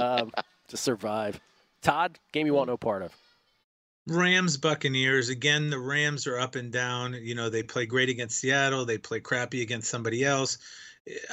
um, 0.00 0.32
to 0.68 0.76
survive. 0.76 1.38
Todd, 1.82 2.18
game 2.32 2.46
you 2.46 2.54
want 2.54 2.68
no 2.68 2.76
part 2.76 3.02
of. 3.02 3.12
Rams 4.10 4.56
Buccaneers 4.56 5.28
again. 5.28 5.70
The 5.70 5.78
Rams 5.78 6.26
are 6.26 6.38
up 6.38 6.56
and 6.56 6.72
down. 6.72 7.14
You 7.14 7.34
know 7.34 7.48
they 7.48 7.62
play 7.62 7.86
great 7.86 8.08
against 8.08 8.38
Seattle. 8.38 8.84
They 8.84 8.98
play 8.98 9.20
crappy 9.20 9.62
against 9.62 9.88
somebody 9.88 10.24
else. 10.24 10.58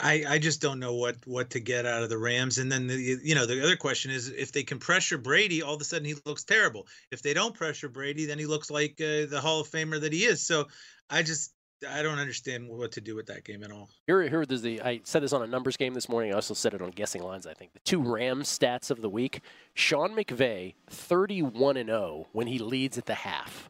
I 0.01 0.23
I 0.28 0.38
just 0.38 0.61
don't 0.61 0.80
know 0.80 0.93
what 0.93 1.15
what 1.25 1.49
to 1.51 1.59
get 1.59 1.88
out 1.88 2.03
of 2.03 2.09
the 2.09 2.19
Rams. 2.19 2.59
And 2.59 2.71
then 2.71 2.86
the 2.86 2.95
you 2.95 3.34
know 3.34 3.47
the 3.47 3.63
other 3.63 3.75
question 3.75 4.11
is 4.11 4.30
if 4.30 4.51
they 4.51 4.63
can 4.63 4.78
pressure 4.78 5.17
Brady, 5.17 5.63
all 5.63 5.73
of 5.73 5.82
a 5.82 5.86
sudden 5.86 6.05
he 6.05 6.15
looks 6.25 6.43
terrible. 6.43 6.88
If 7.11 7.23
they 7.23 7.34
don't 7.34 7.55
pressure 7.55 7.89
Brady, 7.89 8.28
then 8.28 8.38
he 8.38 8.45
looks 8.45 8.69
like 8.69 9.01
uh, 9.01 9.25
the 9.25 9.41
Hall 9.41 9.59
of 9.59 9.67
Famer 9.67 9.99
that 9.99 10.13
he 10.13 10.23
is. 10.23 10.45
So 10.45 10.67
I 11.09 11.23
just 11.23 11.53
I 11.88 12.01
don't 12.01 12.17
understand 12.17 12.67
what 12.67 12.91
to 12.93 13.01
do 13.01 13.15
with 13.15 13.28
that 13.28 13.43
game 13.43 13.63
at 13.63 13.71
all. 13.71 13.89
Here, 14.07 14.28
here 14.28 14.43
is 14.49 14.61
the. 14.61 14.82
I 14.82 15.01
said 15.03 15.21
this 15.21 15.34
on 15.34 15.43
a 15.43 15.47
numbers 15.47 15.78
game 15.78 15.93
this 15.93 16.09
morning. 16.09 16.32
I 16.32 16.36
also 16.36 16.53
said 16.53 16.73
it 16.73 16.82
on 16.82 16.91
guessing 16.91 17.21
lines. 17.21 17.45
I 17.45 17.53
think 17.53 17.73
the 17.73 17.80
two 17.80 18.01
Rams 18.01 18.47
stats 18.47 18.89
of 18.89 19.01
the 19.01 19.09
week: 19.09 19.41
Sean 19.73 20.15
McVay, 20.15 20.73
thirty-one 20.89 21.78
and 21.78 21.89
zero 21.89 22.28
when 22.32 22.47
he 22.47 22.57
leads 22.57 22.97
at 22.97 23.05
the 23.05 23.13
half. 23.13 23.69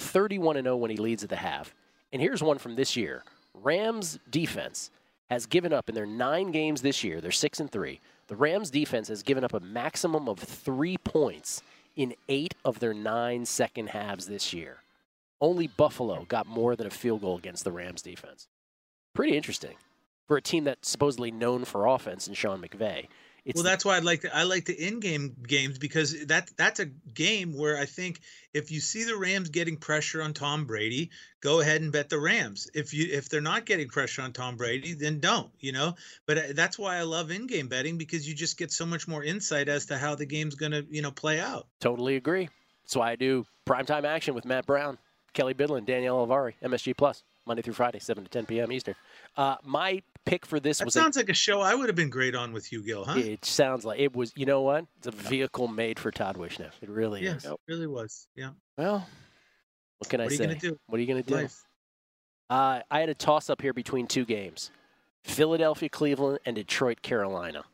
Thirty-one 0.00 0.56
and 0.56 0.66
zero 0.66 0.76
when 0.76 0.90
he 0.90 0.96
leads 0.96 1.22
at 1.22 1.30
the 1.30 1.36
half. 1.36 1.74
And 2.12 2.20
here's 2.20 2.42
one 2.42 2.58
from 2.58 2.74
this 2.74 2.96
year: 2.96 3.22
Rams 3.54 4.18
defense 4.28 4.90
has 5.30 5.46
given 5.46 5.72
up 5.72 5.88
in 5.88 5.94
their 5.94 6.06
nine 6.06 6.50
games 6.50 6.82
this 6.82 7.04
year. 7.04 7.20
They're 7.20 7.30
six 7.30 7.60
and 7.60 7.70
three. 7.70 8.00
The 8.26 8.36
Rams 8.36 8.70
defense 8.70 9.08
has 9.08 9.22
given 9.22 9.44
up 9.44 9.54
a 9.54 9.60
maximum 9.60 10.28
of 10.28 10.38
three 10.38 10.98
points 10.98 11.62
in 11.94 12.14
eight 12.28 12.54
of 12.64 12.78
their 12.80 12.94
nine 12.94 13.44
second 13.44 13.90
halves 13.90 14.26
this 14.26 14.52
year. 14.52 14.78
Only 15.40 15.66
Buffalo 15.68 16.24
got 16.28 16.46
more 16.46 16.74
than 16.76 16.86
a 16.86 16.90
field 16.90 17.22
goal 17.22 17.36
against 17.36 17.64
the 17.64 17.72
Rams 17.72 18.02
defense. 18.02 18.48
Pretty 19.14 19.36
interesting 19.36 19.76
for 20.26 20.36
a 20.36 20.42
team 20.42 20.64
that's 20.64 20.88
supposedly 20.88 21.30
known 21.30 21.64
for 21.64 21.86
offense 21.86 22.26
and 22.26 22.36
Sean 22.36 22.60
McVay. 22.60 23.06
It's 23.44 23.56
well, 23.56 23.64
that's 23.64 23.82
why 23.82 23.96
I 23.96 24.00
like 24.00 24.20
the, 24.20 24.36
I 24.36 24.42
like 24.42 24.66
the 24.66 24.74
in-game 24.74 25.34
games 25.46 25.78
because 25.78 26.26
that 26.26 26.50
that's 26.58 26.80
a 26.80 26.84
game 26.84 27.56
where 27.56 27.78
I 27.78 27.86
think 27.86 28.20
if 28.52 28.70
you 28.70 28.78
see 28.78 29.04
the 29.04 29.16
Rams 29.16 29.48
getting 29.48 29.78
pressure 29.78 30.20
on 30.20 30.34
Tom 30.34 30.66
Brady, 30.66 31.10
go 31.40 31.60
ahead 31.60 31.80
and 31.80 31.90
bet 31.90 32.10
the 32.10 32.18
Rams. 32.18 32.68
If 32.74 32.92
you 32.92 33.08
if 33.10 33.30
they're 33.30 33.40
not 33.40 33.64
getting 33.64 33.88
pressure 33.88 34.20
on 34.20 34.34
Tom 34.34 34.56
Brady, 34.56 34.92
then 34.92 35.20
don't. 35.20 35.50
You 35.60 35.72
know, 35.72 35.94
but 36.26 36.36
uh, 36.36 36.42
that's 36.50 36.78
why 36.78 36.96
I 36.96 37.02
love 37.02 37.30
in-game 37.30 37.68
betting 37.68 37.96
because 37.96 38.28
you 38.28 38.34
just 38.34 38.58
get 38.58 38.70
so 38.70 38.84
much 38.84 39.08
more 39.08 39.24
insight 39.24 39.70
as 39.70 39.86
to 39.86 39.96
how 39.96 40.14
the 40.14 40.26
game's 40.26 40.56
gonna 40.56 40.82
you 40.90 41.00
know 41.00 41.10
play 41.12 41.40
out. 41.40 41.68
Totally 41.80 42.16
agree. 42.16 42.50
That's 42.84 42.96
why 42.96 43.12
I 43.12 43.16
do 43.16 43.46
primetime 43.66 44.04
action 44.04 44.34
with 44.34 44.44
Matt 44.44 44.66
Brown, 44.66 44.98
Kelly 45.34 45.54
Bidlin, 45.54 45.84
Danielle 45.84 46.26
Alvari, 46.26 46.54
MSG 46.62 46.96
Plus, 46.96 47.22
Monday 47.46 47.62
through 47.62 47.74
Friday, 47.74 47.98
7 47.98 48.24
to 48.24 48.30
10 48.30 48.46
p.m. 48.46 48.72
Eastern. 48.72 48.94
Uh, 49.36 49.56
my 49.64 50.02
pick 50.24 50.44
for 50.44 50.60
this 50.60 50.78
That 50.78 50.86
was 50.86 50.94
sounds 50.94 51.16
like 51.16 51.28
a 51.28 51.34
show 51.34 51.60
I 51.60 51.74
would 51.74 51.88
have 51.88 51.96
been 51.96 52.10
great 52.10 52.34
on 52.34 52.52
with 52.52 52.72
you, 52.72 52.82
Gill, 52.82 53.04
huh? 53.04 53.18
It 53.18 53.44
sounds 53.44 53.84
like 53.84 53.98
it 54.00 54.14
was. 54.14 54.32
You 54.36 54.46
know 54.46 54.62
what? 54.62 54.86
It's 54.98 55.06
a 55.06 55.10
vehicle 55.10 55.68
made 55.68 55.98
for 55.98 56.10
Todd 56.10 56.36
Wishnev. 56.36 56.72
It 56.82 56.88
really 56.88 57.22
Yes, 57.22 57.44
is. 57.44 57.50
it 57.52 57.58
really 57.68 57.86
was. 57.86 58.26
Yeah. 58.34 58.50
Well, 58.76 59.06
what 59.98 60.08
can 60.10 60.20
I 60.20 60.24
What 60.24 60.30
are 60.30 60.32
you 60.34 60.38
say? 60.38 60.46
gonna 60.46 60.58
do? 60.58 60.78
What 60.86 60.98
are 60.98 61.00
you 61.00 61.06
going 61.06 61.22
to 61.22 61.28
do? 61.28 61.34
Life. 61.34 61.64
Uh, 62.50 62.80
I 62.90 63.00
had 63.00 63.08
a 63.08 63.14
toss 63.14 63.50
up 63.50 63.60
here 63.60 63.72
between 63.74 64.06
two 64.06 64.24
games 64.24 64.70
Philadelphia, 65.24 65.88
Cleveland, 65.88 66.38
and 66.46 66.56
Detroit, 66.56 67.02
Carolina. 67.02 67.64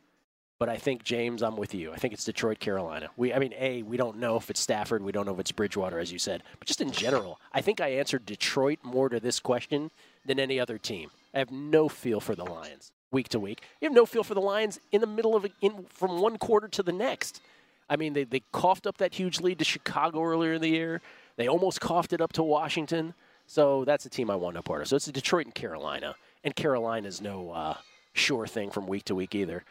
But 0.64 0.72
I 0.72 0.78
think, 0.78 1.04
James, 1.04 1.42
I'm 1.42 1.56
with 1.56 1.74
you. 1.74 1.92
I 1.92 1.96
think 1.96 2.14
it's 2.14 2.24
Detroit, 2.24 2.58
Carolina. 2.58 3.10
We, 3.18 3.34
I 3.34 3.38
mean, 3.38 3.52
A, 3.58 3.82
we 3.82 3.98
don't 3.98 4.16
know 4.16 4.36
if 4.36 4.48
it's 4.48 4.60
Stafford. 4.60 5.02
We 5.02 5.12
don't 5.12 5.26
know 5.26 5.34
if 5.34 5.38
it's 5.38 5.52
Bridgewater, 5.52 5.98
as 5.98 6.10
you 6.10 6.18
said. 6.18 6.42
But 6.58 6.66
just 6.66 6.80
in 6.80 6.90
general, 6.90 7.38
I 7.52 7.60
think 7.60 7.82
I 7.82 7.88
answered 7.88 8.24
Detroit 8.24 8.78
more 8.82 9.10
to 9.10 9.20
this 9.20 9.40
question 9.40 9.90
than 10.24 10.40
any 10.40 10.58
other 10.58 10.78
team. 10.78 11.10
I 11.34 11.40
have 11.40 11.50
no 11.50 11.90
feel 11.90 12.18
for 12.18 12.34
the 12.34 12.46
Lions 12.46 12.92
week 13.10 13.28
to 13.28 13.38
week. 13.38 13.60
You 13.82 13.88
have 13.88 13.94
no 13.94 14.06
feel 14.06 14.24
for 14.24 14.32
the 14.32 14.40
Lions 14.40 14.80
in 14.90 15.02
the 15.02 15.06
middle 15.06 15.36
of 15.36 15.46
in 15.60 15.84
from 15.90 16.22
one 16.22 16.38
quarter 16.38 16.68
to 16.68 16.82
the 16.82 16.92
next. 16.92 17.42
I 17.90 17.96
mean, 17.96 18.14
they, 18.14 18.24
they 18.24 18.40
coughed 18.50 18.86
up 18.86 18.96
that 18.96 19.12
huge 19.12 19.40
lead 19.40 19.58
to 19.58 19.66
Chicago 19.66 20.22
earlier 20.22 20.54
in 20.54 20.62
the 20.62 20.70
year. 20.70 21.02
They 21.36 21.46
almost 21.46 21.82
coughed 21.82 22.14
it 22.14 22.22
up 22.22 22.32
to 22.32 22.42
Washington. 22.42 23.12
So 23.46 23.84
that's 23.84 24.06
a 24.06 24.08
team 24.08 24.30
I 24.30 24.36
want 24.36 24.54
no 24.54 24.62
part 24.62 24.80
of. 24.80 24.88
So 24.88 24.96
it's 24.96 25.04
Detroit 25.04 25.44
and 25.44 25.54
Carolina. 25.54 26.14
And 26.42 26.56
Carolina's 26.56 27.20
no 27.20 27.50
uh, 27.50 27.76
sure 28.14 28.46
thing 28.46 28.70
from 28.70 28.86
week 28.86 29.04
to 29.04 29.14
week 29.14 29.34
either. 29.34 29.62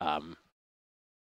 Um, 0.00 0.36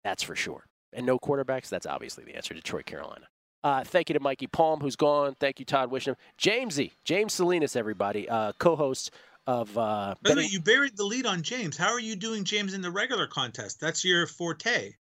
that's 0.03 0.23
for 0.23 0.35
sure. 0.35 0.65
And 0.91 1.05
no 1.05 1.17
quarterbacks, 1.17 1.69
that's 1.69 1.85
obviously 1.85 2.23
the 2.23 2.35
answer 2.35 2.53
Detroit, 2.53 2.85
Carolina. 2.85 3.27
Uh, 3.63 3.83
thank 3.83 4.09
you 4.09 4.13
to 4.13 4.19
Mikey 4.19 4.47
Palm, 4.47 4.81
who's 4.81 4.95
gone. 4.95 5.35
Thank 5.39 5.59
you, 5.59 5.65
Todd 5.65 5.89
Wisham. 5.89 6.15
Jamesy, 6.37 6.91
James 7.05 7.33
Salinas, 7.33 7.75
everybody, 7.75 8.27
uh, 8.27 8.51
co 8.59 8.75
host 8.75 9.11
of. 9.47 9.75
Uh, 9.77 10.15
By 10.21 10.35
the 10.35 10.47
you 10.47 10.59
buried 10.59 10.97
the 10.97 11.05
lead 11.05 11.25
on 11.25 11.43
James. 11.43 11.77
How 11.77 11.89
are 11.93 11.99
you 11.99 12.15
doing, 12.15 12.43
James, 12.43 12.73
in 12.73 12.81
the 12.81 12.91
regular 12.91 13.25
contest? 13.25 13.79
That's 13.79 14.03
your 14.03 14.27
forte. 14.27 14.93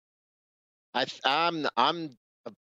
I 0.94 1.04
th- 1.04 1.20
I'm 1.24 1.66
I'm 1.76 2.16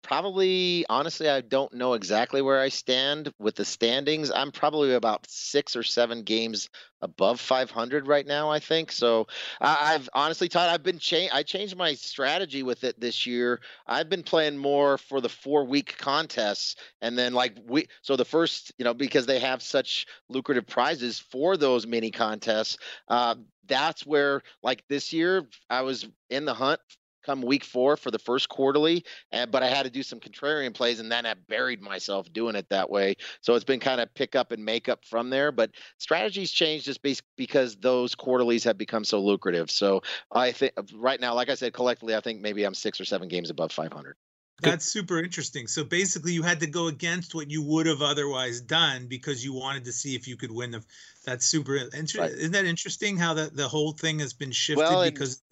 probably 0.01 0.86
honestly 0.89 1.30
I 1.30 1.41
don't 1.41 1.73
know 1.73 1.93
exactly 1.93 2.41
where 2.41 2.59
I 2.59 2.69
stand 2.69 3.32
with 3.39 3.55
the 3.55 3.65
standings. 3.65 4.32
I'm 4.32 4.51
probably 4.51 4.93
about 4.93 5.25
six 5.30 5.75
or 5.75 5.84
seven 5.84 6.23
games 6.23 6.69
above 7.01 7.39
500 7.39 8.07
right 8.07 8.25
now. 8.25 8.49
I 8.49 8.59
think 8.59 8.91
so. 8.91 9.28
I, 9.61 9.93
I've 9.93 10.09
honestly, 10.13 10.49
Todd, 10.49 10.69
I've 10.69 10.84
been 10.84 10.99
cha- 10.99 11.30
I 11.32 11.43
changed 11.43 11.75
my 11.75 11.93
strategy 11.93 12.63
with 12.63 12.84
it 12.84 12.99
this 12.99 13.25
year. 13.25 13.61
I've 13.86 14.09
been 14.09 14.23
playing 14.23 14.57
more 14.57 14.97
for 14.97 15.21
the 15.21 15.30
four 15.30 15.63
week 15.65 15.95
contests, 15.97 16.75
and 17.01 17.17
then 17.17 17.34
like 17.34 17.57
we 17.67 17.88
so 18.01 18.15
the 18.15 18.25
first 18.25 18.71
you 18.78 18.86
know 18.86 18.93
because 18.93 19.25
they 19.25 19.39
have 19.39 19.61
such 19.61 20.07
lucrative 20.30 20.65
prizes 20.65 21.19
for 21.19 21.57
those 21.57 21.86
mini 21.86 22.11
contests. 22.11 22.78
Uh, 23.07 23.36
that's 23.67 24.05
where 24.05 24.41
like 24.63 24.84
this 24.88 25.13
year 25.13 25.47
I 25.69 25.82
was 25.82 26.07
in 26.30 26.45
the 26.45 26.53
hunt 26.53 26.80
come 27.28 27.41
week 27.41 27.65
four 27.65 27.97
for 27.97 28.09
the 28.09 28.17
first 28.17 28.47
quarterly, 28.47 29.03
and, 29.32 29.51
but 29.51 29.61
I 29.61 29.67
had 29.67 29.84
to 29.84 29.89
do 29.89 30.01
some 30.01 30.19
contrarian 30.19 30.73
plays, 30.73 31.01
and 31.01 31.11
then 31.11 31.25
I 31.25 31.34
buried 31.34 31.82
myself 31.82 32.32
doing 32.32 32.55
it 32.55 32.69
that 32.69 32.89
way. 32.89 33.15
So 33.41 33.53
it's 33.53 33.65
been 33.65 33.82
kind 33.82 33.99
of 33.99 34.13
pick 34.13 34.36
up 34.36 34.53
and 34.53 34.63
make 34.63 34.88
up 34.88 35.03
from 35.03 35.30
there. 35.30 35.51
But 35.51 35.71
strategies 35.97 36.51
changed 36.51 36.86
just 36.86 37.01
because 37.36 37.75
those 37.75 38.15
quarterlies 38.15 38.63
have 38.63 38.78
become 38.78 39.03
so 39.03 39.19
lucrative. 39.19 39.69
So 39.69 40.01
I 40.32 40.53
think 40.53 40.71
right 40.95 41.19
now, 41.19 41.36
like 41.36 41.49
I 41.49 41.55
said, 41.55 41.73
collectively, 41.73 42.15
I 42.15 42.21
think 42.21 42.39
maybe 42.39 42.63
I'm 42.63 42.73
six 42.73 43.01
or 43.01 43.05
seven 43.05 43.28
games 43.28 43.49
above 43.49 43.73
500. 43.73 44.15
That's 44.59 44.86
super 44.86 45.19
interesting. 45.19 45.67
So 45.67 45.84
basically, 45.84 46.32
you 46.32 46.41
had 46.41 46.61
to 46.61 46.67
go 46.67 46.88
against 46.88 47.36
what 47.36 47.51
you 47.51 47.61
would 47.61 47.86
have 47.86 48.01
otherwise 48.01 48.59
done 48.59 49.05
because 49.05 49.45
you 49.45 49.53
wanted 49.53 49.86
to 49.86 49.91
see 49.91 50.15
if 50.15 50.28
you 50.28 50.36
could 50.36 50.51
win. 50.51 50.71
The, 50.71 50.84
that's 51.25 51.45
super. 51.45 51.75
interesting. 51.75 52.21
right. 52.21 52.32
Isn't 52.32 52.53
that 52.53 52.65
interesting? 52.65 53.17
How 53.17 53.36
that 53.36 53.55
the 53.55 53.67
whole 53.67 53.91
thing 53.91 54.17
has 54.17 54.34
been 54.34 54.51
shifted 54.51 54.82
well, 54.82 55.03
because. 55.03 55.43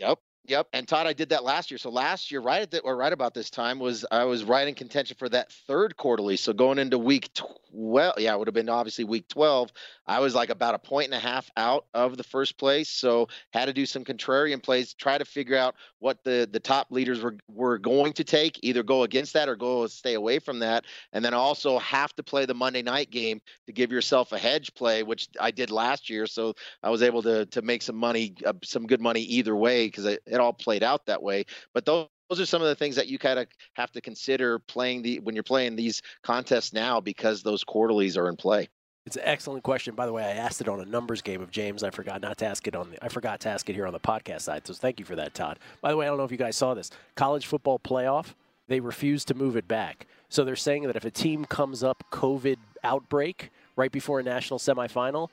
Yep. 0.00 0.18
Yep, 0.46 0.68
and 0.72 0.88
Todd, 0.88 1.06
I 1.06 1.12
did 1.12 1.28
that 1.28 1.44
last 1.44 1.70
year. 1.70 1.78
So 1.78 1.88
last 1.88 2.32
year, 2.32 2.40
right 2.40 2.62
at 2.62 2.72
the, 2.72 2.80
or 2.80 2.96
right 2.96 3.12
about 3.12 3.32
this 3.32 3.48
time, 3.48 3.78
was 3.78 4.04
I 4.10 4.24
was 4.24 4.42
right 4.42 4.66
in 4.66 4.74
contention 4.74 5.16
for 5.16 5.28
that 5.28 5.52
third 5.52 5.96
quarterly. 5.96 6.36
So 6.36 6.52
going 6.52 6.80
into 6.80 6.98
week 6.98 7.30
twelve, 7.32 8.14
yeah, 8.18 8.34
it 8.34 8.38
would 8.38 8.48
have 8.48 8.54
been 8.54 8.68
obviously 8.68 9.04
week 9.04 9.28
twelve. 9.28 9.70
I 10.04 10.18
was 10.18 10.34
like 10.34 10.50
about 10.50 10.74
a 10.74 10.80
point 10.80 11.06
and 11.06 11.14
a 11.14 11.20
half 11.20 11.48
out 11.56 11.86
of 11.94 12.16
the 12.16 12.24
first 12.24 12.58
place, 12.58 12.88
so 12.88 13.28
had 13.52 13.66
to 13.66 13.72
do 13.72 13.86
some 13.86 14.04
contrarian 14.04 14.60
plays, 14.60 14.94
try 14.94 15.16
to 15.16 15.24
figure 15.24 15.56
out 15.56 15.76
what 16.00 16.24
the 16.24 16.48
the 16.50 16.58
top 16.58 16.88
leaders 16.90 17.22
were 17.22 17.36
were 17.46 17.78
going 17.78 18.12
to 18.14 18.24
take, 18.24 18.58
either 18.64 18.82
go 18.82 19.04
against 19.04 19.34
that 19.34 19.48
or 19.48 19.54
go 19.54 19.86
stay 19.86 20.14
away 20.14 20.40
from 20.40 20.58
that, 20.58 20.86
and 21.12 21.24
then 21.24 21.34
also 21.34 21.78
have 21.78 22.12
to 22.16 22.24
play 22.24 22.46
the 22.46 22.54
Monday 22.54 22.82
night 22.82 23.10
game 23.10 23.40
to 23.66 23.72
give 23.72 23.92
yourself 23.92 24.32
a 24.32 24.38
hedge 24.38 24.74
play, 24.74 25.04
which 25.04 25.28
I 25.40 25.52
did 25.52 25.70
last 25.70 26.10
year. 26.10 26.26
So 26.26 26.54
I 26.82 26.90
was 26.90 27.00
able 27.00 27.22
to 27.22 27.46
to 27.46 27.62
make 27.62 27.82
some 27.82 27.96
money, 27.96 28.34
uh, 28.44 28.54
some 28.64 28.88
good 28.88 29.00
money 29.00 29.20
either 29.20 29.54
way 29.54 29.86
because 29.86 30.06
it, 30.06 30.20
it 30.32 30.40
all 30.40 30.52
played 30.52 30.82
out 30.82 31.06
that 31.06 31.22
way. 31.22 31.44
But 31.74 31.84
those 31.84 32.08
those 32.32 32.40
are 32.40 32.46
some 32.46 32.62
of 32.62 32.68
the 32.68 32.74
things 32.74 32.96
that 32.96 33.08
you 33.08 33.18
kind 33.18 33.38
of 33.38 33.46
have 33.74 33.92
to 33.92 34.00
consider 34.00 34.58
playing 34.58 35.02
the 35.02 35.20
when 35.20 35.34
you're 35.34 35.42
playing 35.42 35.76
these 35.76 36.00
contests 36.22 36.72
now 36.72 36.98
because 36.98 37.42
those 37.42 37.62
quarterlies 37.62 38.16
are 38.16 38.30
in 38.30 38.36
play. 38.36 38.70
It's 39.04 39.16
an 39.16 39.22
excellent 39.26 39.64
question. 39.64 39.94
By 39.94 40.06
the 40.06 40.14
way, 40.14 40.24
I 40.24 40.30
asked 40.30 40.62
it 40.62 40.68
on 40.68 40.80
a 40.80 40.86
numbers 40.86 41.20
game 41.20 41.42
of 41.42 41.50
James. 41.50 41.82
I 41.82 41.90
forgot 41.90 42.22
not 42.22 42.38
to 42.38 42.46
ask 42.46 42.66
it 42.66 42.74
on 42.74 42.90
the 42.90 43.04
I 43.04 43.08
forgot 43.08 43.40
to 43.40 43.50
ask 43.50 43.68
it 43.68 43.74
here 43.74 43.86
on 43.86 43.92
the 43.92 44.00
podcast 44.00 44.42
side. 44.42 44.66
So 44.66 44.72
thank 44.72 44.98
you 44.98 45.04
for 45.04 45.14
that, 45.16 45.34
Todd. 45.34 45.58
By 45.82 45.90
the 45.90 45.96
way, 45.98 46.06
I 46.06 46.08
don't 46.08 46.16
know 46.16 46.24
if 46.24 46.32
you 46.32 46.38
guys 46.38 46.56
saw 46.56 46.72
this. 46.72 46.90
College 47.16 47.44
football 47.44 47.78
playoff, 47.78 48.32
they 48.66 48.80
refuse 48.80 49.26
to 49.26 49.34
move 49.34 49.54
it 49.54 49.68
back. 49.68 50.06
So 50.30 50.42
they're 50.42 50.56
saying 50.56 50.84
that 50.84 50.96
if 50.96 51.04
a 51.04 51.10
team 51.10 51.44
comes 51.44 51.84
up 51.84 52.02
COVID 52.10 52.56
outbreak 52.82 53.50
right 53.76 53.92
before 53.92 54.20
a 54.20 54.22
national 54.22 54.58
semifinal, 54.58 55.28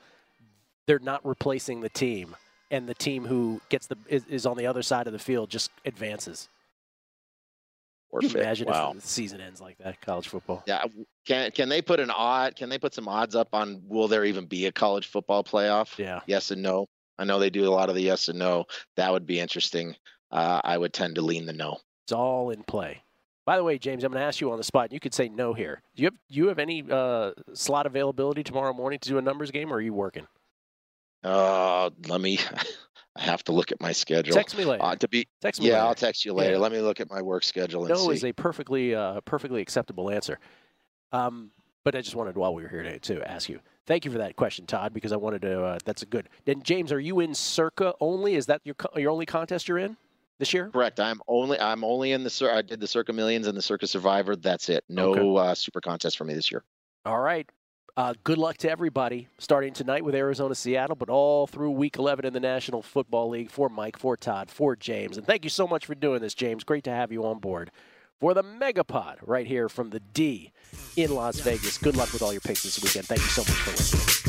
they're 0.86 1.00
not 1.00 1.26
replacing 1.26 1.80
the 1.80 1.88
team 1.88 2.36
and 2.72 2.88
the 2.88 2.94
team 2.94 3.26
who 3.26 3.62
gets 3.70 3.88
the 3.88 3.98
is, 4.08 4.26
is 4.26 4.46
on 4.46 4.58
the 4.58 4.68
other 4.68 4.82
side 4.82 5.08
of 5.08 5.14
the 5.14 5.20
field 5.20 5.50
just 5.50 5.72
advances. 5.86 6.50
Or 8.12 8.24
imagine 8.24 8.68
wow. 8.68 8.94
if 8.96 9.04
the 9.04 9.08
season 9.08 9.40
ends 9.40 9.62
like 9.62 9.78
that, 9.78 10.02
college 10.02 10.28
football. 10.28 10.64
Yeah, 10.66 10.84
can 11.28 11.52
can 11.52 11.70
they 11.70 11.82
put 11.82 12.00
an 12.00 12.10
odd? 12.10 12.56
Can 12.56 12.70
they 12.70 12.80
put 12.80 12.94
some 12.94 13.08
odds 13.08 13.36
up 13.36 13.50
on 13.54 13.84
will 13.88 14.08
there 14.08 14.26
even 14.26 14.46
be 14.46 14.66
a 14.66 14.72
college 14.72 15.08
football 15.08 15.44
playoff? 15.44 15.98
Yeah. 15.98 16.22
Yes 16.26 16.50
and 16.50 16.64
no. 16.64 16.88
I 17.20 17.26
know 17.26 17.38
they 17.38 17.50
do 17.52 17.68
a 17.68 17.70
lot 17.70 17.90
of 17.90 17.96
the 17.96 18.02
yes 18.02 18.28
and 18.28 18.40
no. 18.40 18.66
That 18.96 19.12
would 19.12 19.28
be 19.28 19.40
interesting. 19.40 19.96
Uh, 20.32 20.62
I 20.64 20.78
would 20.78 20.94
tend 20.94 21.16
to 21.16 21.22
lean 21.22 21.46
the 21.46 21.54
no. 21.54 21.78
It's 22.06 22.14
all 22.14 22.50
in 22.50 22.64
play. 22.64 23.04
By 23.46 23.58
the 23.58 23.64
way, 23.64 23.78
James, 23.78 24.04
I'm 24.04 24.12
going 24.12 24.22
to 24.22 24.28
ask 24.28 24.42
you 24.42 24.52
on 24.52 24.58
the 24.58 24.64
spot. 24.64 24.92
You 24.92 25.00
could 25.00 25.14
say 25.14 25.28
no 25.28 25.54
here. 25.54 25.82
Do 25.96 26.04
you 26.04 26.08
have 26.08 26.18
you 26.30 26.48
have 26.48 26.60
any 26.60 26.84
uh, 26.90 27.32
slot 27.54 27.86
availability 27.86 28.44
tomorrow 28.44 28.74
morning 28.74 29.00
to 29.00 29.10
do 29.10 29.18
a 29.18 29.22
numbers 29.22 29.52
game, 29.52 29.72
or 29.72 29.78
are 29.78 29.82
you 29.82 29.94
working? 29.94 30.28
Uh, 31.24 31.90
let 32.08 32.22
me. 32.22 32.40
I 33.16 33.24
have 33.24 33.44
to 33.46 33.52
look 33.52 33.72
at 33.72 33.82
my 33.82 33.92
schedule. 33.92 34.34
Text 34.34 34.58
me 34.58 34.64
later. 34.64 34.84
Uh, 34.84 34.96
to 34.96 35.08
be 35.08 35.28
text 35.42 35.60
me. 35.60 35.68
Yeah, 35.68 35.76
later. 35.76 35.86
I'll 35.88 35.96
text 35.96 36.24
you 36.24 36.34
later. 36.34 36.54
Yeah. 36.54 36.60
Let 36.60 36.72
me 36.72 36.80
look 36.80 37.02
at 37.02 37.10
my 37.10 37.22
work 37.22 37.44
schedule 37.44 37.82
and 37.82 37.90
no 37.90 37.96
see. 37.96 38.06
No 38.06 38.12
is 38.12 38.24
a 38.24 38.32
perfectly 38.32 38.96
uh, 38.96 39.20
perfectly 39.22 39.62
acceptable 39.62 40.10
answer. 40.10 40.40
Um, 41.12 41.52
but 41.84 41.96
I 41.96 42.02
just 42.02 42.16
wanted 42.16 42.38
while 42.38 42.54
we 42.54 42.64
were 42.64 42.70
here 42.70 42.84
to, 42.84 43.00
to 43.00 43.30
ask 43.30 43.50
you. 43.50 43.60
Thank 43.88 44.06
you 44.06 44.12
for 44.12 44.20
that 44.20 44.36
question, 44.36 44.68
Todd, 44.68 44.94
because 44.94 45.12
I 45.12 45.18
wanted 45.18 45.42
to. 45.42 45.64
Uh, 45.64 45.78
that's 45.84 46.04
a 46.04 46.06
good. 46.06 46.30
Then 46.46 46.62
James, 46.62 46.92
are 46.92 47.00
you 47.00 47.20
in 47.20 47.34
Circa 47.34 47.94
only? 48.00 48.36
Is 48.36 48.46
that 48.46 48.62
your 48.64 48.76
your 48.96 49.12
only 49.12 49.26
contest 49.26 49.68
you're 49.68 49.80
in 49.80 49.98
this 50.38 50.54
year? 50.54 50.70
Correct. 50.70 51.00
I'm 51.00 51.20
only 51.28 51.60
I'm 51.60 51.84
only 51.84 52.12
in 52.12 52.24
the. 52.24 52.30
Circa. 52.30 52.56
I 52.56 52.62
did 52.62 52.80
the 52.80 52.88
Circa 52.88 53.12
Millions 53.12 53.48
and 53.48 53.58
the 53.58 53.62
Circa 53.62 53.88
Survivor. 53.88 54.36
That's 54.36 54.70
it. 54.70 54.84
No 54.88 55.16
okay. 55.16 55.50
uh, 55.50 55.56
super 55.56 55.82
contest 55.82 56.18
for 56.18 56.24
me 56.24 56.36
this 56.36 56.52
year. 56.52 56.64
All 57.06 57.20
right. 57.20 57.50
Uh, 57.98 58.14
good 58.24 58.38
luck 58.38 58.58
to 58.58 58.70
everybody 58.70 59.28
starting 59.38 59.74
tonight 59.74 60.04
with 60.04 60.16
Arizona 60.16 60.56
Seattle, 60.56 60.96
but 60.96 61.10
all 61.10 61.48
through 61.48 61.72
week 61.72 61.98
11 61.98 62.26
in 62.26 62.34
the 62.34 62.40
National 62.40 62.82
Football 62.82 63.30
League 63.30 63.52
for 63.52 63.70
Mike, 63.70 63.98
for 63.98 64.16
Todd, 64.16 64.50
for 64.50 64.76
James. 64.76 65.18
And 65.18 65.26
thank 65.26 65.44
you 65.44 65.50
so 65.50 65.68
much 65.68 65.86
for 65.86 65.96
doing 65.96 66.22
this, 66.22 66.34
James. 66.34 66.64
Great 66.64 66.84
to 66.86 66.92
have 66.92 67.12
you 67.12 67.26
on 67.26 67.40
board 67.40 67.72
for 68.20 68.34
the 68.34 68.44
Megapod 68.44 69.16
right 69.22 69.48
here 69.48 69.70
from 69.70 69.90
the 69.90 70.00
D 70.00 70.52
in 70.96 71.14
Las 71.14 71.40
Vegas. 71.40 71.78
Good 71.78 71.96
luck 71.96 72.12
with 72.14 72.22
all 72.22 72.32
your 72.32 72.42
picks 72.42 72.64
this 72.64 72.82
weekend. 72.82 73.06
Thank 73.06 73.22
you 73.22 73.28
so 73.28 73.42
much 73.42 73.52
for 73.52 73.72
listening. 73.72 74.29